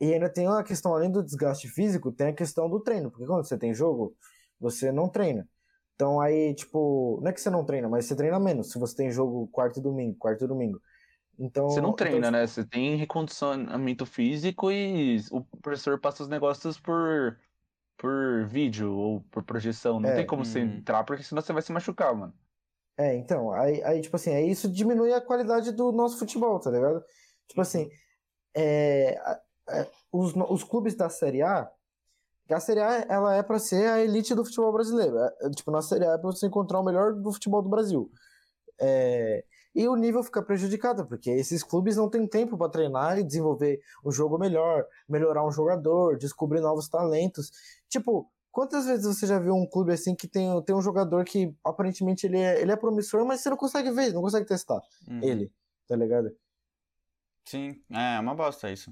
E 0.00 0.12
ainda 0.14 0.30
tem 0.30 0.46
uma 0.48 0.64
questão, 0.64 0.94
além 0.94 1.10
do 1.12 1.22
desgaste 1.24 1.68
físico, 1.68 2.12
tem 2.12 2.28
a 2.28 2.34
questão 2.34 2.68
do 2.70 2.80
treino, 2.80 3.10
porque 3.10 3.26
quando 3.26 3.46
você 3.46 3.58
tem 3.58 3.74
jogo, 3.74 4.16
você 4.60 4.92
não 4.92 5.08
treina. 5.08 5.48
Então 5.94 6.20
aí, 6.20 6.54
tipo, 6.54 7.20
não 7.22 7.28
é 7.30 7.32
que 7.32 7.40
você 7.40 7.50
não 7.50 7.64
treina, 7.64 7.88
mas 7.88 8.06
você 8.06 8.16
treina 8.16 8.38
menos 8.40 8.70
se 8.72 8.78
você 8.78 8.94
tem 8.96 9.10
jogo 9.10 9.48
quarto 9.48 9.78
e 9.80 9.82
domingo, 9.82 10.16
quarto 10.18 10.44
e 10.44 10.48
domingo. 10.48 10.80
Então, 11.38 11.66
Você 11.66 11.80
não 11.80 11.92
então, 11.92 11.96
treina, 11.96 12.30
né? 12.30 12.46
Você 12.46 12.64
tem 12.64 12.96
recondicionamento 12.96 14.06
físico 14.06 14.70
e 14.70 15.18
o 15.32 15.42
professor 15.60 15.98
passa 16.00 16.22
os 16.22 16.28
negócios 16.28 16.78
por, 16.78 17.40
por 17.98 18.46
vídeo 18.48 18.92
ou 18.94 19.22
por 19.24 19.44
projeção. 19.44 20.00
Não 20.00 20.10
É. 20.10 20.14
tem 20.14 20.26
como 20.26 20.44
você 20.44 20.60
Uhum. 20.60 20.78
entrar, 20.78 21.04
porque 21.04 21.22
senão 21.24 21.42
você 21.42 21.52
vai 21.52 21.62
se 21.62 21.72
machucar, 21.72 22.14
mano. 22.16 22.34
É, 22.98 23.14
então, 23.16 23.52
aí, 23.52 23.82
aí, 23.84 24.00
tipo 24.00 24.16
assim, 24.16 24.30
aí 24.34 24.50
isso 24.50 24.70
diminui 24.72 25.12
a 25.12 25.20
qualidade 25.20 25.70
do 25.72 25.92
nosso 25.92 26.18
futebol, 26.18 26.58
tá 26.58 26.70
ligado? 26.70 27.04
Tipo 27.46 27.60
assim, 27.60 27.90
é, 28.56 29.14
é, 29.70 29.90
os, 30.12 30.34
os 30.36 30.64
clubes 30.64 30.94
da 30.96 31.10
Série 31.10 31.42
A, 31.42 31.70
que 32.46 32.54
a 32.54 32.60
Série 32.60 32.80
A, 32.80 33.06
ela 33.08 33.34
é 33.36 33.42
pra 33.42 33.58
ser 33.58 33.88
a 33.88 34.02
elite 34.02 34.34
do 34.34 34.44
futebol 34.44 34.72
brasileiro. 34.72 35.18
É, 35.18 35.34
é, 35.42 35.50
tipo, 35.50 35.70
na 35.70 35.82
Série 35.82 36.04
A 36.06 36.12
é 36.12 36.18
pra 36.18 36.30
você 36.30 36.46
encontrar 36.46 36.80
o 36.80 36.84
melhor 36.84 37.14
do 37.14 37.32
futebol 37.32 37.62
do 37.62 37.68
Brasil. 37.68 38.10
É, 38.80 39.44
e 39.74 39.86
o 39.88 39.96
nível 39.96 40.22
fica 40.22 40.42
prejudicado, 40.42 41.06
porque 41.06 41.30
esses 41.30 41.62
clubes 41.62 41.96
não 41.96 42.08
têm 42.08 42.26
tempo 42.26 42.56
pra 42.56 42.68
treinar 42.68 43.18
e 43.18 43.24
desenvolver 43.24 43.80
um 44.04 44.10
jogo 44.10 44.38
melhor, 44.38 44.84
melhorar 45.08 45.46
um 45.46 45.50
jogador, 45.52 46.16
descobrir 46.16 46.60
novos 46.60 46.88
talentos. 46.88 47.50
Tipo, 47.88 48.30
Quantas 48.56 48.86
vezes 48.86 49.04
você 49.04 49.26
já 49.26 49.38
viu 49.38 49.54
um 49.54 49.68
clube 49.68 49.92
assim 49.92 50.14
que 50.14 50.26
tem, 50.26 50.48
tem 50.62 50.74
um 50.74 50.80
jogador 50.80 51.26
que 51.26 51.54
aparentemente 51.62 52.26
ele 52.26 52.38
é, 52.38 52.58
ele 52.58 52.72
é 52.72 52.76
promissor, 52.76 53.22
mas 53.26 53.42
você 53.42 53.50
não 53.50 53.56
consegue 53.58 53.90
ver, 53.90 54.14
não 54.14 54.22
consegue 54.22 54.46
testar 54.46 54.80
Uhum. 55.06 55.20
ele, 55.22 55.52
tá 55.86 55.94
ligado? 55.94 56.34
Sim, 57.44 57.78
é 57.90 58.18
uma 58.18 58.34
bosta 58.34 58.72
isso. 58.72 58.90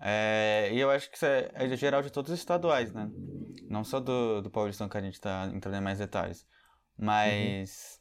É, 0.00 0.70
e 0.72 0.80
eu 0.80 0.90
acho 0.90 1.10
que 1.10 1.16
isso 1.16 1.26
é, 1.26 1.50
é 1.54 1.76
geral 1.76 2.00
de 2.00 2.10
todos 2.10 2.32
os 2.32 2.38
estaduais, 2.38 2.92
né? 2.92 3.10
Não 3.68 3.84
só 3.84 4.00
do, 4.00 4.40
do 4.40 4.50
Paulistão 4.50 4.88
que 4.88 4.96
a 4.96 5.00
gente 5.00 5.20
tá 5.20 5.50
entrando 5.52 5.76
em 5.76 5.80
mais 5.80 5.98
detalhes. 5.98 6.46
Mas. 6.96 8.00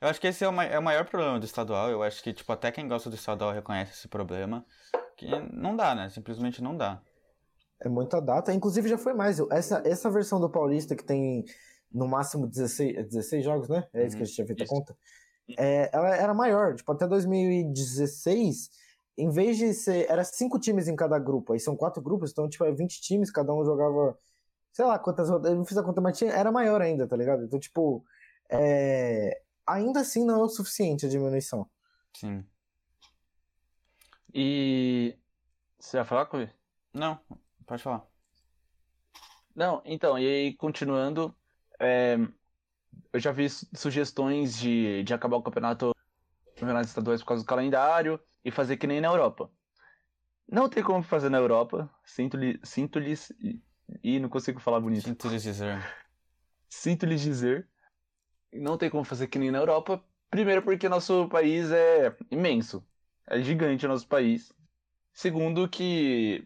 Eu 0.00 0.08
acho 0.08 0.20
que 0.20 0.28
esse 0.28 0.42
é 0.42 0.48
o, 0.48 0.60
é 0.62 0.78
o 0.78 0.82
maior 0.82 1.04
problema 1.04 1.38
do 1.38 1.44
estadual. 1.44 1.90
Eu 1.90 2.02
acho 2.02 2.22
que, 2.22 2.32
tipo, 2.32 2.50
até 2.52 2.70
quem 2.70 2.88
gosta 2.88 3.10
do 3.10 3.16
estadual 3.16 3.52
reconhece 3.52 3.92
esse 3.92 4.08
problema. 4.08 4.64
Que 5.16 5.28
não 5.52 5.76
dá, 5.76 5.94
né? 5.94 6.08
Simplesmente 6.08 6.62
não 6.62 6.76
dá. 6.76 7.02
É 7.80 7.88
muita 7.88 8.20
data. 8.20 8.52
Inclusive 8.52 8.88
já 8.88 8.96
foi 8.96 9.12
mais. 9.12 9.38
Essa, 9.50 9.82
essa 9.84 10.08
versão 10.10 10.40
do 10.40 10.48
Paulista 10.48 10.96
que 10.96 11.04
tem 11.04 11.44
no 11.92 12.06
máximo 12.06 12.46
16, 12.46 12.96
é 12.96 13.02
16 13.02 13.44
jogos, 13.44 13.68
né? 13.68 13.86
É 13.92 14.06
isso 14.06 14.16
que 14.16 14.22
a 14.22 14.24
gente 14.24 14.34
tinha 14.34 14.46
feito 14.46 14.62
Isso. 14.62 14.72
a 14.72 14.76
conta. 14.76 14.96
É, 15.58 15.90
ela 15.92 16.16
era 16.16 16.32
maior. 16.32 16.74
Tipo, 16.74 16.92
até 16.92 17.06
2016, 17.06 18.70
em 19.20 19.30
vez 19.30 19.56
de 19.58 19.72
ser. 19.74 20.10
Era 20.10 20.24
cinco 20.24 20.58
times 20.58 20.88
em 20.88 20.96
cada 20.96 21.18
grupo. 21.18 21.52
Aí 21.52 21.60
são 21.60 21.76
quatro 21.76 22.02
grupos, 22.02 22.30
então, 22.30 22.48
tipo, 22.48 22.64
é 22.64 22.72
20 22.72 23.00
times, 23.00 23.30
cada 23.30 23.52
um 23.52 23.64
jogava. 23.64 24.18
Sei 24.72 24.84
lá 24.84 24.98
quantas 24.98 25.28
rodadas. 25.28 25.52
Eu 25.52 25.58
não 25.58 25.64
fiz 25.64 25.76
a 25.76 25.82
conta, 25.82 26.00
mas 26.00 26.16
tinha, 26.16 26.32
era 26.32 26.50
maior 26.52 26.80
ainda, 26.80 27.06
tá 27.06 27.16
ligado? 27.16 27.44
Então, 27.44 27.58
tipo. 27.58 28.04
é, 28.48 29.42
ainda 29.66 30.00
assim 30.00 30.24
não 30.24 30.40
é 30.40 30.44
o 30.44 30.48
suficiente 30.48 31.06
a 31.06 31.08
diminuição. 31.08 31.68
Sim. 32.16 32.44
E. 34.32 35.16
Você 35.78 35.96
vai 35.96 36.06
falar, 36.06 36.26
Cui? 36.26 36.48
Não, 36.92 37.18
pode 37.66 37.82
falar. 37.82 38.06
Não, 39.54 39.82
então, 39.84 40.18
e 40.18 40.26
aí, 40.26 40.54
continuando, 40.54 41.34
é, 41.78 42.16
eu 43.12 43.20
já 43.20 43.32
vi 43.32 43.48
su- 43.48 43.66
sugestões 43.74 44.56
de, 44.56 45.02
de 45.02 45.14
acabar 45.14 45.36
o 45.36 45.42
campeonato, 45.42 45.94
campeonato 46.54 46.86
estaduais 46.86 47.20
por 47.20 47.28
causa 47.28 47.42
do 47.42 47.46
calendário 47.46 48.20
e 48.44 48.50
fazer 48.50 48.76
que 48.76 48.86
nem 48.86 49.00
na 49.00 49.08
Europa. 49.08 49.50
Não 50.48 50.68
tem 50.68 50.82
como 50.82 51.02
fazer 51.02 51.28
na 51.28 51.38
Europa, 51.38 51.88
sinto-lhe- 52.04 52.58
sinto-lhes 52.62 53.30
e, 53.40 53.62
e 54.02 54.18
não 54.18 54.28
consigo 54.28 54.60
falar 54.60 54.80
bonito. 54.80 55.04
Sinto 55.04 55.28
lhes 55.28 55.42
dizer. 55.42 55.78
Sinto 56.68 57.06
lhes 57.06 57.20
dizer, 57.20 57.68
não 58.52 58.76
tem 58.76 58.90
como 58.90 59.04
fazer 59.04 59.28
que 59.28 59.38
nem 59.38 59.50
na 59.50 59.58
Europa. 59.58 60.02
Primeiro, 60.30 60.62
porque 60.62 60.88
nosso 60.88 61.28
país 61.28 61.70
é 61.70 62.16
imenso, 62.30 62.86
é 63.26 63.40
gigante 63.42 63.86
o 63.86 63.88
nosso 63.88 64.06
país. 64.06 64.52
Segundo, 65.12 65.68
que 65.68 66.44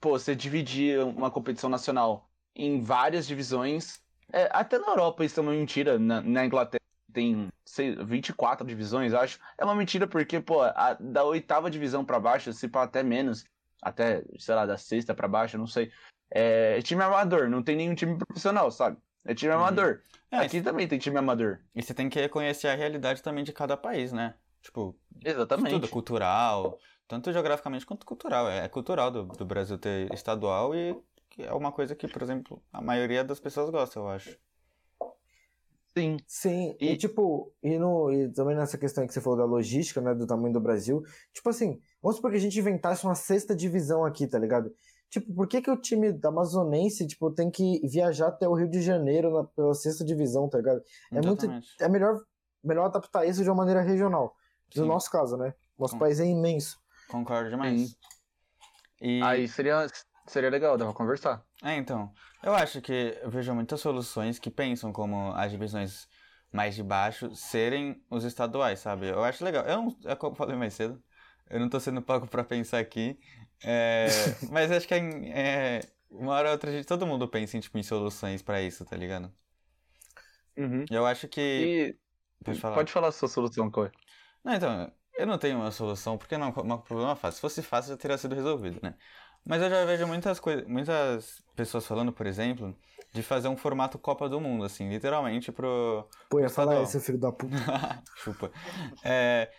pô, 0.00 0.18
você 0.18 0.34
dividir 0.36 1.00
uma 1.00 1.30
competição 1.30 1.70
nacional 1.70 2.30
em 2.54 2.82
várias 2.82 3.26
divisões, 3.26 4.02
é, 4.32 4.48
até 4.52 4.78
na 4.78 4.88
Europa 4.88 5.24
isso 5.24 5.40
é 5.40 5.42
uma 5.42 5.52
mentira. 5.52 5.98
Na, 5.98 6.20
na 6.20 6.44
Inglaterra 6.44 6.81
tem 7.12 7.48
sei, 7.64 7.94
24 8.04 8.66
divisões, 8.66 9.12
acho. 9.14 9.38
É 9.58 9.64
uma 9.64 9.74
mentira 9.74 10.06
porque, 10.06 10.40
pô, 10.40 10.62
a- 10.62 10.96
da 11.00 11.24
oitava 11.24 11.70
divisão 11.70 12.04
pra 12.04 12.18
baixo, 12.18 12.52
se 12.52 12.68
pá, 12.68 12.82
até 12.82 13.02
menos, 13.02 13.44
até, 13.80 14.22
sei 14.38 14.54
lá, 14.54 14.66
da 14.66 14.76
sexta 14.76 15.14
pra 15.14 15.28
baixo, 15.28 15.56
não 15.58 15.66
sei. 15.66 15.90
É, 16.30 16.78
é 16.78 16.82
time 16.82 17.02
amador, 17.02 17.48
não 17.48 17.62
tem 17.62 17.76
nenhum 17.76 17.94
time 17.94 18.16
profissional, 18.16 18.70
sabe? 18.70 18.96
É 19.24 19.34
time 19.34 19.52
Uhum. 19.52 19.58
amador. 19.60 20.00
É, 20.30 20.38
Aqui 20.38 20.62
também 20.62 20.88
tem 20.88 20.98
time 20.98 21.18
amador. 21.18 21.60
e 21.74 21.82
você 21.82 21.92
tem 21.92 22.08
que 22.08 22.18
reconhecer 22.18 22.68
a 22.68 22.74
realidade 22.74 23.22
também 23.22 23.44
de 23.44 23.52
cada 23.52 23.76
país, 23.76 24.12
né? 24.12 24.34
Tipo, 24.62 24.96
Exatamente. 25.24 25.70
tudo 25.74 25.88
cultural, 25.88 26.78
tanto 27.06 27.32
geograficamente 27.32 27.84
quanto 27.84 28.06
cultural. 28.06 28.48
É, 28.48 28.64
é 28.64 28.68
cultural 28.68 29.10
do, 29.10 29.24
do 29.24 29.44
Brasil 29.44 29.76
ter 29.76 30.12
estadual 30.14 30.74
e 30.74 30.96
é 31.38 31.52
uma 31.52 31.70
coisa 31.72 31.94
que, 31.94 32.08
por 32.08 32.22
exemplo, 32.22 32.62
a 32.72 32.80
maioria 32.80 33.22
das 33.22 33.38
pessoas 33.40 33.68
gosta, 33.70 33.98
eu 33.98 34.08
acho. 34.08 34.36
Sim. 35.96 36.16
Sim, 36.26 36.76
e, 36.80 36.92
E- 36.92 36.96
tipo, 36.96 37.52
e, 37.62 37.78
no, 37.78 38.10
e 38.10 38.32
também 38.32 38.56
nessa 38.56 38.78
questão 38.78 39.06
que 39.06 39.12
você 39.12 39.20
falou 39.20 39.38
da 39.38 39.44
logística, 39.44 40.00
né, 40.00 40.14
do 40.14 40.26
tamanho 40.26 40.52
do 40.54 40.60
Brasil, 40.60 41.02
tipo 41.34 41.48
assim, 41.50 41.80
vamos 42.00 42.16
supor 42.16 42.30
que 42.30 42.36
a 42.38 42.40
gente 42.40 42.58
inventasse 42.58 43.04
uma 43.04 43.14
sexta 43.14 43.54
divisão 43.54 44.04
aqui, 44.04 44.26
tá 44.26 44.38
ligado? 44.38 44.74
Tipo, 45.10 45.34
por 45.34 45.46
que 45.46 45.60
que 45.60 45.70
o 45.70 45.76
time 45.76 46.10
da 46.10 46.30
Amazonense, 46.30 47.06
tipo, 47.06 47.30
tem 47.30 47.50
que 47.50 47.86
viajar 47.86 48.28
até 48.28 48.48
o 48.48 48.54
Rio 48.54 48.68
de 48.70 48.80
Janeiro 48.80 49.30
na, 49.30 49.44
pela 49.44 49.74
sexta 49.74 50.02
divisão, 50.02 50.48
tá 50.48 50.56
ligado? 50.56 50.82
É 51.12 51.20
muito-. 51.20 51.46
É 51.78 51.88
melhor, 51.88 52.18
melhor 52.64 52.86
adaptar 52.86 53.26
isso 53.26 53.42
de 53.42 53.50
uma 53.50 53.56
maneira 53.56 53.82
regional, 53.82 54.34
no 54.74 54.82
Sim, 54.84 54.88
nosso 54.88 55.10
caso, 55.10 55.36
né? 55.36 55.52
Nosso 55.78 55.92
Com- 55.94 55.98
país 56.00 56.18
é 56.18 56.24
imenso. 56.24 56.78
concordo 57.10 57.50
demais. 57.50 57.94
E... 59.02 59.20
Aí 59.22 59.46
seria, 59.48 59.86
seria 60.26 60.48
legal, 60.48 60.78
dá 60.78 60.86
pra 60.86 60.94
conversar. 60.94 61.44
É, 61.62 61.76
então, 61.76 62.10
eu 62.42 62.54
acho 62.54 62.80
que 62.80 63.18
eu 63.22 63.30
vejo 63.30 63.54
muitas 63.54 63.80
soluções 63.80 64.38
que 64.38 64.50
pensam 64.50 64.92
como 64.92 65.32
as 65.34 65.50
divisões 65.50 66.08
mais 66.52 66.74
de 66.74 66.82
baixo 66.82 67.34
serem 67.34 68.02
os 68.10 68.24
estaduais, 68.24 68.80
sabe? 68.80 69.08
Eu 69.08 69.22
acho 69.24 69.44
legal. 69.44 69.64
Eu 69.64 69.76
não, 69.82 69.96
é 70.04 70.14
como 70.16 70.32
eu 70.32 70.36
falei 70.36 70.56
mais 70.56 70.74
cedo, 70.74 71.02
eu 71.48 71.60
não 71.60 71.68
tô 71.68 71.80
sendo 71.80 72.02
pago 72.02 72.26
pra 72.26 72.44
pensar 72.44 72.78
aqui, 72.78 73.18
é, 73.62 74.06
mas 74.50 74.70
acho 74.70 74.86
que 74.86 74.94
é, 74.94 75.78
é, 75.78 75.80
uma 76.10 76.32
hora 76.34 76.48
ou 76.48 76.52
outra 76.52 76.70
gente, 76.72 76.86
todo 76.86 77.06
mundo 77.06 77.28
pensa 77.28 77.56
em, 77.56 77.60
tipo, 77.60 77.78
em 77.78 77.82
soluções 77.82 78.42
pra 78.42 78.60
isso, 78.60 78.84
tá 78.84 78.96
ligado? 78.96 79.32
Eu 80.90 81.06
acho 81.06 81.28
que... 81.28 81.40
E 81.40 82.02
Pode 82.44 82.58
falar. 82.58 82.74
pode 82.74 82.92
falar 82.92 83.08
a 83.08 83.12
sua 83.12 83.28
solução, 83.28 83.70
Coy. 83.70 83.90
Não, 84.44 84.54
então, 84.54 84.92
eu 85.16 85.26
não 85.26 85.38
tenho 85.38 85.58
uma 85.58 85.70
solução, 85.70 86.18
porque 86.18 86.36
não 86.36 86.48
é 86.48 86.50
um 86.50 86.78
problema 86.78 87.14
fácil. 87.14 87.36
Se 87.36 87.40
fosse 87.40 87.62
fácil, 87.62 87.90
já 87.90 87.96
teria 87.96 88.18
sido 88.18 88.34
resolvido, 88.34 88.80
né? 88.82 88.94
Mas 89.44 89.60
eu 89.60 89.68
já 89.68 89.84
vejo 89.84 90.06
muitas 90.06 90.38
coisas, 90.38 90.66
muitas 90.66 91.42
pessoas 91.56 91.84
falando, 91.86 92.12
por 92.12 92.26
exemplo, 92.26 92.76
de 93.12 93.22
fazer 93.22 93.48
um 93.48 93.56
formato 93.56 93.98
Copa 93.98 94.28
do 94.28 94.40
Mundo, 94.40 94.64
assim, 94.64 94.88
literalmente 94.88 95.50
pro. 95.50 96.08
Pô, 96.30 96.40
ia 96.40 96.48
falar 96.48 96.72
Estadual. 96.72 96.82
isso, 96.84 97.00
filho 97.00 97.18
da 97.18 97.32
puta. 97.32 97.56
Chupa. 98.16 98.50
É, 99.04 99.50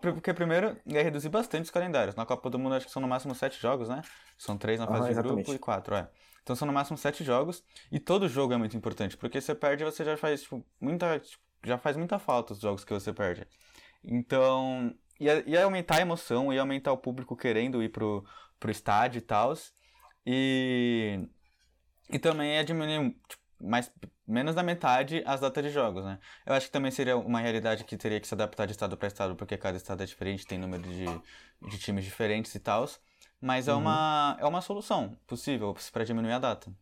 porque 0.00 0.32
primeiro 0.32 0.76
ia 0.86 1.02
reduzir 1.02 1.28
bastante 1.28 1.64
os 1.64 1.70
calendários. 1.70 2.14
Na 2.14 2.24
Copa 2.24 2.48
do 2.48 2.58
Mundo 2.58 2.76
acho 2.76 2.86
que 2.86 2.92
são 2.92 3.02
no 3.02 3.08
máximo 3.08 3.34
sete 3.34 3.60
jogos, 3.60 3.88
né? 3.88 4.02
São 4.38 4.56
três 4.56 4.78
na 4.78 4.86
fase 4.86 5.08
de 5.08 5.22
grupo 5.22 5.52
e 5.52 5.58
quatro, 5.58 5.96
é. 5.96 6.08
Então 6.42 6.54
são 6.54 6.66
no 6.66 6.72
máximo 6.72 6.96
sete 6.96 7.24
jogos. 7.24 7.64
E 7.90 7.98
todo 7.98 8.28
jogo 8.28 8.54
é 8.54 8.56
muito 8.56 8.76
importante, 8.76 9.16
porque 9.16 9.40
você 9.40 9.54
perde 9.54 9.84
você 9.84 10.04
já 10.04 10.16
faz, 10.16 10.42
tipo, 10.42 10.64
muita. 10.80 11.18
tipo, 11.18 11.42
já 11.64 11.76
faz 11.76 11.96
muita 11.96 12.18
falta 12.18 12.52
os 12.52 12.60
jogos 12.60 12.84
que 12.84 12.92
você 12.92 13.12
perde. 13.12 13.46
Então. 14.02 14.94
Ia, 15.20 15.48
ia 15.48 15.64
aumentar 15.64 15.98
a 15.98 16.00
emoção, 16.00 16.52
ia 16.52 16.60
aumentar 16.60 16.90
o 16.90 16.98
público 16.98 17.36
querendo 17.36 17.80
ir 17.80 17.88
pro, 17.88 18.24
pro 18.64 18.70
estádio 18.72 19.18
e 19.18 19.22
tal. 19.22 19.52
E. 20.26 21.28
E 22.10 22.18
também 22.18 22.54
ia 22.54 22.64
diminuir 22.64 23.12
tipo, 23.28 23.42
mais, 23.60 23.92
menos 24.26 24.54
da 24.54 24.62
metade 24.62 25.22
as 25.26 25.40
datas 25.40 25.64
de 25.64 25.70
jogos, 25.70 26.04
né? 26.04 26.18
Eu 26.46 26.54
acho 26.54 26.66
que 26.66 26.72
também 26.72 26.90
seria 26.90 27.16
uma 27.16 27.40
realidade 27.40 27.84
que 27.84 27.96
teria 27.96 28.20
que 28.20 28.26
se 28.28 28.34
adaptar 28.34 28.66
de 28.66 28.72
estado 28.72 28.96
para 28.96 29.08
estado, 29.08 29.36
porque 29.36 29.56
cada 29.58 29.76
estado 29.76 30.02
é 30.02 30.06
diferente, 30.06 30.46
tem 30.46 30.58
número 30.58 30.82
de, 30.84 31.22
de 31.62 31.78
times 31.78 32.04
diferentes 32.04 32.54
e 32.54 32.60
tal. 32.60 32.86
Mas 33.40 33.68
é, 33.68 33.74
Uhum. 33.74 33.78
uma, 33.78 34.36
é 34.40 34.46
uma 34.46 34.60
solução 34.62 35.18
possível 35.26 35.74
para 35.92 36.04
diminuir 36.04 36.32
a 36.32 36.38
data. 36.38 36.72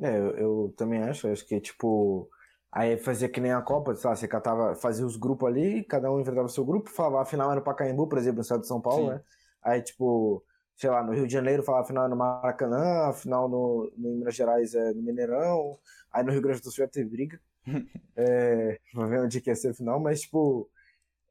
É, 0.00 0.18
eu, 0.18 0.30
eu 0.36 0.74
também 0.76 1.02
acho, 1.02 1.28
acho 1.28 1.46
que, 1.46 1.60
tipo, 1.60 2.28
aí 2.72 2.96
fazia 2.98 3.28
que 3.28 3.40
nem 3.40 3.52
a 3.52 3.62
Copa, 3.62 3.94
sei 3.94 4.10
lá, 4.10 4.16
você 4.16 4.26
catava, 4.28 4.74
fazia 4.74 5.06
os 5.06 5.16
grupos 5.16 5.48
ali, 5.48 5.84
cada 5.84 6.10
um 6.10 6.20
enfrentava 6.20 6.46
o 6.46 6.50
seu 6.50 6.64
grupo, 6.64 6.90
falava 6.90 7.22
a 7.22 7.24
final 7.24 7.50
era 7.50 7.60
no 7.60 7.64
Pacaembu, 7.64 8.08
por 8.08 8.18
exemplo, 8.18 8.36
no 8.36 8.42
estado 8.42 8.62
de 8.62 8.66
São 8.68 8.80
Paulo, 8.80 9.06
Sim. 9.06 9.10
né? 9.10 9.22
Aí, 9.62 9.80
tipo, 9.82 10.44
sei 10.76 10.90
lá, 10.90 11.02
no 11.02 11.12
Rio 11.12 11.26
de 11.26 11.32
Janeiro 11.32 11.62
falava 11.62 11.84
a 11.84 11.86
final 11.86 12.06
é 12.06 12.08
no 12.08 12.16
Maracanã, 12.16 13.12
final 13.12 13.48
no, 13.48 13.92
no 13.96 14.08
em 14.10 14.16
Minas 14.18 14.34
Gerais 14.34 14.74
é 14.74 14.92
no 14.92 15.02
Mineirão, 15.02 15.78
aí 16.12 16.24
no 16.24 16.32
Rio 16.32 16.42
Grande 16.42 16.60
do 16.60 16.70
Sul 16.70 16.84
ia 16.84 16.88
ter 16.88 17.04
briga, 17.04 17.40
é, 18.16 18.78
pra 18.92 19.06
ver 19.06 19.20
onde 19.20 19.40
que 19.40 19.50
ia 19.50 19.56
ser 19.56 19.70
a 19.70 19.74
final, 19.74 20.00
mas, 20.00 20.22
tipo, 20.22 20.70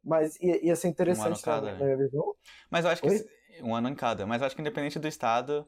mas 0.04 0.40
ia, 0.42 0.66
ia 0.66 0.76
ser 0.76 0.90
interessante 0.90 1.42
cada, 1.42 1.74
na 1.74 1.86
né? 1.86 2.10
Mas 2.70 2.84
eu 2.84 2.92
acho 2.92 3.02
que. 3.02 3.10
Oi? 3.10 3.26
Um 3.62 3.74
ano 3.76 3.88
em 3.88 3.96
cada. 3.96 4.26
Mas 4.26 4.42
eu 4.42 4.48
acho 4.48 4.56
que 4.56 4.62
independente 4.62 5.00
do 5.00 5.08
estado, 5.08 5.68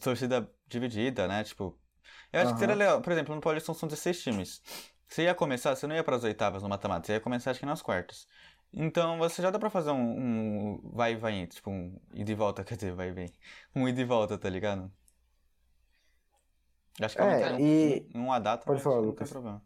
torcida 0.00 0.48
dividida, 0.66 1.28
né? 1.28 1.44
Tipo. 1.44 1.78
Eu 2.32 2.40
acho 2.40 2.54
que 2.54 2.60
seria 2.60 2.74
legal. 2.74 3.02
Por 3.02 3.12
exemplo, 3.12 3.34
no 3.34 3.40
Paulistão 3.40 3.74
são 3.74 3.88
16 3.88 4.22
times. 4.22 4.62
Você 5.06 5.24
ia 5.24 5.34
começar, 5.34 5.76
você 5.76 5.86
não 5.86 5.94
ia 5.94 6.02
para 6.02 6.16
as 6.16 6.24
oitavas 6.24 6.62
no 6.62 6.68
mata-mata, 6.68 7.06
você 7.06 7.12
ia 7.12 7.20
começar 7.20 7.50
acho 7.50 7.60
que 7.60 7.66
nas 7.66 7.82
quartas. 7.82 8.26
Então 8.74 9.18
você 9.18 9.42
já 9.42 9.50
dá 9.50 9.58
pra 9.58 9.68
fazer 9.70 9.90
um, 9.90 10.74
um 10.76 10.90
vai 10.92 11.12
e 11.12 11.16
vai, 11.16 11.46
tipo 11.46 11.70
um 11.70 11.98
ida 12.14 12.30
e 12.32 12.34
volta, 12.34 12.64
quer 12.64 12.76
dizer, 12.76 12.94
vai 12.94 13.08
e 13.08 13.12
vem. 13.12 13.32
Um 13.74 13.88
ida 13.88 14.00
e 14.00 14.04
volta, 14.04 14.38
tá 14.38 14.48
ligado? 14.48 14.90
Acho 17.02 17.14
que 17.16 17.20
É, 17.20 17.22
aumentaria 17.22 17.56
um, 17.58 17.60
e- 17.60 18.06
um, 18.14 18.22
uma 18.24 18.38
data, 18.38 18.66
Pode 18.66 18.82
falar, 18.82 19.02
não 19.04 19.12
Lucas. 19.12 19.28
tem 19.28 19.28
problema. 19.28 19.62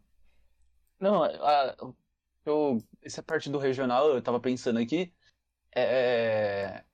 Não, 0.99 1.23
a- 1.23 1.75
eu, 2.45 2.77
essa 3.03 3.21
parte 3.23 3.49
do 3.49 3.57
regional, 3.59 4.09
eu 4.09 4.21
tava 4.21 4.39
pensando 4.39 4.79
aqui, 4.79 5.13
é, 5.75 6.85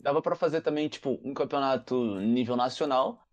dava 0.00 0.22
pra 0.22 0.36
fazer 0.36 0.62
também, 0.62 0.88
tipo, 0.88 1.20
um 1.24 1.34
campeonato 1.34 2.20
nível 2.20 2.56
nacional, 2.56 3.26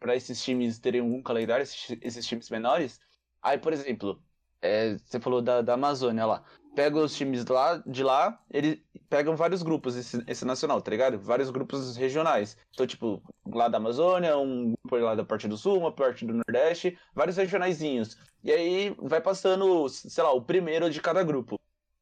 pra 0.00 0.16
esses 0.16 0.42
times 0.44 0.78
terem 0.80 1.00
algum 1.02 1.22
calendário, 1.22 1.62
esses, 1.64 1.98
esses 2.02 2.26
times 2.26 2.50
menores. 2.50 3.00
Aí, 3.42 3.58
por 3.58 3.72
exemplo, 3.74 4.22
é, 4.62 4.98
você 4.98 5.20
falou 5.20 5.42
da, 5.42 5.62
da 5.62 5.74
Amazônia 5.74 6.26
lá, 6.26 6.44
pega 6.76 6.98
os 6.98 7.16
times 7.16 7.44
lá, 7.46 7.82
de 7.86 8.04
lá, 8.04 8.38
eles, 8.50 8.78
pegam 9.08 9.34
vários 9.34 9.62
grupos 9.62 9.96
esse, 9.96 10.22
esse 10.28 10.44
nacional, 10.44 10.82
tá 10.82 10.90
ligado? 10.90 11.18
Vários 11.18 11.50
grupos 11.50 11.96
regionais. 11.96 12.56
Então, 12.70 12.86
tipo, 12.86 13.22
lá 13.46 13.66
da 13.66 13.78
Amazônia, 13.78 14.36
um 14.36 14.74
grupo 14.84 14.96
lá 14.96 15.14
da 15.14 15.24
parte 15.24 15.48
do 15.48 15.56
sul, 15.56 15.78
uma 15.78 15.90
parte 15.90 16.26
do 16.26 16.34
Nordeste, 16.34 16.98
vários 17.14 17.38
regionaizinhos. 17.38 18.18
E 18.44 18.52
aí 18.52 18.94
vai 18.98 19.22
passando, 19.22 19.88
sei 19.88 20.22
lá, 20.22 20.32
o 20.32 20.42
primeiro 20.42 20.90
de 20.90 21.00
cada 21.00 21.22
grupo. 21.22 21.58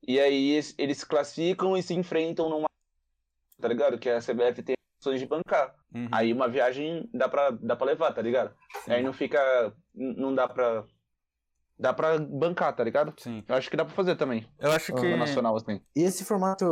E 0.06 0.18
aí 0.18 0.60
eles 0.76 0.98
se 0.98 1.06
classificam 1.06 1.76
e 1.76 1.82
se 1.82 1.94
enfrentam 1.94 2.50
numa. 2.50 2.68
Tá 3.60 3.68
ligado? 3.68 3.96
Que 3.96 4.10
a 4.10 4.18
CBF 4.18 4.62
tem 4.62 4.74
opções 4.98 5.20
de 5.20 5.26
bancar. 5.26 5.74
Uhum. 5.94 6.08
Aí 6.10 6.32
uma 6.32 6.48
viagem 6.48 7.08
dá 7.14 7.28
pra, 7.28 7.50
dá 7.50 7.76
pra 7.76 7.86
levar, 7.86 8.12
tá 8.12 8.20
ligado? 8.20 8.54
Aí 8.88 9.02
não 9.02 9.12
fica. 9.12 9.72
Não 9.94 10.34
dá 10.34 10.48
pra. 10.48 10.84
Dá 11.78 11.92
pra 11.92 12.18
bancar, 12.18 12.74
tá 12.74 12.84
ligado? 12.84 13.12
Sim. 13.18 13.42
Eu 13.48 13.56
acho 13.56 13.68
que 13.68 13.76
dá 13.76 13.84
pra 13.84 13.94
fazer 13.94 14.16
também. 14.16 14.46
Eu 14.58 14.70
acho 14.70 14.92
que. 14.92 15.10
No 15.10 15.16
nacional, 15.16 15.56
assim. 15.56 15.80
E 15.94 16.02
esse 16.02 16.24
formato, 16.24 16.64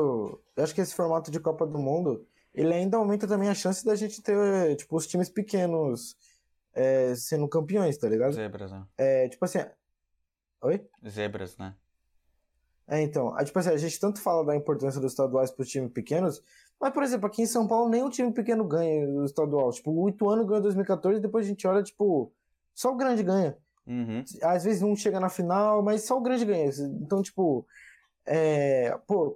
eu 0.56 0.64
acho 0.64 0.74
que 0.74 0.80
esse 0.80 0.94
formato 0.94 1.30
de 1.30 1.40
Copa 1.40 1.66
do 1.66 1.78
Mundo, 1.78 2.24
ele 2.54 2.72
ainda 2.72 2.96
aumenta 2.96 3.26
também 3.26 3.48
a 3.48 3.54
chance 3.54 3.84
da 3.84 3.96
gente 3.96 4.22
ter, 4.22 4.76
tipo, 4.76 4.96
os 4.96 5.06
times 5.06 5.28
pequenos 5.28 6.16
é, 6.72 7.14
sendo 7.16 7.48
campeões, 7.48 7.98
tá 7.98 8.08
ligado? 8.08 8.32
Zebras, 8.32 8.70
né? 8.70 8.84
É, 8.96 9.28
tipo 9.28 9.44
assim. 9.44 9.58
Oi? 10.62 10.86
Zebras, 11.08 11.56
né? 11.56 11.74
É, 12.86 13.00
então, 13.00 13.34
a, 13.34 13.44
tipo 13.44 13.58
assim, 13.58 13.70
a 13.70 13.76
gente 13.76 13.98
tanto 13.98 14.20
fala 14.20 14.44
da 14.44 14.56
importância 14.56 15.00
dos 15.00 15.12
estaduais 15.12 15.50
para 15.50 15.62
os 15.62 15.68
times 15.68 15.92
pequenos, 15.92 16.42
mas, 16.80 16.92
por 16.92 17.02
exemplo, 17.02 17.26
aqui 17.26 17.42
em 17.42 17.46
São 17.46 17.66
Paulo 17.66 17.88
nem 17.88 18.02
um 18.02 18.10
time 18.10 18.32
pequeno 18.32 18.64
ganha 18.64 19.08
o 19.08 19.24
estadual. 19.24 19.70
Tipo, 19.70 19.92
o 19.92 20.08
Ituano 20.08 20.44
ganhou 20.44 20.58
em 20.58 20.62
2014 20.62 21.18
e 21.18 21.22
depois 21.22 21.46
a 21.46 21.48
gente 21.48 21.66
olha, 21.66 21.82
tipo, 21.82 22.32
só 22.74 22.92
o 22.92 22.96
grande 22.96 23.22
ganha. 23.22 23.56
Uhum. 23.86 24.24
Às 24.42 24.64
vezes 24.64 24.82
um 24.82 24.94
chega 24.94 25.18
na 25.18 25.28
final, 25.28 25.82
mas 25.82 26.04
só 26.04 26.16
o 26.16 26.22
grande 26.22 26.44
ganha. 26.44 26.70
Então, 27.00 27.22
tipo, 27.22 27.66
é, 28.26 28.96
pô, 29.06 29.34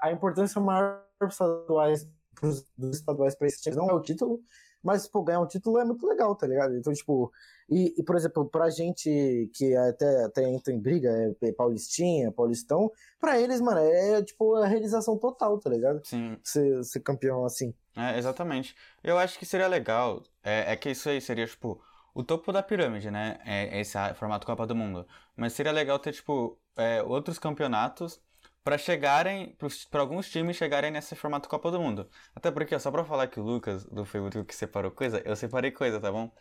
a, 0.00 0.12
importância 0.12 0.60
maior 0.60 1.02
dos 1.20 1.32
estaduais, 1.32 2.08
dos 2.40 2.96
estaduais 2.96 3.34
para 3.34 3.46
esses 3.46 3.60
times 3.60 3.76
não 3.76 3.90
é 3.90 3.92
o 3.92 4.00
título, 4.00 4.40
mas, 4.82 5.06
pô, 5.06 5.22
ganhar 5.22 5.40
um 5.40 5.46
título 5.46 5.78
é 5.78 5.84
muito 5.84 6.06
legal, 6.06 6.34
tá 6.34 6.46
ligado? 6.46 6.76
Então, 6.76 6.92
tipo, 6.92 7.32
e, 7.70 7.94
e 7.96 8.02
por 8.02 8.16
exemplo, 8.16 8.48
pra 8.48 8.68
gente 8.68 9.50
que 9.54 9.74
até, 9.76 10.24
até 10.24 10.48
entra 10.48 10.72
em 10.72 10.80
briga, 10.80 11.10
é 11.40 11.52
Paulistinha, 11.52 12.32
Paulistão, 12.32 12.90
pra 13.20 13.40
eles, 13.40 13.60
mano, 13.60 13.80
é 13.80 14.22
tipo 14.22 14.56
a 14.56 14.66
realização 14.66 15.16
total, 15.16 15.58
tá 15.58 15.70
ligado? 15.70 16.04
Sim. 16.04 16.36
Ser, 16.42 16.82
ser 16.84 17.00
campeão 17.00 17.44
assim. 17.44 17.72
É, 17.96 18.18
exatamente. 18.18 18.74
Eu 19.04 19.18
acho 19.18 19.38
que 19.38 19.46
seria 19.46 19.68
legal, 19.68 20.22
é, 20.42 20.72
é 20.72 20.76
que 20.76 20.90
isso 20.90 21.08
aí 21.08 21.20
seria, 21.20 21.46
tipo, 21.46 21.80
o 22.14 22.22
topo 22.22 22.52
da 22.52 22.62
pirâmide, 22.62 23.10
né? 23.10 23.38
É, 23.44 23.80
esse 23.80 23.96
formato 24.14 24.46
Copa 24.46 24.66
do 24.66 24.74
Mundo. 24.74 25.06
Mas 25.36 25.52
seria 25.52 25.72
legal 25.72 25.98
ter, 25.98 26.12
tipo, 26.12 26.58
é, 26.76 27.02
outros 27.02 27.38
campeonatos 27.38 28.20
para 28.62 28.78
chegarem, 28.78 29.56
para 29.90 30.00
alguns 30.00 30.30
times 30.30 30.56
chegarem 30.56 30.90
nesse 30.90 31.16
formato 31.16 31.48
Copa 31.48 31.70
do 31.70 31.80
Mundo. 31.80 32.08
Até 32.34 32.50
porque, 32.50 32.78
só 32.78 32.90
pra 32.90 33.04
falar 33.04 33.26
que 33.26 33.40
o 33.40 33.42
Lucas 33.42 33.84
do 33.84 34.04
Facebook 34.04 34.46
que 34.46 34.54
separou 34.54 34.90
coisa, 34.90 35.20
eu 35.24 35.34
separei 35.34 35.70
coisa, 35.70 36.00
tá 36.00 36.12
bom? 36.12 36.32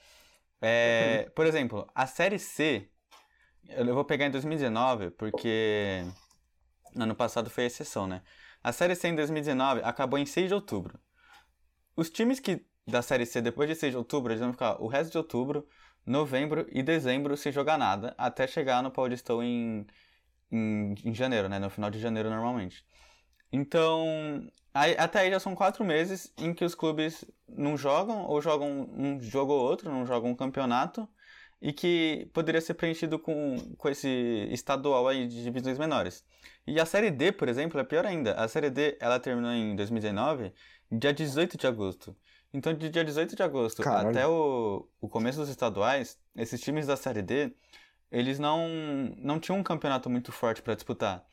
É, 0.62 1.30
por 1.36 1.46
exemplo, 1.48 1.90
a 1.96 2.06
Série 2.06 2.38
C, 2.38 2.90
eu 3.68 3.96
vou 3.96 4.06
pegar 4.06 4.28
em 4.28 4.32
2019, 4.32 5.12
porque 5.12 6.04
ano 6.96 7.16
passado 7.16 7.50
foi 7.50 7.66
exceção, 7.66 8.06
né? 8.06 8.22
A 8.64 8.72
Série 8.72 8.96
C 8.96 9.08
em 9.08 9.16
2019 9.16 9.82
acabou 9.84 10.20
em 10.20 10.26
6 10.26 10.50
de 10.50 10.54
outubro. 10.54 11.00
Os 11.96 12.10
times 12.10 12.40
que 12.40 12.64
da 12.88 13.02
Série 13.02 13.26
C 13.26 13.42
depois 13.42 13.70
de 13.70 13.76
6 13.76 13.92
de 13.94 13.98
outubro, 13.98 14.32
eles 14.32 14.42
vão 14.42 14.52
ficar 14.52 14.82
o 14.82 14.88
resto 14.88 15.12
de 15.12 15.18
outubro, 15.18 15.68
novembro 16.06 16.66
e 16.72 16.82
dezembro 16.84 17.38
sem 17.38 17.52
jogar 17.52 17.78
nada, 17.78 18.14
até 18.18 18.48
chegar 18.48 18.82
no 18.84 18.92
Paulistão 18.92 19.44
em 19.44 19.86
em, 20.52 20.94
em 21.06 21.14
janeiro, 21.14 21.48
né? 21.48 21.58
No 21.60 21.70
final 21.70 21.90
de 21.90 22.00
janeiro 22.00 22.30
normalmente. 22.30 22.86
Então, 23.52 24.06
aí, 24.74 24.96
até 24.98 25.20
aí 25.20 25.32
já 25.32 25.40
são 25.40 25.56
quatro 25.56 25.84
meses 25.86 26.34
em 26.38 26.54
que 26.54 26.66
os 26.66 26.76
clubes 26.76 27.26
não 27.48 27.78
jogam, 27.78 28.26
ou 28.26 28.42
jogam 28.42 28.90
um 28.94 29.20
jogo 29.20 29.54
ou 29.54 29.62
outro, 29.62 29.90
não 29.90 30.06
jogam 30.06 30.32
um 30.32 30.36
campeonato, 30.36 31.08
e 31.62 31.72
que 31.74 32.30
poderia 32.34 32.62
ser 32.62 32.74
preenchido 32.76 33.20
com, 33.20 33.58
com 33.78 33.90
esse 33.90 34.08
estadual 34.52 35.08
aí 35.08 35.28
de 35.28 35.44
divisões 35.44 35.78
menores. 35.78 36.26
E 36.66 36.80
a 36.80 36.86
Série 36.86 37.12
D, 37.12 37.32
por 37.32 37.50
exemplo, 37.50 37.80
é 37.80 37.84
pior 37.84 38.06
ainda. 38.06 38.34
A 38.36 38.48
Série 38.48 38.70
D, 38.70 38.98
ela 39.00 39.20
terminou 39.20 39.52
em 39.52 39.76
2019, 39.76 40.54
dia 40.92 41.14
18 41.14 41.58
de 41.58 41.68
agosto. 41.68 42.16
Então, 42.54 42.74
de 42.74 42.90
dia 42.90 43.04
18 43.04 43.36
de 43.36 43.44
agosto 43.44 43.82
Caralho. 43.82 44.10
até 44.10 44.28
o, 44.28 44.88
o 45.00 45.08
começo 45.08 45.40
dos 45.40 45.50
estaduais, 45.50 46.20
esses 46.36 46.60
times 46.60 46.86
da 46.86 46.98
Série 46.98 47.22
D, 47.22 47.54
eles 48.12 48.40
não, 48.40 48.68
não 49.18 49.40
tinham 49.40 49.58
um 49.58 49.64
campeonato 49.64 50.10
muito 50.10 50.32
forte 50.32 50.62
para 50.62 50.76
disputar. 50.76 51.26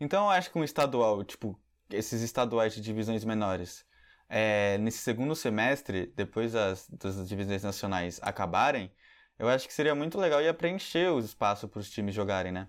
Então 0.00 0.24
eu 0.24 0.30
acho 0.30 0.50
que 0.50 0.58
um 0.58 0.64
estadual, 0.64 1.22
tipo, 1.22 1.58
esses 1.90 2.22
estaduais 2.22 2.74
de 2.74 2.80
divisões 2.80 3.24
menores, 3.24 3.86
é, 4.28 4.76
nesse 4.78 4.98
segundo 4.98 5.34
semestre, 5.36 6.12
depois 6.16 6.52
das, 6.52 6.88
das 6.88 7.28
divisões 7.28 7.62
nacionais 7.62 8.18
acabarem, 8.22 8.92
eu 9.38 9.48
acho 9.48 9.66
que 9.68 9.74
seria 9.74 9.94
muito 9.94 10.18
legal 10.18 10.40
e 10.40 10.44
ia 10.44 10.54
preencher 10.54 11.12
os 11.12 11.24
espaços 11.24 11.70
para 11.70 11.78
os 11.78 11.90
times 11.90 12.14
jogarem, 12.14 12.52
né? 12.52 12.68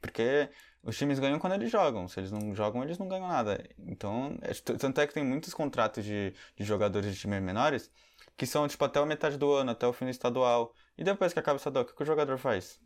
Porque 0.00 0.48
os 0.82 0.96
times 0.96 1.18
ganham 1.18 1.38
quando 1.38 1.54
eles 1.54 1.70
jogam. 1.70 2.08
Se 2.08 2.20
eles 2.20 2.32
não 2.32 2.54
jogam, 2.54 2.82
eles 2.82 2.98
não 2.98 3.08
ganham 3.08 3.28
nada. 3.28 3.64
Então, 3.78 4.36
é, 4.42 4.52
tanto 4.54 5.00
é 5.00 5.06
que 5.06 5.14
tem 5.14 5.24
muitos 5.24 5.54
contratos 5.54 6.04
de, 6.04 6.34
de 6.56 6.64
jogadores 6.64 7.14
de 7.14 7.20
times 7.20 7.42
menores 7.42 7.90
que 8.36 8.46
são, 8.46 8.66
tipo, 8.66 8.84
até 8.84 8.98
a 8.98 9.06
metade 9.06 9.36
do 9.36 9.52
ano, 9.52 9.70
até 9.70 9.86
o 9.86 9.92
fim 9.92 10.06
do 10.06 10.10
estadual. 10.10 10.74
E 10.96 11.04
depois 11.04 11.32
que 11.32 11.38
acaba 11.38 11.56
o 11.56 11.58
estadual, 11.58 11.84
o 11.84 11.86
que, 11.86 11.94
que 11.94 12.02
o 12.02 12.06
jogador 12.06 12.38
faz? 12.38 12.80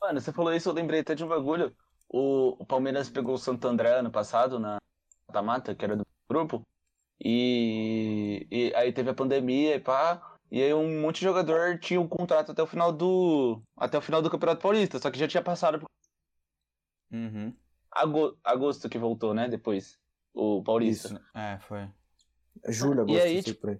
Mano, 0.00 0.20
você 0.20 0.32
falou 0.32 0.52
isso, 0.54 0.68
eu 0.68 0.72
lembrei 0.74 1.00
até 1.00 1.14
de 1.14 1.24
um 1.24 1.28
bagulho. 1.28 1.74
O, 2.08 2.56
o 2.62 2.66
Palmeiras 2.66 3.10
pegou 3.10 3.34
o 3.34 3.38
Santo 3.38 3.66
André 3.66 3.90
ano 3.98 4.10
passado 4.10 4.58
na 4.58 4.78
mata-mata, 5.26 5.74
que 5.74 5.84
era 5.84 5.96
do 5.96 6.06
grupo. 6.28 6.62
E, 7.22 8.46
e 8.50 8.74
aí 8.74 8.92
teve 8.92 9.10
a 9.10 9.14
pandemia 9.14 9.76
e 9.76 9.80
pá. 9.80 10.22
E 10.50 10.62
aí 10.62 10.72
um 10.72 11.00
monte 11.00 11.16
de 11.16 11.24
jogador 11.24 11.78
tinha 11.78 12.00
um 12.00 12.08
contrato 12.08 12.52
até 12.52 12.62
o 12.62 12.66
final 12.66 12.92
do. 12.92 13.60
Até 13.76 13.98
o 13.98 14.00
final 14.02 14.22
do 14.22 14.30
Campeonato 14.30 14.62
Paulista, 14.62 14.98
só 14.98 15.10
que 15.10 15.18
já 15.18 15.28
tinha 15.28 15.42
passado 15.42 15.78
por 15.78 15.88
Uhum. 17.10 17.54
ago- 17.90 18.36
agosto 18.44 18.88
que 18.88 18.98
voltou, 18.98 19.32
né? 19.34 19.48
Depois. 19.48 19.98
O 20.34 20.62
Paulista. 20.62 21.08
Isso. 21.14 21.20
É, 21.34 21.58
foi. 21.60 21.88
Julho, 22.68 23.00
E 23.00 23.02
agosto, 23.02 23.22
aí, 23.24 23.34
não 23.36 23.42
sei 23.42 23.52
tipo, 23.54 23.68
aí. 23.68 23.78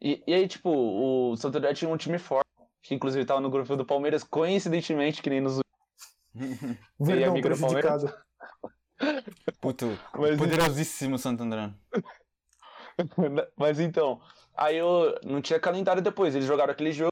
E, 0.00 0.24
e 0.26 0.34
aí, 0.34 0.46
tipo, 0.48 0.70
o 0.70 1.36
Santo 1.36 1.58
André 1.58 1.72
tinha 1.74 1.90
um 1.90 1.96
time 1.96 2.18
forte, 2.18 2.44
que 2.82 2.94
inclusive 2.94 3.24
tava 3.24 3.40
no 3.40 3.50
grupo 3.50 3.76
do 3.76 3.84
Palmeiras, 3.86 4.22
coincidentemente, 4.24 5.22
que 5.22 5.30
nem 5.30 5.40
nos. 5.40 5.60
Verdão 7.00 7.30
amigo 7.30 7.48
do 7.48 7.58
Palmeiras? 7.58 8.04
Puto, 9.60 9.86
Mas- 10.18 10.36
poderosíssimo 10.38 11.18
Santo 11.18 11.42
André. 11.42 11.72
Mas 13.56 13.80
então, 13.80 14.20
aí 14.54 14.76
eu 14.76 15.18
não 15.24 15.40
tinha 15.40 15.58
calendário 15.58 16.02
depois. 16.02 16.34
Eles 16.34 16.46
jogaram 16.46 16.72
aquele 16.72 16.92
jogo, 16.92 17.10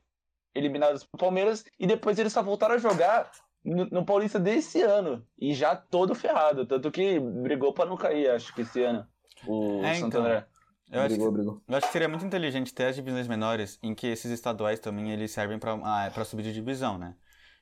eliminados 0.55 1.05
pro 1.05 1.19
Palmeiras, 1.19 1.65
e 1.79 1.87
depois 1.87 2.19
eles 2.19 2.33
só 2.33 2.43
voltaram 2.43 2.75
a 2.75 2.79
jogar 2.79 3.31
no, 3.65 3.87
no 3.87 4.05
Paulista 4.05 4.39
desse 4.41 4.83
ano. 4.83 5.27
E 5.39 5.55
já 5.55 5.75
todo 5.77 6.15
ferrado. 6.15 6.67
Tanto 6.67 6.91
que 6.91 7.19
brigou 7.21 7.73
pra 7.73 7.85
não 7.87 7.97
cair, 7.97 8.31
acho 8.31 8.55
que 8.55 8.63
esse 8.63 8.83
ano. 8.83 9.07
O 9.47 9.83
É, 9.85 9.95
Santo 9.95 10.07
então. 10.09 10.21
André. 10.23 10.47
Eu 10.91 11.01
acho, 11.01 11.09
que, 11.09 11.15
brigou, 11.15 11.33
brigou. 11.33 11.63
eu 11.67 11.77
acho 11.77 11.87
que 11.87 11.93
seria 11.93 12.09
muito 12.09 12.25
inteligente 12.27 12.75
ter 12.75 12.85
as 12.87 12.95
divisões 12.97 13.27
menores 13.27 13.79
em 13.83 13.95
que 13.95 14.07
esses 14.09 14.31
estaduais 14.31 14.79
também 14.79 15.11
eles 15.11 15.31
servem 15.31 15.59
pra, 15.59 15.73
ah, 15.83 16.11
pra 16.13 16.25
subir 16.25 16.43
de 16.43 16.53
divisão, 16.53 16.99
né? 16.99 17.17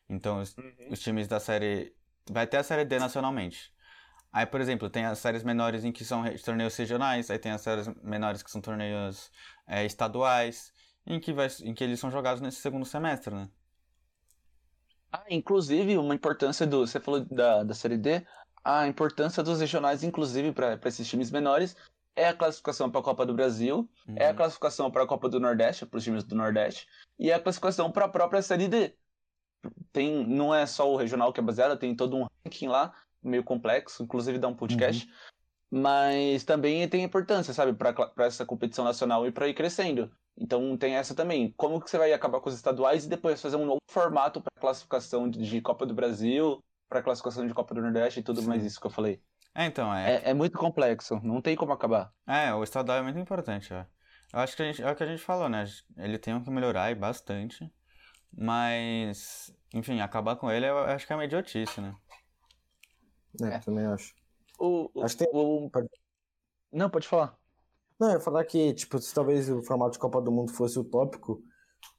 Então 0.08 0.40
os, 0.40 0.54
os 0.90 0.98
times 1.00 1.28
da 1.28 1.38
série. 1.38 1.94
Vai 2.28 2.46
ter 2.46 2.56
a 2.56 2.62
série 2.64 2.84
D 2.84 2.98
nacionalmente. 2.98 3.72
Aí, 4.32 4.46
por 4.46 4.60
exemplo, 4.60 4.88
tem 4.90 5.06
as 5.06 5.18
séries 5.18 5.42
menores 5.42 5.84
em 5.84 5.90
que 5.92 6.04
são 6.04 6.22
torneios 6.44 6.76
regionais, 6.76 7.30
aí 7.30 7.38
tem 7.38 7.50
as 7.52 7.60
séries 7.60 7.88
menores 8.02 8.42
que 8.42 8.50
são 8.50 8.60
torneios 8.60 9.30
é, 9.66 9.84
estaduais, 9.84 10.72
em 11.06 11.18
que, 11.18 11.32
vai, 11.32 11.48
em 11.64 11.74
que 11.74 11.82
eles 11.82 11.98
são 11.98 12.10
jogados 12.10 12.40
nesse 12.40 12.58
segundo 12.60 12.84
semestre, 12.84 13.34
né? 13.34 13.48
Ah, 15.12 15.24
inclusive, 15.28 15.98
uma 15.98 16.14
importância 16.14 16.66
do. 16.66 16.86
Você 16.86 17.00
falou 17.00 17.20
da, 17.24 17.64
da 17.64 17.74
Série 17.74 17.96
D, 17.98 18.24
a 18.64 18.86
importância 18.86 19.42
dos 19.42 19.60
regionais, 19.60 20.02
inclusive, 20.04 20.52
para 20.52 20.78
esses 20.86 21.08
times 21.08 21.30
menores, 21.30 21.76
é 22.14 22.28
a 22.28 22.34
classificação 22.34 22.90
para 22.90 23.00
a 23.00 23.04
Copa 23.04 23.26
do 23.26 23.34
Brasil, 23.34 23.88
é 24.14 24.26
a 24.26 24.30
Uhum. 24.30 24.36
classificação 24.36 24.90
para 24.90 25.02
a 25.02 25.06
Copa 25.06 25.28
do 25.28 25.40
Nordeste, 25.40 25.86
para 25.86 25.98
os 25.98 26.04
times 26.04 26.24
do 26.24 26.36
Nordeste, 26.36 26.86
e 27.18 27.30
é 27.30 27.34
a 27.34 27.40
classificação 27.40 27.90
para 27.90 28.04
a 28.04 28.08
própria 28.08 28.42
Série 28.42 28.68
D. 28.68 28.94
Tem, 29.92 30.26
não 30.26 30.54
é 30.54 30.64
só 30.66 30.90
o 30.90 30.96
regional 30.96 31.32
que 31.32 31.40
é 31.40 31.42
baseado, 31.42 31.78
tem 31.78 31.94
todo 31.94 32.16
um 32.16 32.26
ranking 32.44 32.68
lá, 32.68 32.94
meio 33.22 33.42
complexo, 33.44 34.02
inclusive 34.02 34.38
dá 34.38 34.48
um 34.48 34.54
podcast. 34.54 35.08
Mas 35.70 36.44
também 36.44 36.88
tem 36.88 37.04
importância, 37.04 37.54
sabe, 37.54 37.72
para 37.74 37.94
essa 38.26 38.44
competição 38.44 38.84
nacional 38.84 39.26
e 39.26 39.32
para 39.32 39.48
ir 39.48 39.54
crescendo. 39.54 40.10
Então 40.36 40.76
tem 40.76 40.94
essa 40.94 41.14
também. 41.14 41.52
Como 41.56 41.80
que 41.80 41.90
você 41.90 41.98
vai 41.98 42.12
acabar 42.12 42.40
com 42.40 42.48
os 42.48 42.54
estaduais 42.54 43.04
e 43.04 43.08
depois 43.08 43.40
fazer 43.40 43.56
um 43.56 43.66
novo 43.66 43.80
formato 43.90 44.40
para 44.40 44.60
classificação 44.60 45.28
de, 45.28 45.60
Copa 45.60 45.84
do 45.84 45.94
Brasil, 45.94 46.62
para 46.88 47.02
classificação 47.02 47.46
de 47.46 47.54
Copa 47.54 47.74
do 47.74 47.82
Nordeste 47.82 48.20
e 48.20 48.22
tudo 48.22 48.40
Sim. 48.40 48.48
mais 48.48 48.64
isso 48.64 48.80
que 48.80 48.86
eu 48.86 48.90
falei. 48.90 49.22
É, 49.54 49.66
então, 49.66 49.92
é, 49.94 50.16
É, 50.16 50.30
é 50.30 50.34
muito 50.34 50.56
complexo, 50.56 51.20
não 51.22 51.42
tem 51.42 51.56
como 51.56 51.72
acabar. 51.72 52.12
É, 52.26 52.54
o 52.54 52.62
estadual 52.62 52.98
é 52.98 53.02
muito 53.02 53.18
importante, 53.18 53.72
ó. 53.74 53.84
Eu 54.32 54.38
acho 54.38 54.56
que 54.56 54.62
a 54.62 54.66
gente, 54.66 54.80
é 54.82 54.90
o 54.90 54.94
que 54.94 55.02
a 55.02 55.06
gente 55.06 55.22
falou, 55.22 55.48
né? 55.48 55.64
Ele 55.96 56.16
tem 56.18 56.40
que 56.42 56.50
melhorar 56.50 56.90
e 56.90 56.94
bastante. 56.94 57.70
Mas, 58.32 59.52
enfim, 59.74 60.00
acabar 60.00 60.36
com 60.36 60.48
ele 60.50 60.66
eu 60.66 60.78
acho 60.78 61.04
que 61.04 61.12
é 61.12 61.16
uma 61.16 61.24
idiotice, 61.24 61.80
né? 61.80 61.94
É, 63.42 63.54
É. 63.56 63.58
também 63.58 63.86
acho. 63.86 64.14
O, 64.58 64.88
Acho 65.02 65.16
que 65.16 65.24
tem- 65.24 65.34
o- 65.34 65.70
Não, 66.72 66.88
pode 66.88 67.08
falar. 67.08 67.36
Não, 68.00 68.08
eu 68.08 68.14
ia 68.14 68.20
falar 68.20 68.44
que, 68.46 68.72
tipo, 68.72 68.98
se 68.98 69.12
talvez 69.12 69.50
o 69.50 69.62
formato 69.62 69.92
de 69.92 69.98
Copa 69.98 70.22
do 70.22 70.32
Mundo 70.32 70.52
fosse 70.52 70.78
utópico, 70.78 71.42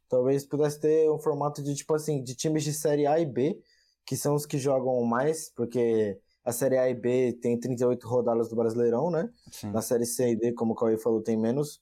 talvez 0.10 0.43
pudesse 0.43 0.80
ter 0.80 1.10
um 1.12 1.20
formato 1.20 1.62
de, 1.62 1.76
tipo 1.76 1.93
assim, 1.93 2.24
de 2.24 2.34
times 2.36 2.64
de 2.64 2.74
Série 2.74 3.06
A 3.06 3.20
e 3.20 3.26
B, 3.26 3.62
que 4.04 4.18
são 4.18 4.34
os 4.34 4.47
que 4.47 4.58
jogam 4.58 4.99
mais, 5.04 5.49
porque 5.54 6.20
a 6.43 6.52
Série 6.52 6.78
A 6.78 6.89
e 6.89 6.95
B 6.95 7.34
tem 7.39 7.60
38 7.60 8.08
rodadas 8.08 8.49
do 8.49 8.56
Brasileirão, 8.56 9.12
né? 9.12 9.30
Sim. 9.52 9.72
Na 9.72 9.82
Série 9.82 10.08
C 10.08 10.32
e 10.32 10.36
D, 10.36 10.54
como 10.54 10.74
o 10.74 10.76
Cauê 10.76 10.97
falou, 10.97 11.22
tem 11.22 11.38
menos. 11.38 11.80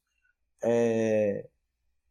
É, 0.62 1.48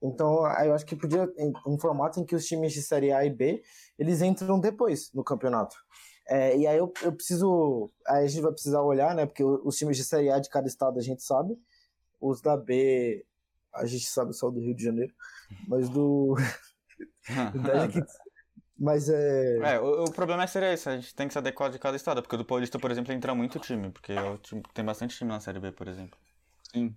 Então, 0.00 0.46
eu 0.64 0.72
acho 0.72 0.86
que 0.86 0.96
podia 0.96 1.30
um 1.66 1.78
formato 1.78 2.18
em 2.18 2.24
que 2.24 2.34
os 2.34 2.46
times 2.46 2.72
de 2.72 2.82
Série 2.82 3.12
A 3.12 3.24
e 3.26 3.30
B, 3.30 3.62
eles 3.98 4.22
entram 4.22 4.58
depois 4.58 5.12
no 5.12 5.22
campeonato. 5.22 5.76
É, 6.26 6.56
e 6.56 6.66
aí 6.66 6.78
eu, 6.78 6.90
eu 7.02 7.12
preciso. 7.12 7.90
Aí 8.06 8.24
a 8.24 8.26
gente 8.26 8.42
vai 8.42 8.52
precisar 8.52 8.82
olhar, 8.82 9.14
né? 9.14 9.26
Porque 9.26 9.44
os 9.44 9.76
times 9.76 9.96
de 9.96 10.04
Série 10.04 10.30
A 10.30 10.38
de 10.38 10.48
cada 10.48 10.66
estado 10.66 10.98
a 10.98 11.02
gente 11.02 11.22
sabe. 11.22 11.58
Os 12.20 12.40
da 12.40 12.56
B, 12.56 13.24
a 13.74 13.86
gente 13.86 14.06
sabe 14.06 14.32
só 14.34 14.50
do 14.50 14.60
Rio 14.60 14.74
de 14.74 14.82
Janeiro. 14.84 15.14
Mas 15.66 15.88
do. 15.88 16.36
mas 18.78 19.08
é. 19.08 19.58
É, 19.74 19.80
o, 19.80 20.04
o 20.04 20.12
problema 20.12 20.46
seria 20.46 20.72
esse, 20.72 20.88
a 20.88 20.96
gente 20.96 21.14
tem 21.14 21.26
que 21.26 21.32
se 21.32 21.38
adequar 21.38 21.70
de 21.70 21.78
cada 21.78 21.96
estado, 21.96 22.22
porque 22.22 22.34
o 22.36 22.38
do 22.38 22.44
Paulista, 22.44 22.78
por 22.78 22.90
exemplo, 22.90 23.12
entra 23.12 23.34
muito 23.34 23.58
time, 23.58 23.90
porque 23.90 24.12
é 24.12 24.22
o 24.22 24.38
time- 24.38 24.62
tem 24.74 24.84
bastante 24.84 25.16
time 25.16 25.30
na 25.30 25.40
Série 25.40 25.58
B, 25.60 25.72
por 25.72 25.88
exemplo. 25.88 26.18
Sim. 26.72 26.96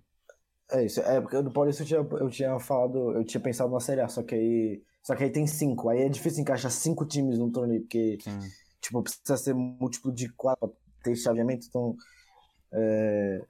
É 0.70 0.84
isso. 0.84 1.00
É, 1.00 1.20
porque 1.20 1.40
do 1.42 1.52
Paulista 1.52 1.82
eu 1.82 1.86
tinha, 1.86 1.98
eu 2.00 2.30
tinha 2.30 2.58
falado, 2.60 3.12
eu 3.12 3.24
tinha 3.24 3.40
pensado 3.40 3.70
na 3.72 3.80
Série 3.80 4.00
A, 4.00 4.08
só 4.08 4.22
que 4.22 4.34
aí. 4.34 4.82
Só 5.02 5.16
que 5.16 5.24
aí 5.24 5.30
tem 5.30 5.46
cinco. 5.46 5.88
Aí 5.88 6.02
é 6.02 6.08
difícil 6.08 6.40
encaixar 6.42 6.70
cinco 6.70 7.04
times 7.04 7.38
num 7.38 7.50
torneio, 7.50 7.82
porque, 7.82 8.18
Sim. 8.20 8.38
tipo, 8.80 9.02
precisa 9.02 9.36
ser 9.36 9.54
múltiplo 9.54 10.12
de 10.12 10.28
quatro 10.34 10.68
pra 10.68 10.76
ter 11.02 11.16
chaveamento, 11.16 11.66
então. 11.68 11.96
é, 12.72 13.42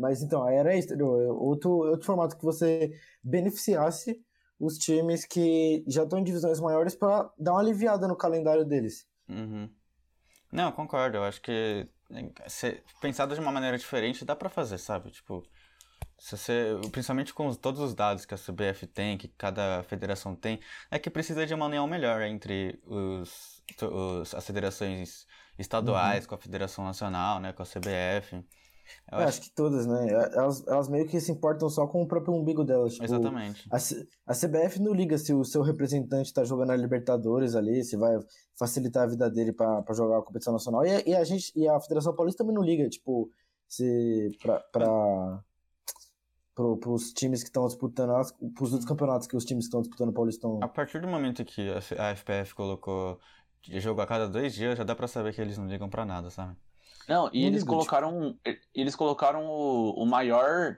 Mas 0.00 0.22
então, 0.22 0.48
era 0.48 0.76
isso? 0.76 0.92
Outro, 1.34 1.70
outro 1.70 2.06
formato 2.06 2.36
que 2.36 2.44
você 2.44 2.92
beneficiasse 3.22 4.20
os 4.58 4.76
times 4.76 5.24
que 5.24 5.84
já 5.86 6.02
estão 6.02 6.18
em 6.18 6.24
divisões 6.24 6.60
maiores 6.60 6.94
pra 6.94 7.30
dar 7.38 7.52
uma 7.52 7.60
aliviada 7.60 8.06
no 8.08 8.16
calendário 8.16 8.64
deles. 8.64 9.06
Uhum. 9.28 9.70
Não, 10.52 10.72
concordo. 10.72 11.18
Eu 11.18 11.24
acho 11.24 11.40
que 11.40 11.86
se, 12.48 12.82
pensado 13.00 13.34
de 13.34 13.40
uma 13.40 13.52
maneira 13.52 13.78
diferente 13.78 14.24
dá 14.24 14.34
pra 14.34 14.48
fazer, 14.48 14.78
sabe? 14.78 15.10
Tipo, 15.10 15.42
se 16.18 16.36
você, 16.36 16.76
principalmente 16.90 17.32
com 17.32 17.46
os- 17.46 17.56
todos 17.56 17.80
os 17.80 17.94
dados 17.94 18.26
que 18.26 18.34
a 18.34 18.36
CBF 18.36 18.86
tem, 18.86 19.16
que 19.16 19.28
cada 19.28 19.82
federação 19.84 20.34
tem, 20.34 20.60
é 20.90 20.98
que 20.98 21.08
precisa 21.08 21.46
de 21.46 21.54
uma 21.54 21.66
união 21.66 21.86
melhor 21.86 22.20
entre 22.22 22.78
os, 22.84 23.62
os- 23.80 24.34
as 24.34 24.44
federações 24.46 25.26
estaduais 25.58 26.26
com 26.26 26.34
a 26.34 26.38
Federação 26.38 26.84
Nacional, 26.84 27.38
né, 27.40 27.52
com 27.52 27.62
a 27.62 27.66
CBF. 27.66 28.44
Eu 29.10 29.18
acho, 29.18 29.28
acho 29.28 29.40
que 29.42 29.50
todas, 29.52 29.86
né? 29.86 30.06
Elas, 30.34 30.66
elas 30.66 30.88
meio 30.88 31.06
que 31.06 31.20
se 31.20 31.32
importam 31.32 31.68
só 31.68 31.86
com 31.86 32.02
o 32.02 32.06
próprio 32.06 32.34
umbigo 32.34 32.64
delas. 32.64 32.92
Tipo, 32.94 33.04
exatamente. 33.04 33.68
A, 33.70 33.76
a 34.32 34.34
CBF 34.34 34.80
não 34.80 34.92
liga 34.92 35.16
se 35.18 35.32
o 35.34 35.44
seu 35.44 35.62
representante 35.62 36.32
tá 36.32 36.44
jogando 36.44 36.70
a 36.70 36.76
Libertadores 36.76 37.54
ali, 37.54 37.82
se 37.84 37.96
vai 37.96 38.18
facilitar 38.58 39.04
a 39.04 39.06
vida 39.06 39.30
dele 39.30 39.52
pra 39.52 39.82
pra 39.82 39.94
jogar 39.94 40.18
a 40.18 40.22
competição 40.22 40.52
nacional. 40.52 40.84
E, 40.86 40.90
a- 40.90 41.02
e 41.06 41.14
a 41.14 41.24
gente 41.24 41.52
e 41.56 41.68
a 41.68 41.80
Federação 41.80 42.14
Paulista 42.14 42.42
também 42.44 42.54
não 42.54 42.62
liga, 42.62 42.88
tipo, 42.88 43.30
se 43.68 44.28
pra, 44.42 44.60
pra 44.72 45.42
pro, 46.54 46.76
pros 46.76 47.12
times 47.12 47.42
que 47.42 47.48
estão 47.48 47.66
disputando 47.66 48.10
as, 48.16 48.32
pros 48.54 48.72
outros 48.72 48.88
campeonatos 48.88 49.26
que 49.26 49.36
os 49.36 49.44
times 49.44 49.64
que 49.64 49.68
estão 49.68 49.80
disputando 49.80 50.10
o 50.10 50.12
Paulistão. 50.12 50.58
A 50.62 50.68
partir 50.68 51.00
do 51.00 51.08
momento 51.08 51.44
que 51.44 51.68
a 51.98 52.10
FPF 52.10 52.54
colocou 52.54 53.18
de 53.62 53.78
jogo 53.80 54.00
a 54.00 54.06
cada 54.06 54.28
dois 54.28 54.54
dias, 54.54 54.76
já 54.76 54.84
dá 54.84 54.94
pra 54.94 55.06
saber 55.08 55.34
que 55.34 55.40
eles 55.40 55.56
não 55.58 55.66
ligam 55.66 55.88
pra 55.88 56.04
nada, 56.04 56.30
sabe? 56.30 56.56
Não, 57.10 57.28
e 57.32 57.44
eles 57.44 57.64
colocaram. 57.64 58.38
Eles 58.72 58.94
colocaram 58.94 59.44
o, 59.44 60.00
o 60.00 60.06
maior. 60.06 60.76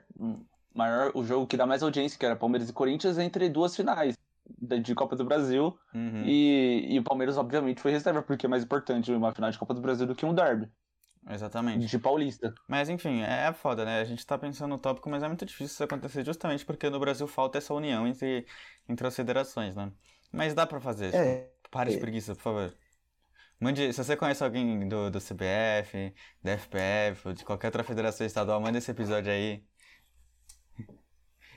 maior. 0.73 1.11
O 1.13 1.23
jogo 1.23 1.45
que 1.45 1.55
dá 1.55 1.67
mais 1.67 1.83
audiência, 1.83 2.17
que 2.17 2.25
era 2.25 2.35
Palmeiras 2.35 2.67
e 2.69 2.73
Corinthians, 2.73 3.19
entre 3.19 3.47
duas 3.49 3.75
finais 3.75 4.17
de 4.81 4.95
Copa 4.95 5.15
do 5.15 5.23
Brasil. 5.23 5.77
Uhum. 5.93 6.23
E, 6.25 6.87
e 6.89 6.99
o 6.99 7.03
Palmeiras, 7.03 7.37
obviamente, 7.37 7.79
foi 7.79 7.91
reserva, 7.91 8.23
porque 8.23 8.47
é 8.47 8.49
mais 8.49 8.63
importante 8.63 9.11
uma 9.11 9.31
final 9.31 9.51
de 9.51 9.59
Copa 9.59 9.75
do 9.75 9.81
Brasil 9.81 10.07
do 10.07 10.15
que 10.15 10.25
um 10.25 10.33
derby 10.33 10.67
Exatamente. 11.29 11.85
de 11.85 11.99
Paulista. 11.99 12.51
Mas 12.67 12.89
enfim, 12.89 13.21
é 13.21 13.47
é 13.47 13.53
foda, 13.53 13.85
né? 13.85 14.01
A 14.01 14.03
gente 14.03 14.25
tá 14.25 14.35
pensando 14.35 14.71
no 14.71 14.79
tópico, 14.79 15.09
mas 15.11 15.21
é 15.21 15.27
muito 15.27 15.45
difícil 15.45 15.67
isso 15.67 15.83
acontecer 15.83 16.25
justamente 16.25 16.65
porque 16.65 16.89
no 16.89 16.99
Brasil 16.99 17.27
falta 17.27 17.59
essa 17.59 17.75
união 17.75 18.07
entre, 18.07 18.47
entre 18.89 19.05
as 19.05 19.15
federações, 19.15 19.75
né? 19.75 19.91
Mas 20.31 20.55
dá 20.55 20.65
pra 20.65 20.81
fazer. 20.81 21.13
É, 21.13 21.51
Pare 21.69 21.91
de 21.91 21.97
é. 21.97 21.99
preguiça, 21.99 22.33
por 22.33 22.41
favor. 22.41 22.73
Mande, 23.59 23.93
se 23.93 24.03
você 24.03 24.17
conhece 24.17 24.43
alguém 24.43 24.87
do, 24.87 25.09
do 25.09 25.19
CBF, 25.19 26.13
da 26.41 26.51
FPF, 26.51 27.27
ou 27.29 27.33
de 27.33 27.45
qualquer 27.45 27.67
outra 27.67 27.83
federação 27.83 28.25
estadual, 28.25 28.59
manda 28.59 28.77
esse 28.77 28.91
episódio 28.91 29.31
aí. 29.31 29.63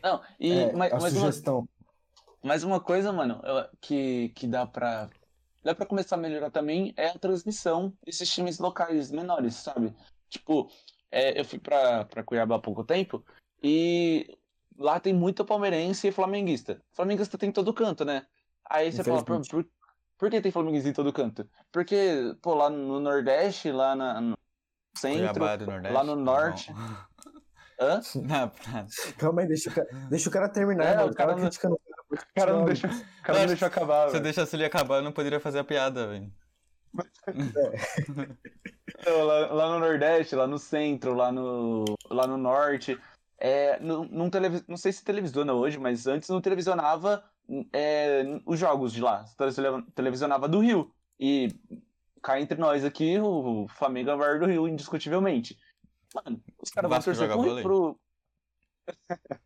Não, 0.02 0.22
e 0.38 0.52
é, 0.52 0.72
mas, 0.72 0.92
a 0.92 0.96
mas 0.96 1.14
uma, 1.14 1.20
sugestão. 1.20 1.68
mas 2.42 2.62
uma 2.62 2.80
coisa, 2.80 3.12
mano, 3.12 3.40
que, 3.80 4.28
que 4.30 4.46
dá 4.46 4.66
pra. 4.66 5.10
Dá 5.64 5.74
pra 5.74 5.84
começar 5.84 6.14
a 6.14 6.18
melhorar 6.18 6.50
também 6.50 6.94
é 6.96 7.08
a 7.08 7.18
transmissão 7.18 7.92
desses 8.04 8.32
times 8.32 8.60
locais 8.60 9.10
menores, 9.10 9.56
sabe? 9.56 9.92
Tipo, 10.28 10.70
é, 11.10 11.40
eu 11.40 11.44
fui 11.44 11.58
pra, 11.58 12.04
pra 12.04 12.22
Cuiabá 12.22 12.54
há 12.54 12.60
pouco 12.60 12.84
tempo 12.84 13.24
e 13.60 14.38
lá 14.78 15.00
tem 15.00 15.12
muito 15.12 15.44
palmeirense 15.44 16.06
e 16.06 16.12
flamenguista. 16.12 16.80
Flamenguista 16.92 17.36
tem 17.36 17.48
em 17.48 17.52
todo 17.52 17.74
canto, 17.74 18.04
né? 18.04 18.26
Aí 18.68 18.92
você 18.92 19.02
fala, 19.02 19.24
por, 19.24 19.40
por, 19.48 19.66
por 20.18 20.30
que 20.30 20.40
tem 20.40 20.52
flamenguista 20.52 20.88
em 20.88 20.92
todo 20.92 21.12
canto? 21.12 21.48
Porque, 21.72 22.34
pô, 22.42 22.54
lá 22.54 22.68
no 22.70 22.98
Nordeste, 23.00 23.70
lá 23.70 23.94
na, 23.94 24.20
no 24.20 24.34
centro, 24.96 25.40
Nordeste. 25.44 25.92
lá 25.92 26.04
no 26.04 26.16
norte. 26.16 26.72
Hã? 27.78 28.00
Não. 28.16 28.50
Calma 29.18 29.42
aí, 29.42 29.48
deixa 29.48 29.68
o 29.70 29.72
cara, 29.74 29.88
deixa 30.08 30.28
o 30.28 30.32
cara 30.32 30.48
terminar, 30.48 30.84
É, 30.84 31.04
o 31.04 31.08
O 31.10 31.14
cara 31.14 31.14
cara 31.14 31.32
não- 31.34 31.40
criticando. 31.42 31.74
O 32.08 32.16
cara 32.34 32.52
não 32.52 32.64
deixa, 32.64 32.86
o 32.86 33.22
cara 33.22 33.38
não 33.40 33.46
deixa 33.46 33.64
eu 33.64 33.68
acabar, 33.68 34.06
Você 34.06 34.12
velho. 34.12 34.24
deixa 34.24 34.42
a 34.42 34.46
Sully 34.46 34.64
acabar, 34.64 34.96
eu 34.96 35.02
não 35.02 35.12
poderia 35.12 35.40
fazer 35.40 35.58
a 35.58 35.64
piada, 35.64 36.06
velho. 36.06 36.32
Então, 38.98 39.24
lá, 39.24 39.52
lá 39.52 39.68
no 39.72 39.78
Nordeste, 39.80 40.34
lá 40.34 40.46
no 40.46 40.58
centro, 40.58 41.12
lá 41.14 41.30
no, 41.30 41.84
lá 42.10 42.26
no 42.26 42.36
Norte. 42.36 42.98
É, 43.38 43.78
não, 43.80 44.04
não, 44.04 44.30
televis... 44.30 44.64
não 44.66 44.76
sei 44.76 44.92
se 44.92 45.04
televisiona 45.04 45.52
hoje, 45.52 45.78
mas 45.78 46.06
antes 46.06 46.28
não 46.30 46.40
televisionava 46.40 47.22
é, 47.72 48.24
os 48.44 48.58
jogos 48.58 48.92
de 48.92 49.00
lá. 49.00 49.24
Televisionava- 49.94 50.48
do 50.48 50.60
Rio. 50.60 50.92
E 51.18 51.48
cá 52.22 52.40
entre 52.40 52.58
nós 52.58 52.84
aqui, 52.84 53.18
o 53.18 53.66
Flamengo 53.68 54.10
é 54.10 54.14
o 54.14 54.18
maior 54.18 54.38
do 54.38 54.46
Rio, 54.46 54.68
indiscutivelmente. 54.68 55.58
Mano, 56.14 56.42
os 56.60 56.70
caras 56.70 56.90
vão 56.90 57.00
torcer 57.02 57.28
pro. 57.28 57.62
pro... 57.62 58.00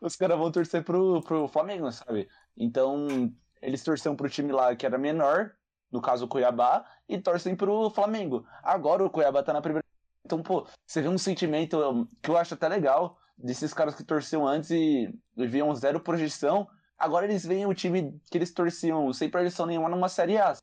os 0.00 0.16
caras 0.16 0.38
vão 0.38 0.50
torcer 0.50 0.84
pro, 0.84 1.22
pro 1.22 1.48
Flamengo, 1.48 1.90
sabe? 1.92 2.28
Então, 2.56 3.32
eles 3.60 3.82
torceram 3.82 4.16
pro 4.16 4.28
time 4.28 4.52
lá 4.52 4.74
que 4.74 4.86
era 4.86 4.98
menor, 4.98 5.54
no 5.90 6.00
caso 6.00 6.24
o 6.24 6.28
Cuiabá, 6.28 6.84
e 7.08 7.18
torcem 7.18 7.56
pro 7.56 7.90
Flamengo. 7.90 8.46
Agora 8.62 9.04
o 9.04 9.10
Cuiabá 9.10 9.42
tá 9.42 9.52
na 9.52 9.60
primeira. 9.62 9.84
Então, 10.24 10.42
pô, 10.42 10.66
você 10.86 11.02
vê 11.02 11.08
um 11.08 11.18
sentimento 11.18 12.08
que 12.22 12.30
eu 12.30 12.36
acho 12.36 12.54
até 12.54 12.68
legal 12.68 13.18
desses 13.36 13.74
caras 13.74 13.94
que 13.94 14.04
torciam 14.04 14.46
antes 14.46 14.70
e 14.70 15.12
viam 15.36 15.74
zero 15.74 16.00
projeção. 16.00 16.68
Agora 16.98 17.26
eles 17.26 17.44
veem 17.44 17.66
o 17.66 17.74
time 17.74 18.20
que 18.30 18.38
eles 18.38 18.52
torciam 18.52 19.12
sem 19.12 19.28
projeção 19.28 19.66
nenhuma 19.66 19.88
numa 19.88 20.08
Série 20.08 20.38
A. 20.38 20.56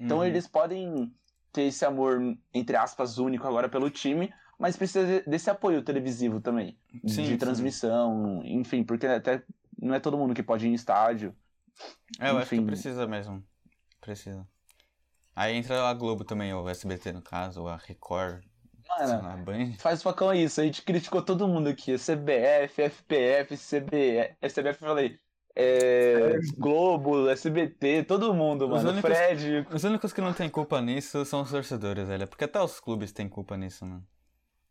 Então 0.00 0.18
Uhum. 0.18 0.24
eles 0.24 0.46
podem 0.46 1.12
ter 1.52 1.62
esse 1.62 1.84
amor, 1.84 2.20
entre 2.52 2.76
aspas, 2.76 3.18
único 3.18 3.46
agora 3.46 3.68
pelo 3.68 3.88
time, 3.90 4.32
mas 4.58 4.76
precisa 4.76 5.06
de- 5.06 5.28
desse 5.28 5.48
apoio 5.50 5.82
televisivo 5.82 6.40
também. 6.40 6.78
Sim, 7.06 7.22
de 7.22 7.28
sim. 7.30 7.36
transmissão, 7.38 8.42
enfim, 8.44 8.84
porque 8.84 9.06
até 9.06 9.42
não 9.80 9.94
é 9.94 10.00
todo 10.00 10.18
mundo 10.18 10.34
que 10.34 10.42
pode 10.42 10.66
ir 10.66 10.70
em 10.70 10.74
estádio. 10.74 11.34
É, 12.20 12.30
eu 12.30 12.38
acho 12.38 12.50
que 12.50 12.56
Enfim. 12.56 12.66
precisa 12.66 13.06
mesmo. 13.06 13.42
Precisa. 14.00 14.46
Aí 15.34 15.54
entra 15.56 15.88
a 15.88 15.94
Globo 15.94 16.24
também, 16.24 16.52
ou 16.52 16.64
o 16.64 16.68
SBT 16.68 17.12
no 17.12 17.22
caso, 17.22 17.60
ou 17.62 17.68
a 17.68 17.76
Record, 17.76 18.42
Mano, 18.88 19.22
lá, 19.22 19.36
Band. 19.36 19.74
faz 19.78 20.02
facão 20.02 20.34
isso. 20.34 20.60
A 20.60 20.64
gente 20.64 20.82
criticou 20.82 21.22
todo 21.22 21.46
mundo 21.46 21.68
aqui. 21.68 21.96
CBF, 21.96 22.82
FPF, 22.82 23.56
CBF, 23.56 24.34
SBF, 24.40 24.82
eu 24.82 24.88
falei. 24.88 25.18
É, 25.60 26.38
Globo, 26.56 27.28
SBT, 27.28 28.04
todo 28.04 28.32
mundo, 28.32 28.64
Os 28.66 28.70
mano. 28.70 28.90
únicos- 28.90 29.10
Fred. 29.10 29.66
Os 29.74 29.82
únicos 29.84 30.12
que 30.12 30.20
não 30.20 30.32
tem 30.32 30.48
culpa 30.48 30.80
nisso 30.80 31.24
são 31.24 31.42
os 31.42 31.50
torcedores, 31.50 32.06
velho. 32.06 32.28
Porque 32.28 32.44
até 32.44 32.60
os 32.62 32.78
clubes 32.78 33.10
têm 33.12 33.28
culpa 33.28 33.56
nisso, 33.56 33.84
mano. 33.84 34.04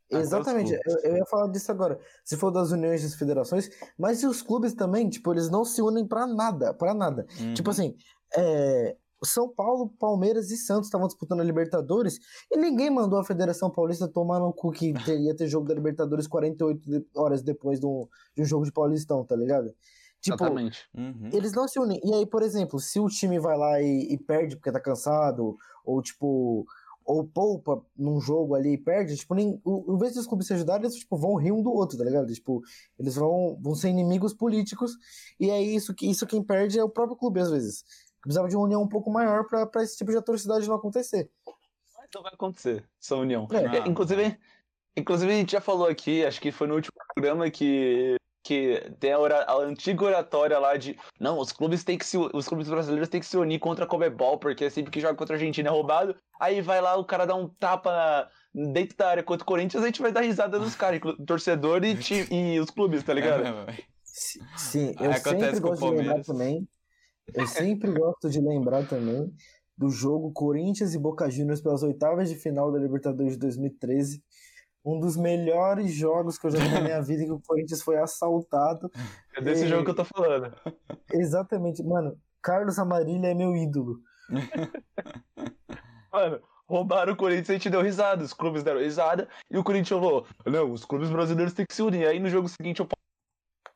Exatamente, 0.09 0.71
eu, 0.71 0.99
eu 1.11 1.17
ia 1.17 1.25
falar 1.25 1.47
disso 1.51 1.69
agora. 1.69 1.99
Se 2.23 2.37
for 2.37 2.49
das 2.49 2.71
uniões 2.71 3.03
das 3.03 3.15
federações, 3.15 3.69
mas 3.99 4.23
e 4.23 4.25
os 4.27 4.41
clubes 4.41 4.73
também, 4.73 5.09
tipo, 5.09 5.33
eles 5.33 5.49
não 5.49 5.65
se 5.65 5.81
unem 5.81 6.07
pra 6.07 6.25
nada, 6.25 6.73
pra 6.73 6.93
nada. 6.93 7.27
Uhum. 7.41 7.53
Tipo 7.53 7.69
assim, 7.71 7.93
é, 8.37 8.95
São 9.25 9.49
Paulo, 9.49 9.89
Palmeiras 9.99 10.49
e 10.49 10.55
Santos 10.55 10.87
estavam 10.87 11.07
disputando 11.07 11.41
a 11.41 11.43
Libertadores 11.43 12.17
e 12.49 12.55
ninguém 12.57 12.89
mandou 12.89 13.19
a 13.19 13.25
Federação 13.25 13.69
Paulista 13.69 14.07
tomar 14.07 14.39
no 14.39 14.53
cu 14.53 14.71
que 14.71 14.93
ter- 15.13 15.19
ia 15.19 15.35
ter 15.35 15.47
jogo 15.47 15.67
da 15.67 15.73
Libertadores 15.73 16.25
48 16.25 16.89
de- 16.89 17.05
horas 17.13 17.41
depois 17.41 17.77
de 17.77 17.85
um, 17.85 18.07
de 18.33 18.43
um 18.43 18.45
jogo 18.45 18.63
de 18.63 18.71
Paulistão, 18.71 19.25
tá 19.25 19.35
ligado? 19.35 19.73
Tipo, 20.21 20.35
Exatamente. 20.35 20.87
Uhum. 20.95 21.29
eles 21.31 21.53
não 21.53 21.67
se 21.67 21.79
unem. 21.79 22.01
E 22.03 22.13
aí, 22.13 22.25
por 22.25 22.41
exemplo, 22.41 22.79
se 22.79 22.99
o 22.99 23.07
time 23.07 23.39
vai 23.39 23.57
lá 23.57 23.81
e, 23.81 24.13
e 24.13 24.17
perde 24.17 24.55
porque 24.55 24.71
tá 24.71 24.79
cansado, 24.79 25.57
ou 25.85 26.01
tipo, 26.01 26.65
ou 27.07 27.23
poupa 27.23 27.81
num 27.95 28.19
jogo 28.19 28.53
ali 28.53 28.73
e 28.73 28.77
perde, 28.77 29.15
tipo, 29.15 29.33
nem, 29.33 29.61
o, 29.63 29.95
em 29.95 29.97
vez 29.97 30.13
dos 30.13 30.27
clubes 30.27 30.45
se 30.45 30.53
ajudarem, 30.53 30.83
eles 30.83 30.97
tipo, 30.97 31.15
vão 31.17 31.35
rir 31.35 31.53
um 31.53 31.63
do 31.63 31.71
outro, 31.71 31.97
tá 31.97 32.03
ligado? 32.03 32.31
Tipo, 32.33 32.61
eles 32.99 33.15
vão, 33.15 33.57
vão 33.61 33.73
ser 33.73 33.89
inimigos 33.89 34.33
políticos, 34.33 34.91
e 35.39 35.49
é 35.49 35.61
isso 35.61 35.95
que 35.95 36.05
isso 36.05 36.27
quem 36.27 36.43
perde 36.43 36.77
é 36.77 36.83
o 36.83 36.89
próprio 36.89 37.15
clube, 37.15 37.39
às 37.39 37.49
vezes. 37.49 37.85
Precisava 38.21 38.49
de 38.49 38.57
uma 38.57 38.65
união 38.65 38.83
um 38.83 38.89
pouco 38.89 39.09
maior 39.09 39.45
para 39.47 39.83
esse 39.83 39.95
tipo 39.95 40.11
de 40.11 40.17
atrocidade 40.17 40.67
não 40.67 40.75
acontecer. 40.75 41.31
Mas 41.95 42.09
não 42.13 42.21
vai 42.21 42.33
acontecer, 42.33 42.85
essa 43.01 43.15
união. 43.15 43.47
É. 43.51 43.77
É, 43.77 43.87
inclusive, 43.87 44.37
inclusive, 44.97 45.31
a 45.31 45.35
gente 45.35 45.53
já 45.53 45.61
falou 45.61 45.87
aqui, 45.87 46.25
acho 46.25 46.41
que 46.41 46.51
foi 46.51 46.67
no 46.67 46.75
último 46.75 46.93
programa 47.15 47.49
que 47.49 48.16
que 48.47 48.81
tem 48.97 49.11
a, 49.11 49.19
ora- 49.19 49.43
a 49.43 49.57
antiga 49.57 50.05
oratória 50.05 50.57
lá 50.57 50.77
de 50.77 50.97
não, 51.19 51.37
os 51.37 51.51
clubes 51.51 51.83
têm 51.83 51.97
que 51.97 52.05
se, 52.05 52.17
os 52.17 52.47
clubes 52.47 52.69
brasileiros 52.69 53.09
têm 53.09 53.19
que 53.19 53.25
se 53.25 53.35
unir 53.35 53.59
contra 53.59 53.83
a 53.83 53.87
Comebol, 53.87 54.37
porque 54.37 54.69
sempre 54.69 54.89
que 54.89 55.01
joga 55.01 55.15
contra 55.15 55.35
a 55.35 55.37
Argentina 55.37 55.67
é 55.67 55.71
roubado. 55.71 56.15
Aí 56.39 56.61
vai 56.61 56.79
lá, 56.79 56.95
o 56.95 57.03
cara 57.03 57.25
dá 57.25 57.35
um 57.35 57.49
tapa 57.49 57.91
na- 57.91 58.29
dentro 58.71 58.95
da 58.95 59.09
área 59.09 59.23
contra 59.23 59.43
o 59.43 59.45
Corinthians, 59.45 59.83
a 59.83 59.87
gente 59.87 60.01
vai 60.01 60.13
dar 60.13 60.21
risada 60.21 60.57
dos 60.57 60.75
caras, 60.75 61.01
torcedor 61.25 61.83
e, 61.83 61.95
ti- 61.97 62.25
e 62.31 62.57
os 62.59 62.69
clubes, 62.69 63.03
tá 63.03 63.13
ligado? 63.13 63.43
É, 63.69 63.83
Sim, 64.55 64.95
eu 64.99 65.11
Acontece 65.11 65.39
sempre 65.39 65.61
com 65.61 65.67
o 65.67 65.69
gosto 65.71 65.89
de 65.91 65.95
lembrar 65.97 66.23
também. 66.23 66.67
Eu 67.33 67.47
sempre 67.47 67.91
gosto 67.91 68.29
de 68.29 68.39
lembrar 68.39 68.87
também 68.87 69.29
do 69.77 69.89
jogo 69.89 70.31
Corinthians 70.31 70.93
e 70.95 70.97
Boca 70.97 71.29
Juniors 71.29 71.59
pelas 71.61 71.83
oitavas 71.83 72.29
de 72.29 72.35
final 72.35 72.71
da 72.71 72.79
Libertadores 72.79 73.33
de 73.33 73.39
2013. 73.39 74.23
Um 74.89 74.99
dos 75.01 75.17
melhores 75.17 75.91
jogos 75.93 76.37
que 76.37 76.47
eu 76.47 76.51
já 76.51 76.59
vi 76.59 76.69
na 76.69 76.79
minha 76.79 77.01
vida 77.01 77.25
que 77.25 77.31
o 77.31 77.41
Corinthians 77.45 77.81
foi 77.81 77.97
assaltado. 77.97 78.89
É 79.35 79.41
desse 79.41 79.65
E- 79.65 79.67
jogo 79.67 79.83
que 79.83 79.89
eu 79.91 79.95
tô 79.95 80.05
falando. 80.05 80.55
Exatamente, 81.11 81.83
mano. 81.83 82.17
Carlos 82.41 82.79
Amarilha 82.79 83.27
é 83.27 83.33
meu 83.33 83.53
ídolo. 83.53 83.99
Mano, 86.11 86.41
roubaram 86.69 87.13
o 87.13 87.17
Corinthians 87.17 87.49
e 87.49 87.51
a 87.51 87.55
gente 87.55 87.69
deu 87.69 87.81
risada. 87.81 88.23
Os 88.23 88.33
clubes 88.33 88.63
deram 88.63 88.79
risada 88.79 89.27
e 89.51 89.57
o 89.57 89.63
Corinthians 89.63 89.99
falou: 89.99 90.25
não, 90.45 90.71
os 90.71 90.85
clubes 90.85 91.09
brasileiros 91.09 91.53
têm 91.53 91.65
que 91.65 91.73
se 91.75 91.81
unir. 91.81 92.07
Aí 92.07 92.19
no 92.19 92.29
jogo 92.29 92.47
seguinte 92.47 92.81
o 92.81 92.87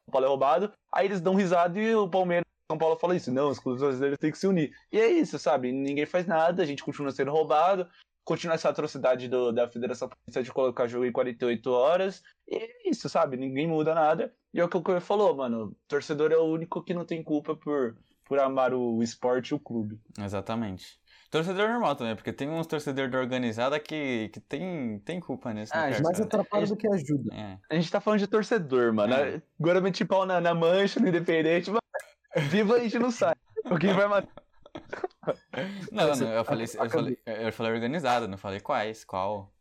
Paulo 0.09 0.25
é 0.25 0.29
roubado, 0.29 0.71
aí 0.93 1.05
eles 1.07 1.21
dão 1.21 1.35
risada 1.35 1.77
e 1.79 1.93
o 1.95 2.07
Palmeiras. 2.09 2.45
São 2.71 2.77
Paulo 2.77 2.97
fala 2.97 3.15
isso, 3.17 3.29
não, 3.33 3.49
os 3.49 3.59
clubes 3.59 3.81
brasileiros 3.81 4.17
têm 4.17 4.31
que 4.31 4.37
se 4.37 4.47
unir. 4.47 4.71
E 4.93 4.97
é 4.99 5.09
isso, 5.11 5.37
sabe? 5.37 5.73
Ninguém 5.73 6.05
faz 6.05 6.25
nada, 6.25 6.63
a 6.63 6.65
gente 6.65 6.83
continua 6.85 7.11
sendo 7.11 7.29
roubado, 7.31 7.85
continua 8.23 8.55
essa 8.55 8.69
atrocidade 8.69 9.27
do- 9.27 9.51
da 9.51 9.67
Federação 9.69 10.07
Paulista 10.09 10.43
de 10.43 10.51
colocar 10.51 10.87
jogo 10.87 11.05
em 11.05 11.11
48 11.11 11.71
horas. 11.71 12.21
E 12.47 12.55
é 12.55 12.89
isso, 12.89 13.09
sabe? 13.09 13.37
Ninguém 13.37 13.67
muda 13.67 13.93
nada. 13.95 14.33
E 14.53 14.59
é 14.59 14.63
o 14.63 14.69
que 14.69 14.77
o 14.77 14.81
Coelho 14.81 15.01
falou, 15.01 15.35
mano. 15.35 15.75
Torcedor 15.87 16.31
é 16.31 16.37
o 16.37 16.43
único 16.45 16.83
que 16.83 16.93
não 16.93 17.05
tem 17.05 17.23
culpa 17.23 17.55
por, 17.55 17.97
por 18.25 18.39
amar 18.39 18.73
o 18.73 19.01
esporte 19.01 19.49
e 19.49 19.53
o 19.55 19.59
clube. 19.59 19.99
Exatamente. 20.19 20.99
Torcedor 21.29 21.69
normal 21.69 21.95
também, 21.95 22.13
porque 22.13 22.33
tem 22.33 22.49
uns 22.49 22.67
torcedores 22.67 23.09
da 23.09 23.17
organizada 23.17 23.79
que, 23.79 24.27
que 24.33 24.39
tem, 24.41 24.99
tem 24.99 25.17
culpa 25.21 25.53
nisso, 25.53 25.71
Ah, 25.73 25.89
né? 25.89 25.99
Mais 26.01 26.19
atrapalha 26.19 26.65
é- 26.65 26.67
do 26.67 26.75
que 26.75 26.85
ajuda. 26.87 27.33
É. 27.33 27.57
A 27.69 27.75
gente 27.75 27.89
tá 27.89 28.01
falando 28.01 28.19
de 28.19 28.27
torcedor, 28.27 28.93
mano. 28.93 29.13
É. 29.13 29.41
Agora 29.57 29.79
meti 29.79 30.03
pau 30.03 30.25
na, 30.25 30.41
na 30.41 30.53
mancha, 30.53 30.99
no 30.99 31.07
independente, 31.07 31.71
mas 31.71 32.43
viva 32.49 32.75
a 32.75 32.79
gente 32.79 32.99
não 32.99 33.11
sai. 33.11 33.33
Alguém 33.63 33.93
vai 33.93 34.07
matar. 34.09 34.43
Não, 35.91 36.15
não, 36.15 36.33
eu 36.33 36.45
falei, 36.45 36.65
eu 36.65 36.89
falei, 36.89 37.19
eu 37.25 37.53
falei 37.53 37.73
organizada, 37.73 38.27
não 38.27 38.37
falei 38.37 38.59
quais, 38.59 39.03
qual. 39.03 39.53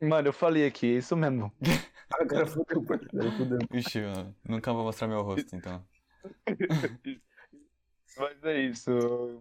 Mano, 0.00 0.28
eu 0.28 0.32
falei 0.32 0.66
aqui, 0.66 0.86
é 0.86 0.98
isso 0.98 1.14
mesmo. 1.16 1.52
Agora 2.10 2.46
fudeu, 2.46 2.82
fudeu. 2.82 3.58
Ixi, 3.72 4.00
eu 4.00 4.34
nunca 4.48 4.72
vou 4.72 4.84
mostrar 4.84 5.06
meu 5.06 5.22
rosto, 5.22 5.54
então. 5.54 5.84
Mas 8.18 8.44
é 8.44 8.60
isso. 8.60 8.90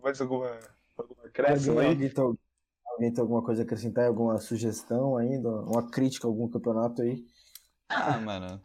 Mais 0.04 0.22
alguma, 0.22 0.58
alguma 0.98 1.26
acréscimo 1.26 1.80
aí? 1.80 1.88
alguém, 1.88 2.10
tem, 2.10 2.24
alguém 2.24 3.14
tem 3.14 3.22
alguma 3.22 3.44
coisa 3.44 3.64
a 3.64 3.66
acrescentar? 3.66 4.08
Alguma 4.08 4.38
sugestão 4.38 5.18
ainda? 5.18 5.50
Uma 5.50 5.90
crítica 5.90 6.28
a 6.28 6.30
algum 6.30 6.48
campeonato 6.48 7.02
aí? 7.02 7.26
Ah, 7.90 8.18
mano, 8.20 8.62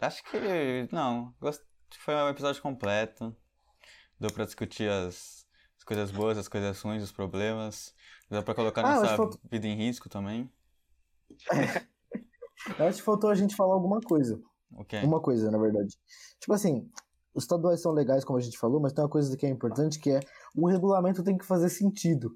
acho 0.00 0.22
que 0.24 0.88
não. 0.90 1.34
Gost... 1.40 1.62
Foi 1.98 2.14
um 2.14 2.28
episódio 2.28 2.62
completo. 2.62 3.36
Deu 4.18 4.32
pra 4.32 4.44
discutir 4.44 4.88
as, 4.88 5.39
as 5.80 5.84
coisas 5.84 6.10
boas, 6.10 6.36
as 6.38 6.46
coisas 6.48 6.80
ruins, 6.80 7.02
os 7.02 7.10
problemas. 7.12 7.94
Deu 8.30 8.42
pra 8.42 8.54
colocar 8.54 8.82
Ah, 8.84 8.94
nossa 9.00 9.16
faltou- 9.16 9.40
vida 9.50 9.66
em 9.66 9.74
risco 9.74 10.08
também. 10.08 10.48
Eu 12.78 12.86
acho 12.86 12.98
que 12.98 13.04
faltou 13.04 13.30
a 13.30 13.34
gente 13.34 13.56
falar 13.56 13.74
alguma 13.74 14.00
coisa. 14.00 14.40
O 14.72 14.84
quê? 14.84 14.98
Uma 15.02 15.20
coisa, 15.20 15.50
na 15.50 15.58
verdade. 15.58 15.96
Tipo 16.38 16.52
assim, 16.52 16.88
os 17.34 17.44
estaduais 17.44 17.80
são 17.80 17.92
legais, 17.92 18.24
como 18.24 18.38
a 18.38 18.42
gente 18.42 18.58
falou, 18.58 18.78
mas 18.80 18.92
tem 18.92 19.02
uma 19.02 19.10
coisa 19.10 19.36
que 19.36 19.46
é 19.46 19.48
importante 19.48 19.98
que 19.98 20.10
é 20.10 20.20
o 20.54 20.68
regulamento 20.68 21.22
tem 21.24 21.36
que 21.38 21.44
fazer 21.44 21.70
sentido. 21.70 22.34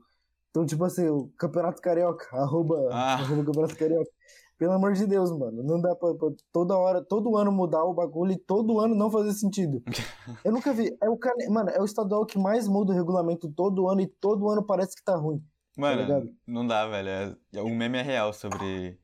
Então, 0.50 0.64
tipo 0.64 0.82
assim, 0.84 1.06
o 1.08 1.28
Campeonato 1.36 1.82
Carioca, 1.82 2.26
arroba, 2.36 2.88
Ah. 2.90 3.14
arroba 3.14 3.44
Campeonato 3.44 3.76
Carioca. 3.76 4.10
Pelo 4.56 4.72
amor 4.72 4.92
de 4.92 5.06
Deus, 5.06 5.30
mano. 5.36 5.62
Não 5.62 5.80
dá 5.80 5.94
pra, 5.96 6.14
pra 6.14 6.28
toda 6.52 6.76
hora, 6.76 7.02
todo 7.02 7.36
ano 7.36 7.50
mudar 7.50 7.82
o 7.84 7.92
bagulho 7.92 8.32
e 8.32 8.38
todo 8.38 8.78
ano 8.80 8.94
não 8.94 9.10
fazer 9.10 9.32
sentido. 9.32 9.82
Eu 10.44 10.52
nunca 10.52 10.72
vi. 10.72 10.96
É 11.02 11.08
o, 11.08 11.16
cane- 11.16 11.48
mano, 11.48 11.70
é 11.70 11.80
o 11.80 11.84
estadual 11.84 12.24
que 12.24 12.38
mais 12.38 12.68
muda 12.68 12.92
o 12.92 12.94
regulamento 12.94 13.50
todo 13.50 13.88
ano 13.88 14.00
e 14.00 14.06
todo 14.06 14.48
ano 14.48 14.62
parece 14.64 14.94
que 14.94 15.02
tá 15.02 15.16
ruim. 15.16 15.42
Mano, 15.76 16.02
ligado? 16.02 16.30
não 16.46 16.64
dá, 16.66 16.86
velho. 16.86 17.08
É, 17.08 17.36
é 17.54 17.62
um 17.62 17.74
meme 17.76 17.98
é 17.98 18.02
real 18.02 18.32
sobre. 18.32 18.96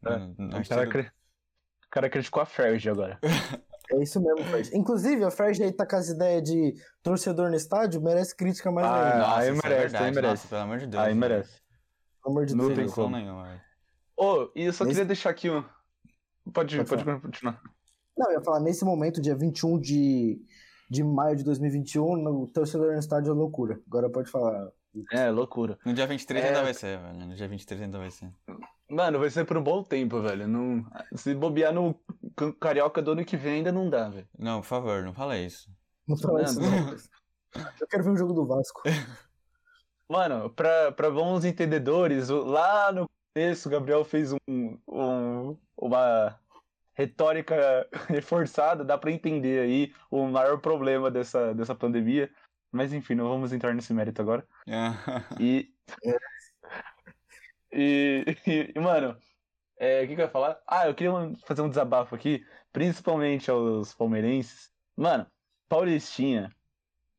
Mano, 0.00 0.34
O 0.38 0.56
acho 0.56 0.68
cara, 0.70 0.86
cri- 0.86 1.02
o 1.02 1.90
cara 1.90 2.08
criticou 2.10 2.42
a 2.42 2.46
Ferg 2.46 2.88
agora. 2.88 3.18
É 3.88 4.02
isso 4.02 4.20
mesmo, 4.20 4.42
Fred. 4.50 4.76
Inclusive, 4.76 5.22
a 5.24 5.30
Fred 5.30 5.62
aí 5.62 5.70
tá 5.70 5.86
com 5.86 5.94
as 5.94 6.08
ideias 6.08 6.42
de 6.42 6.74
torcedor 7.04 7.50
no 7.50 7.54
estádio, 7.54 8.02
merece 8.02 8.34
crítica 8.34 8.68
mais 8.72 8.84
Ah, 8.84 9.04
ainda. 9.04 9.18
Nossa, 9.18 9.38
aí 9.38 9.42
isso 9.52 9.60
é 9.64 9.68
merece, 9.68 9.82
verdade. 9.82 10.04
aí 10.04 10.10
merece. 10.12 10.32
Nossa, 10.32 10.48
pelo 10.48 10.60
amor 10.62 10.78
de 10.78 10.86
Deus. 10.88 11.04
Aí 11.04 11.14
merece. 11.14 11.60
Pelo 12.20 12.32
amor 12.34 12.46
de 12.46 12.54
não 12.56 12.64
Deus. 12.66 12.76
tem 12.78 12.88
Sem 12.88 12.94
como. 12.96 13.16
nenhuma, 13.16 13.62
Ô, 14.16 14.50
e 14.54 14.64
eu 14.64 14.72
só 14.72 14.84
Nesse- 14.84 14.94
queria 14.96 15.06
deixar 15.06 15.30
aqui 15.30 15.50
um. 15.50 15.62
Pode, 16.52 16.76
Pode 16.84 17.04
pode 17.04 17.20
continuar. 17.20 17.60
Não, 18.16 18.30
eu 18.30 18.38
ia 18.38 18.44
falar, 18.44 18.60
nesse 18.60 18.84
momento, 18.84 19.20
dia 19.20 19.34
21 19.36 19.78
de, 19.78 20.40
de 20.90 21.04
maio 21.04 21.36
de 21.36 21.44
2021, 21.44 22.16
no 22.16 22.46
torcedor 22.46 22.92
no 22.92 22.98
estádio 22.98 23.30
é 23.30 23.34
loucura. 23.34 23.80
Agora 23.86 24.08
pode 24.08 24.30
falar. 24.30 24.70
É, 25.12 25.30
loucura. 25.30 25.78
No 25.84 25.92
dia 25.92 26.06
23 26.06 26.42
É. 26.44 26.48
ainda 26.48 26.62
vai 26.62 26.72
ser, 26.72 26.98
velho. 26.98 27.26
No 27.26 27.34
dia 27.34 27.46
23 27.48 27.82
ainda 27.82 27.98
vai 27.98 28.10
ser. 28.10 28.32
Mano, 28.88 29.18
vai 29.18 29.28
ser 29.28 29.44
por 29.44 29.58
um 29.58 29.62
bom 29.62 29.82
tempo, 29.82 30.22
velho. 30.22 30.48
Não... 30.48 30.86
Se 31.14 31.34
bobear 31.34 31.74
no 31.74 31.94
Ca- 32.34 32.52
Carioca 32.58 33.02
do 33.02 33.10
ano 33.10 33.24
que 33.24 33.36
vem 33.36 33.54
ainda 33.56 33.70
não 33.72 33.90
dá, 33.90 34.08
velho. 34.08 34.26
Não, 34.38 34.60
por 34.62 34.66
favor, 34.68 35.02
não 35.02 35.12
fala 35.12 35.36
isso. 35.36 35.68
Não 36.08 36.16
fala 36.16 36.42
isso, 36.44 36.58
não. 36.60 36.68
Eu 37.80 37.86
quero 37.88 38.04
ver 38.04 38.10
um 38.10 38.16
jogo 38.16 38.32
do 38.32 38.46
Vasco. 38.46 38.82
Mano, 40.08 40.48
pra, 40.50 40.92
pra 40.92 41.10
bons 41.10 41.44
entendedores, 41.44 42.30
o- 42.30 42.44
lá 42.44 42.92
no 42.92 43.10
começo 43.36 43.68
o 43.68 43.70
Gabriel 43.70 44.02
fez 44.02 44.32
um, 44.32 44.78
um- 44.88 45.58
uma 45.76 46.40
retórica 46.94 47.86
reforçada, 48.08 48.82
dá 48.82 48.96
pra 48.96 49.12
entender 49.12 49.60
aí 49.60 49.94
o 50.10 50.26
maior 50.26 50.58
problema 50.58 51.10
dessa, 51.10 51.54
dessa 51.54 51.74
pandemia. 51.74 52.30
Mas 52.72 52.94
enfim, 52.94 53.14
não 53.14 53.28
vamos 53.28 53.52
entrar 53.52 53.74
nesse 53.74 53.92
mérito 53.92 54.22
agora. 54.22 54.46
E. 55.38 55.70
E, 57.78 58.24
e, 58.46 58.72
e, 58.74 58.80
mano, 58.80 59.18
é, 59.78 60.02
o 60.02 60.08
que, 60.08 60.14
que 60.14 60.20
eu 60.22 60.24
ia 60.26 60.30
falar? 60.30 60.62
Ah, 60.66 60.86
eu 60.88 60.94
queria 60.94 61.12
fazer 61.44 61.60
um 61.62 61.68
desabafo 61.68 62.14
aqui, 62.14 62.46
principalmente 62.72 63.50
aos 63.50 63.92
palmeirenses. 63.92 64.72
Mano, 64.96 65.26
Paulistinha. 65.68 66.50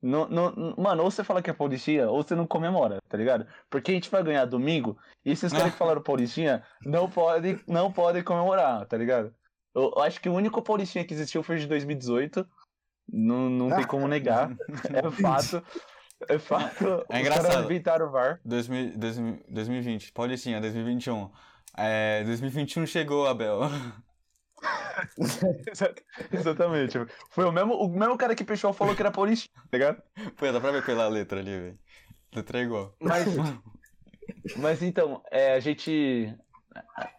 Não, 0.02 0.28
não, 0.28 0.76
mano, 0.78 1.04
ou 1.04 1.10
você 1.10 1.24
fala 1.24 1.42
que 1.42 1.50
é 1.50 1.54
Paulistinha, 1.54 2.10
ou 2.10 2.22
você 2.22 2.36
não 2.36 2.46
comemora, 2.46 3.00
tá 3.10 3.18
ligado? 3.18 3.48
Porque 3.70 3.92
a 3.92 3.94
gente 3.94 4.12
vai 4.12 4.24
ganhar 4.24 4.46
domingo, 4.46 4.98
e 5.26 5.32
esses 5.32 5.52
caras 5.52 5.72
que 5.72 5.78
falaram 5.78 6.02
Paulistinha 6.02 6.64
não 6.86 7.10
podem, 7.10 7.60
não 7.68 7.92
podem 7.92 8.24
comemorar, 8.24 8.86
tá 8.86 8.96
ligado? 8.96 9.34
Eu, 9.74 9.92
eu 9.96 10.04
acho 10.04 10.22
que 10.22 10.30
o 10.30 10.34
único 10.34 10.62
Paulistinha 10.62 11.04
que 11.04 11.14
existiu 11.14 11.42
foi 11.42 11.58
de 11.58 11.68
2018. 11.68 12.48
Não, 13.12 13.50
não 13.50 13.76
tem 13.76 13.86
como 13.86 14.08
negar. 14.08 14.56
É 14.94 15.10
fato. 15.10 15.64
É 16.28 16.40
fato. 16.40 17.06
É 17.10 17.20
engraçado. 17.20 17.66
inventaram 17.66 18.08
o 18.08 18.12
VAR. 18.12 18.40
2000, 18.44 18.98
2000, 18.98 19.40
2020, 19.50 20.12
Paulistinha, 20.12 20.60
2021. 20.60 21.30
É, 21.78 22.24
2021 22.24 22.86
chegou, 22.86 23.28
Abel. 23.28 23.62
Exa- 25.72 25.94
Exatamente. 26.32 26.98
Foi 27.30 27.46
o 27.46 27.52
mesmo, 27.52 27.74
o 27.76 27.90
mesmo 27.90 28.18
cara 28.18 28.36
que 28.36 28.44
Peixoto 28.44 28.74
falou 28.74 28.96
que 28.96 29.02
era 29.02 29.12
Paulistinha, 29.12 29.54
tá 29.56 29.78
ligado? 29.78 30.02
Pô, 30.36 30.52
dá 30.52 30.60
pra 30.60 30.72
ver 30.72 30.86
pela 30.86 31.08
letra 31.08 31.40
ali, 31.40 31.52
velho. 31.52 31.80
Letra 32.34 32.60
é 32.60 32.64
igual. 32.64 32.96
Mas, 33.00 33.26
mas 34.58 34.82
então, 34.82 35.22
é, 35.32 35.54
a 35.54 35.60
gente. 35.60 36.36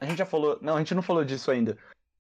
A 0.00 0.04
gente 0.04 0.18
já 0.18 0.26
falou. 0.26 0.58
Não, 0.60 0.76
a 0.76 0.78
gente 0.78 0.94
não 0.94 1.02
falou 1.02 1.24
disso 1.24 1.50
ainda. 1.50 1.76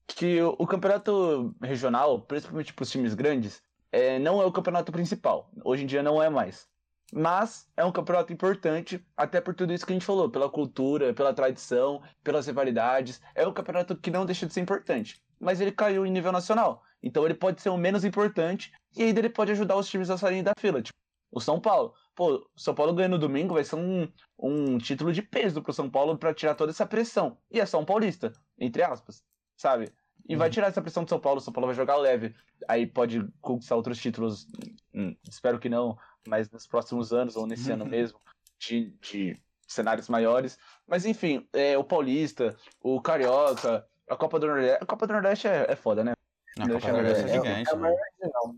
Que 0.06 0.40
o, 0.40 0.56
o 0.58 0.66
campeonato 0.66 1.54
regional, 1.62 2.22
principalmente 2.22 2.72
para 2.72 2.82
os 2.82 2.90
times 2.90 3.14
grandes, 3.14 3.62
é, 3.92 4.18
não 4.18 4.40
é 4.40 4.44
o 4.46 4.52
campeonato 4.52 4.90
principal. 4.90 5.50
Hoje 5.64 5.84
em 5.84 5.86
dia 5.86 6.02
não 6.02 6.22
é 6.22 6.30
mais. 6.30 6.66
Mas 7.12 7.70
é 7.76 7.84
um 7.84 7.92
campeonato 7.92 8.32
importante, 8.32 9.02
até 9.16 9.40
por 9.40 9.54
tudo 9.54 9.72
isso 9.72 9.86
que 9.86 9.92
a 9.92 9.96
gente 9.96 10.04
falou, 10.04 10.30
pela 10.30 10.50
cultura, 10.50 11.14
pela 11.14 11.32
tradição, 11.32 12.02
pelas 12.22 12.46
rivalidades. 12.46 13.20
É 13.34 13.46
um 13.46 13.52
campeonato 13.52 13.96
que 13.96 14.10
não 14.10 14.26
deixa 14.26 14.46
de 14.46 14.52
ser 14.52 14.60
importante. 14.60 15.22
Mas 15.40 15.60
ele 15.60 15.72
caiu 15.72 16.04
em 16.04 16.10
nível 16.10 16.32
nacional. 16.32 16.82
Então 17.02 17.24
ele 17.24 17.34
pode 17.34 17.62
ser 17.62 17.70
o 17.70 17.76
menos 17.78 18.04
importante 18.04 18.72
e 18.96 19.02
ainda 19.04 19.20
ele 19.20 19.30
pode 19.30 19.52
ajudar 19.52 19.76
os 19.76 19.88
times 19.88 20.10
a 20.10 20.18
saírem 20.18 20.42
da 20.42 20.52
fila. 20.58 20.82
Tipo, 20.82 20.98
o 21.30 21.40
São 21.40 21.60
Paulo. 21.60 21.94
pô, 22.14 22.50
São 22.56 22.74
Paulo 22.74 22.92
ganhando 22.94 23.12
no 23.12 23.18
domingo 23.18 23.54
vai 23.54 23.64
ser 23.64 23.76
um, 23.76 24.08
um 24.38 24.76
título 24.78 25.12
de 25.12 25.22
peso 25.22 25.62
pro 25.62 25.72
São 25.72 25.88
Paulo 25.88 26.18
para 26.18 26.34
tirar 26.34 26.54
toda 26.54 26.72
essa 26.72 26.86
pressão. 26.86 27.38
E 27.50 27.60
é 27.60 27.64
São 27.66 27.84
Paulista, 27.84 28.32
entre 28.58 28.82
aspas, 28.82 29.22
sabe? 29.56 29.92
E 30.28 30.36
vai 30.36 30.48
Uhum. 30.48 30.52
tirar 30.52 30.66
essa 30.66 30.82
pressão 30.82 31.04
do 31.04 31.08
São 31.08 31.20
Paulo, 31.20 31.38
o 31.38 31.40
São 31.40 31.52
Paulo 31.52 31.66
vai 31.68 31.74
jogar 31.76 31.96
leve. 31.96 32.34
Aí 32.68 32.86
pode 32.86 33.26
conquistar 33.40 33.76
outros 33.76 33.98
títulos, 33.98 34.46
hum, 34.92 35.14
espero 35.28 35.58
que 35.60 35.68
não, 35.68 35.96
mas 36.28 36.50
nos 36.50 36.66
próximos 36.66 37.12
anos, 37.12 37.34
ou 37.36 37.46
nesse 37.46 37.72
ano 37.72 37.86
mesmo, 37.86 38.20
de, 38.58 38.90
de 39.00 39.42
cenários 39.66 40.08
maiores. 40.08 40.58
Mas 40.86 41.04
enfim, 41.06 41.48
é, 41.52 41.76
o 41.76 41.82
Paulista, 41.82 42.56
o 42.80 43.00
Carioca, 43.00 43.86
a 44.08 44.16
Copa 44.16 44.38
do 44.38 44.46
Nordeste. 44.46 44.82
A 44.82 44.86
Copa 44.86 45.06
do 45.06 45.12
Nordeste 45.14 45.48
é, 45.48 45.66
é 45.70 45.74
foda, 45.76 46.04
né? 46.04 46.12
A 46.58 46.68
Copa 46.68 46.80
do 46.80 46.88
eu 46.88 46.92
Nordeste 46.94 47.24
é 47.24 47.28
É, 47.28 47.32
gigante, 47.32 47.70
é 47.70 47.72
a 47.72 47.76
mano. 47.76 47.82
maior 47.94 47.98
regional. 48.20 48.56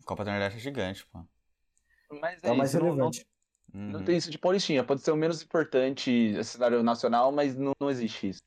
A 0.00 0.04
Copa 0.04 0.24
do 0.24 0.30
Nordeste 0.30 0.58
é 0.58 0.60
gigante, 0.62 1.06
pô. 1.06 1.24
Mas 2.20 2.42
É 2.42 2.50
o 2.50 2.56
mais 2.56 2.70
isso, 2.70 2.78
não- 2.78 2.86
não, 2.86 2.94
relevante. 2.94 3.26
não 3.72 3.98
Uhum. 4.00 4.04
tem 4.04 4.16
isso 4.16 4.30
de 4.30 4.38
Paulistinha. 4.38 4.84
Pode 4.84 5.02
ser 5.02 5.10
o 5.10 5.16
menos 5.16 5.42
importante 5.42 6.42
cenário 6.44 6.82
nacional, 6.82 7.32
mas 7.32 7.54
não, 7.56 7.72
não 7.80 7.90
existe 7.90 8.28
isso. 8.28 8.42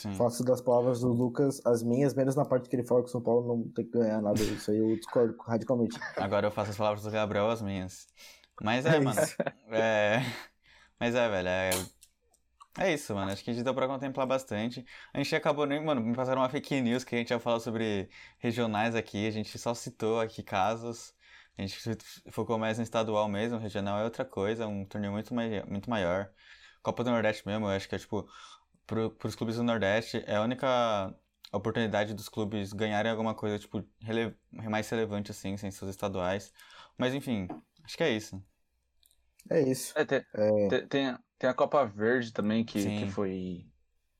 Sim. 0.00 0.14
Faço 0.14 0.42
das 0.42 0.62
palavras 0.62 1.00
do 1.00 1.12
Lucas 1.12 1.60
as 1.66 1.82
minhas, 1.82 2.14
menos 2.14 2.34
na 2.34 2.42
parte 2.42 2.70
que 2.70 2.74
ele 2.74 2.86
fala 2.86 3.02
que 3.02 3.08
o 3.08 3.12
São 3.12 3.20
Paulo 3.20 3.46
não 3.46 3.68
tem 3.70 3.84
que 3.84 3.90
ganhar 3.90 4.22
nada. 4.22 4.40
Isso 4.40 4.70
aí 4.70 4.78
eu 4.78 4.96
discordo 4.96 5.36
radicalmente. 5.46 5.98
Agora 6.16 6.46
eu 6.46 6.50
faço 6.50 6.70
as 6.70 6.76
palavras 6.78 7.02
do 7.02 7.10
Gabriel 7.10 7.50
as 7.50 7.60
minhas. 7.60 8.06
Mas 8.62 8.86
é, 8.86 8.96
É 8.96 9.00
mano. 9.00 9.20
É. 9.70 10.22
Mas 10.98 11.14
é, 11.14 11.28
velho. 11.28 11.48
É... 11.48 11.70
é 12.78 12.94
isso, 12.94 13.14
mano. 13.14 13.30
Acho 13.30 13.44
que 13.44 13.50
a 13.50 13.52
gente 13.52 13.62
deu 13.62 13.74
pra 13.74 13.86
contemplar 13.86 14.26
bastante. 14.26 14.86
A 15.12 15.18
gente 15.18 15.36
acabou 15.36 15.66
nem. 15.66 15.84
Mano, 15.84 16.00
me 16.00 16.14
passaram 16.16 16.40
uma 16.40 16.48
fake 16.48 16.80
news 16.80 17.04
que 17.04 17.14
a 17.14 17.18
gente 17.18 17.30
ia 17.30 17.38
falar 17.38 17.60
sobre 17.60 18.08
regionais 18.38 18.94
aqui. 18.94 19.26
A 19.26 19.30
gente 19.30 19.58
só 19.58 19.74
citou 19.74 20.18
aqui 20.18 20.42
casos. 20.42 21.14
A 21.58 21.62
gente 21.62 21.78
focou 22.30 22.58
mais 22.58 22.78
no 22.78 22.84
estadual 22.84 23.28
mesmo. 23.28 23.58
Regional 23.58 24.00
é 24.00 24.04
outra 24.04 24.24
coisa. 24.24 24.66
Um 24.66 24.86
torneio 24.86 25.12
muito, 25.12 25.34
mai... 25.34 25.62
muito 25.64 25.90
maior. 25.90 26.30
Copa 26.82 27.04
do 27.04 27.10
Nordeste 27.10 27.46
mesmo, 27.46 27.66
eu 27.66 27.70
acho 27.70 27.86
que 27.86 27.94
é 27.94 27.98
tipo. 27.98 28.26
Pro, 28.90 29.08
pros 29.12 29.36
clubes 29.36 29.54
do 29.54 29.62
Nordeste, 29.62 30.20
é 30.26 30.34
a 30.34 30.42
única 30.42 31.14
oportunidade 31.52 32.12
dos 32.12 32.28
clubes 32.28 32.72
ganharem 32.72 33.08
alguma 33.08 33.36
coisa, 33.36 33.56
tipo, 33.56 33.84
rele... 34.00 34.36
mais 34.50 34.90
relevante 34.90 35.30
assim, 35.30 35.56
sem 35.56 35.70
seus 35.70 35.90
estaduais. 35.90 36.52
Mas 36.98 37.14
enfim, 37.14 37.46
acho 37.84 37.96
que 37.96 38.02
é 38.02 38.10
isso. 38.10 38.42
É 39.48 39.60
isso. 39.60 39.96
É, 39.96 40.04
tem, 40.04 40.24
É, 40.34 40.68
tem, 40.68 40.88
tem, 40.88 41.18
tem 41.38 41.48
a 41.48 41.54
Copa 41.54 41.86
Verde 41.86 42.32
também, 42.32 42.64
que, 42.64 42.82
Sim. 42.82 42.96
que 42.96 43.06
foi. 43.06 43.64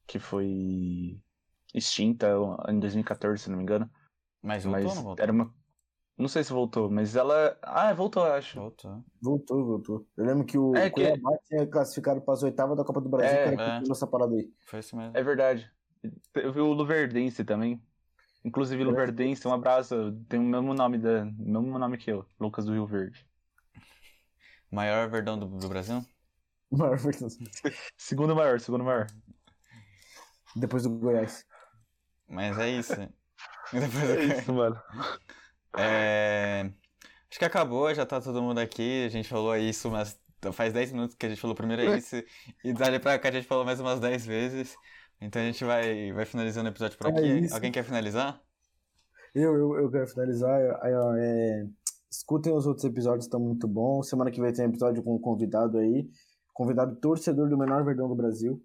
que 0.07 0.21
foi 0.21 1.21
extinta 1.75 2.29
em 2.69 2.79
2014, 2.79 3.43
se 3.43 3.51
não 3.51 3.57
me 3.57 3.65
engano. 3.65 3.91
Mas 4.41 4.63
voltou 4.63 4.83
mas 4.83 4.91
ou 4.91 4.95
não 4.95 5.03
voltou? 5.03 5.23
era 5.25 5.33
uma. 5.33 5.53
Não 6.21 6.29
sei 6.29 6.45
se 6.45 6.53
voltou, 6.53 6.91
mas 6.91 7.17
ela. 7.17 7.59
Ah, 7.63 7.93
voltou, 7.95 8.27
eu 8.27 8.33
acho. 8.35 8.61
Voltou. 8.61 9.05
voltou, 9.21 9.65
voltou. 9.65 10.07
Eu 10.17 10.25
lembro 10.27 10.45
que 10.45 10.59
o 10.59 10.75
É 10.77 10.91
que- 10.91 10.97
Cuiabá 11.03 11.31
tinha 11.47 11.67
classificado 11.67 12.21
para 12.21 12.35
as 12.35 12.43
oitavas 12.43 12.77
da 12.77 12.85
Copa 12.85 13.01
do 13.01 13.09
Brasil, 13.09 13.37
É, 13.39 13.43
que 13.57 13.61
era 13.63 13.77
é. 13.79 13.83
que 13.83 13.91
essa 13.91 14.07
parada 14.07 14.35
aí. 14.35 14.53
Foi 14.67 14.81
isso 14.81 14.95
mesmo. 14.97 15.17
É 15.17 15.23
verdade. 15.23 15.71
Eu 16.35 16.53
vi 16.53 16.61
o 16.61 16.73
Luverdense 16.73 17.45
também. 17.45 17.83
Inclusive, 18.45 18.85
Luverdense, 18.85 19.47
um 19.49 19.53
abraço. 19.53 20.13
Tem 20.29 20.39
o 20.39 20.43
mesmo 20.43 20.73
nome, 20.75 20.99
da, 20.99 21.23
o 21.23 21.27
mesmo 21.51 21.79
nome 21.79 21.97
que 21.99 22.11
eu, 22.11 22.25
Lucas 22.39 22.65
do 22.67 22.73
Rio 22.73 22.87
Verde. 22.87 23.27
Maior 24.71 25.09
verdão 25.11 25.39
do, 25.39 25.47
do 25.47 25.69
Brasil? 25.69 26.05
Maior 26.71 26.97
verdade. 26.99 27.37
Segundo 27.97 28.35
maior, 28.37 28.61
segundo 28.61 28.85
maior. 28.85 29.07
Depois 30.55 30.83
do 30.85 30.91
Goiás. 30.91 31.45
Mas 32.29 32.59
é 32.59 32.69
isso. 32.71 32.95
Depois 33.73 34.11
É 34.11 34.17
eu- 34.17 34.39
isso, 34.39 34.53
mano. 34.53 34.81
É, 35.77 36.71
Acho 37.31 37.39
que 37.39 37.45
acabou, 37.45 37.95
já 37.95 38.05
tá 38.05 38.21
todo 38.21 38.43
mundo 38.43 38.59
aqui. 38.59 39.05
A 39.05 39.09
gente 39.09 39.29
falou 39.29 39.57
isso, 39.57 39.89
mas 39.89 40.21
faz 40.53 40.73
10 40.73 40.93
minutos 40.93 41.15
que 41.15 41.27
a 41.27 41.29
gente 41.29 41.41
falou 41.41 41.55
primeiro 41.55 41.83
é 41.83 41.97
isso. 41.97 42.17
E 42.65 42.73
dali 42.73 42.99
pra 42.99 43.19
cá 43.21 43.29
a 43.29 43.33
gente 43.33 43.47
falou 43.47 43.65
mais 43.65 43.79
umas 43.79 44.01
10 44.01 44.27
vezes. 44.27 44.77
Então 45.21 45.41
a 45.41 45.45
gente 45.45 45.65
vai, 45.65 46.13
vai 46.13 46.25
finalizando 46.25 46.69
o 46.69 46.73
episódio 46.73 46.99
por 46.99 47.07
É 47.07 47.11
aqui. 47.11 47.39
isso. 47.45 47.55
Alguém 47.55 47.71
quer 47.71 47.85
finalizar? 47.85 48.43
Eu, 49.33 49.55
eu, 49.55 49.79
eu 49.79 49.91
quero 49.93 50.09
finalizar. 50.09 50.61
É, 50.61 51.67
escutem 52.11 52.53
os 52.53 52.67
outros 52.67 52.85
episódios, 52.85 53.27
estão 53.27 53.39
muito 53.39 53.69
bons. 53.69 54.09
Semana 54.09 54.31
que 54.33 54.41
vem 54.41 54.53
tem 54.53 54.65
episódio 54.65 55.01
com 55.05 55.15
um 55.15 55.21
convidado 55.21 55.79
aí. 55.79 56.09
Convidado 56.53 56.97
torcedor 56.97 57.49
do 57.49 57.57
menor 57.57 57.85
verdão 57.85 58.09
do 58.09 58.17
Brasil. 58.17 58.61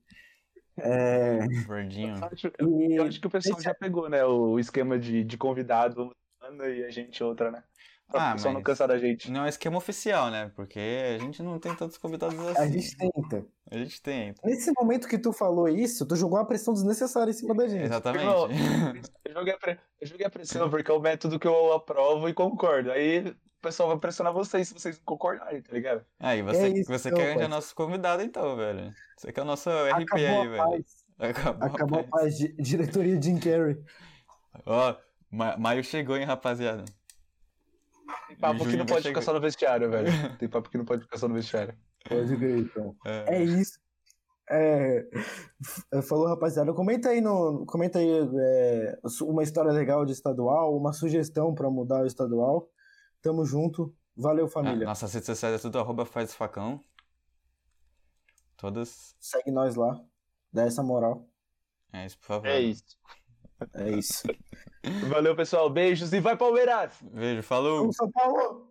É, 0.78 1.38
Verdinho. 1.68 2.16
Eu 2.18 2.26
acho, 2.26 2.48
e 2.48 2.96
eu 3.00 3.04
acho 3.04 3.22
que 3.22 3.28
o 3.28 3.30
pessoal 3.30 3.62
já 3.62 3.76
pegou, 3.76 4.10
né? 4.10 4.26
O 4.26 4.58
esquema 4.58 4.98
de, 4.98 5.24
de 5.24 5.38
convidado 5.38 6.12
uma 6.50 6.68
e 6.68 6.84
a 6.86 6.90
gente 6.92 7.24
outra, 7.24 7.52
né? 7.52 7.64
Pra 8.08 8.22
Ah, 8.22 8.30
o 8.30 8.34
pessoal 8.36 8.54
não 8.54 8.62
cansar 8.62 8.88
da 8.88 9.00
gente. 9.00 9.32
Não 9.32 9.46
é 9.46 9.50
esquema 9.50 9.78
oficial, 9.78 10.30
né? 10.30 10.52
Porque 10.56 10.80
a 10.80 11.18
gente 11.18 11.42
não 11.42 11.58
tem 11.58 11.74
tantos 11.76 11.98
convidados 11.98 12.38
assim. 12.40 12.60
a 12.62 12.68
gente 12.68 12.96
tenta. 12.98 13.46
A 13.72 13.78
gente 13.80 14.02
tem. 14.02 14.36
Nesse 14.44 14.72
momento 14.78 15.08
que 15.08 15.18
tu 15.18 15.34
falou 15.34 15.68
isso, 15.68 16.06
tu 16.06 16.16
jogou 16.16 16.38
uma 16.38 16.46
pressão 16.46 16.72
desnecessária 16.74 17.32
em 17.32 17.34
cima 17.34 17.56
da 17.56 17.68
gente. 17.68 17.84
Exatamente. 17.86 18.26
Não, 18.26 18.48
Eu 19.26 19.34
joguei, 19.34 19.54
a 19.54 19.58
pre- 19.58 19.80
eu 20.00 20.08
joguei 20.08 20.26
a 20.26 20.30
pressão 20.30 20.70
porque 20.70 20.92
é 20.92 20.94
o 20.94 21.00
método 21.00 21.40
que 21.40 21.48
eu 21.48 21.74
aprovo 21.74 22.30
e 22.30 22.34
concordo. 22.34 22.92
Aí 22.92 23.28
o 23.30 23.36
pessoal 23.60 23.90
vai 23.90 23.98
pressionar 23.98 24.32
vocês 24.32 24.68
se 24.68 24.74
vocês 24.76 24.98
não 25.00 25.04
concordarem, 25.04 25.64
tá 25.64 25.74
ligado? 25.74 26.06
Aí, 26.20 26.44
você, 26.44 26.68
É 26.68 26.68
isso, 26.70 26.92
você 26.92 27.10
então, 27.10 27.18
quer 27.20 27.26
arranjar 27.32 27.40
pai. 27.40 27.48
nosso 27.50 27.76
convidado 27.76 28.22
então, 28.22 28.56
velho. 28.56 28.94
Você 29.18 29.34
quer 29.34 29.42
o 29.42 29.46
nosso 29.46 29.68
RP 29.72 30.04
Acabou 30.04 30.18
aí, 30.28 30.36
a 30.36 30.44
velho. 30.50 30.58
paz. 30.58 31.06
Acabou, 31.18 31.68
Acabou 31.68 32.00
a 32.00 32.04
paz. 32.04 32.10
paz. 32.24 32.38
Di- 32.38 32.54
Diretoria 32.60 33.20
Jim 33.20 33.40
Carrey. 33.40 33.78
Ó, 34.66 34.96
ma- 35.36 35.58
maio 35.58 35.84
chegou, 35.84 36.16
hein, 36.18 36.26
rapaziada. 36.26 36.86
Tem 38.28 38.38
papo 38.38 38.66
que 38.66 38.78
não 38.78 38.86
pode 38.86 39.08
ficar 39.08 39.22
só 39.22 39.34
no 39.34 39.40
vestiário, 39.42 39.90
velho. 39.90 40.08
Tem 40.40 40.50
papo 40.50 40.70
que 40.70 40.78
não 40.78 40.86
pode 40.86 41.04
ficar 41.04 41.18
só 41.18 41.28
no 41.28 41.34
vestiário. 41.34 41.78
Pode 42.08 42.38
crer, 42.38 42.60
então. 42.60 42.96
É. 43.06 43.36
É 43.38 43.44
isso. 43.44 43.80
É, 44.48 45.08
f- 45.64 46.02
falou, 46.04 46.28
rapaziada. 46.28 46.72
Comenta 46.74 47.10
aí 47.10 47.20
no, 47.20 47.66
comenta 47.66 47.98
aí 47.98 48.08
é, 48.40 49.00
uma 49.24 49.42
história 49.42 49.72
legal 49.72 50.06
de 50.06 50.12
estadual, 50.12 50.78
uma 50.78 50.94
sugestão 50.94 51.54
pra 51.56 51.70
mudar 51.70 52.04
o 52.04 52.06
estadual. 52.06 52.70
Tamo 53.22 53.44
junto. 53.44 53.94
Valeu, 54.16 54.48
família. 54.48 54.86
Nossas 54.86 55.14
redes 55.14 55.26
sociais 55.26 55.56
é 55.56 55.58
tudo 55.58 55.80
arroba 55.80 56.06
faz 56.06 56.34
facão. 56.34 56.80
Todas. 58.56 59.16
Segue 59.20 59.52
nós 59.52 59.76
lá. 59.76 60.00
Dá 60.54 60.64
essa 60.64 60.82
moral. 60.84 61.28
É 61.92 62.06
isso, 62.06 62.18
por 62.20 62.26
favor. 62.26 62.48
É 62.48 62.60
isso. 62.60 62.84
É 63.74 63.92
isso. 63.92 64.24
Valeu, 65.10 65.36
pessoal. 65.36 65.70
Beijos 65.70 66.14
e 66.14 66.20
vai 66.20 66.38
Palmeiras! 66.38 66.94
Beijo, 67.02 67.44
falou! 67.44 67.80
Vamos, 67.80 67.96
São 67.96 68.12
Paulo! 68.12 68.68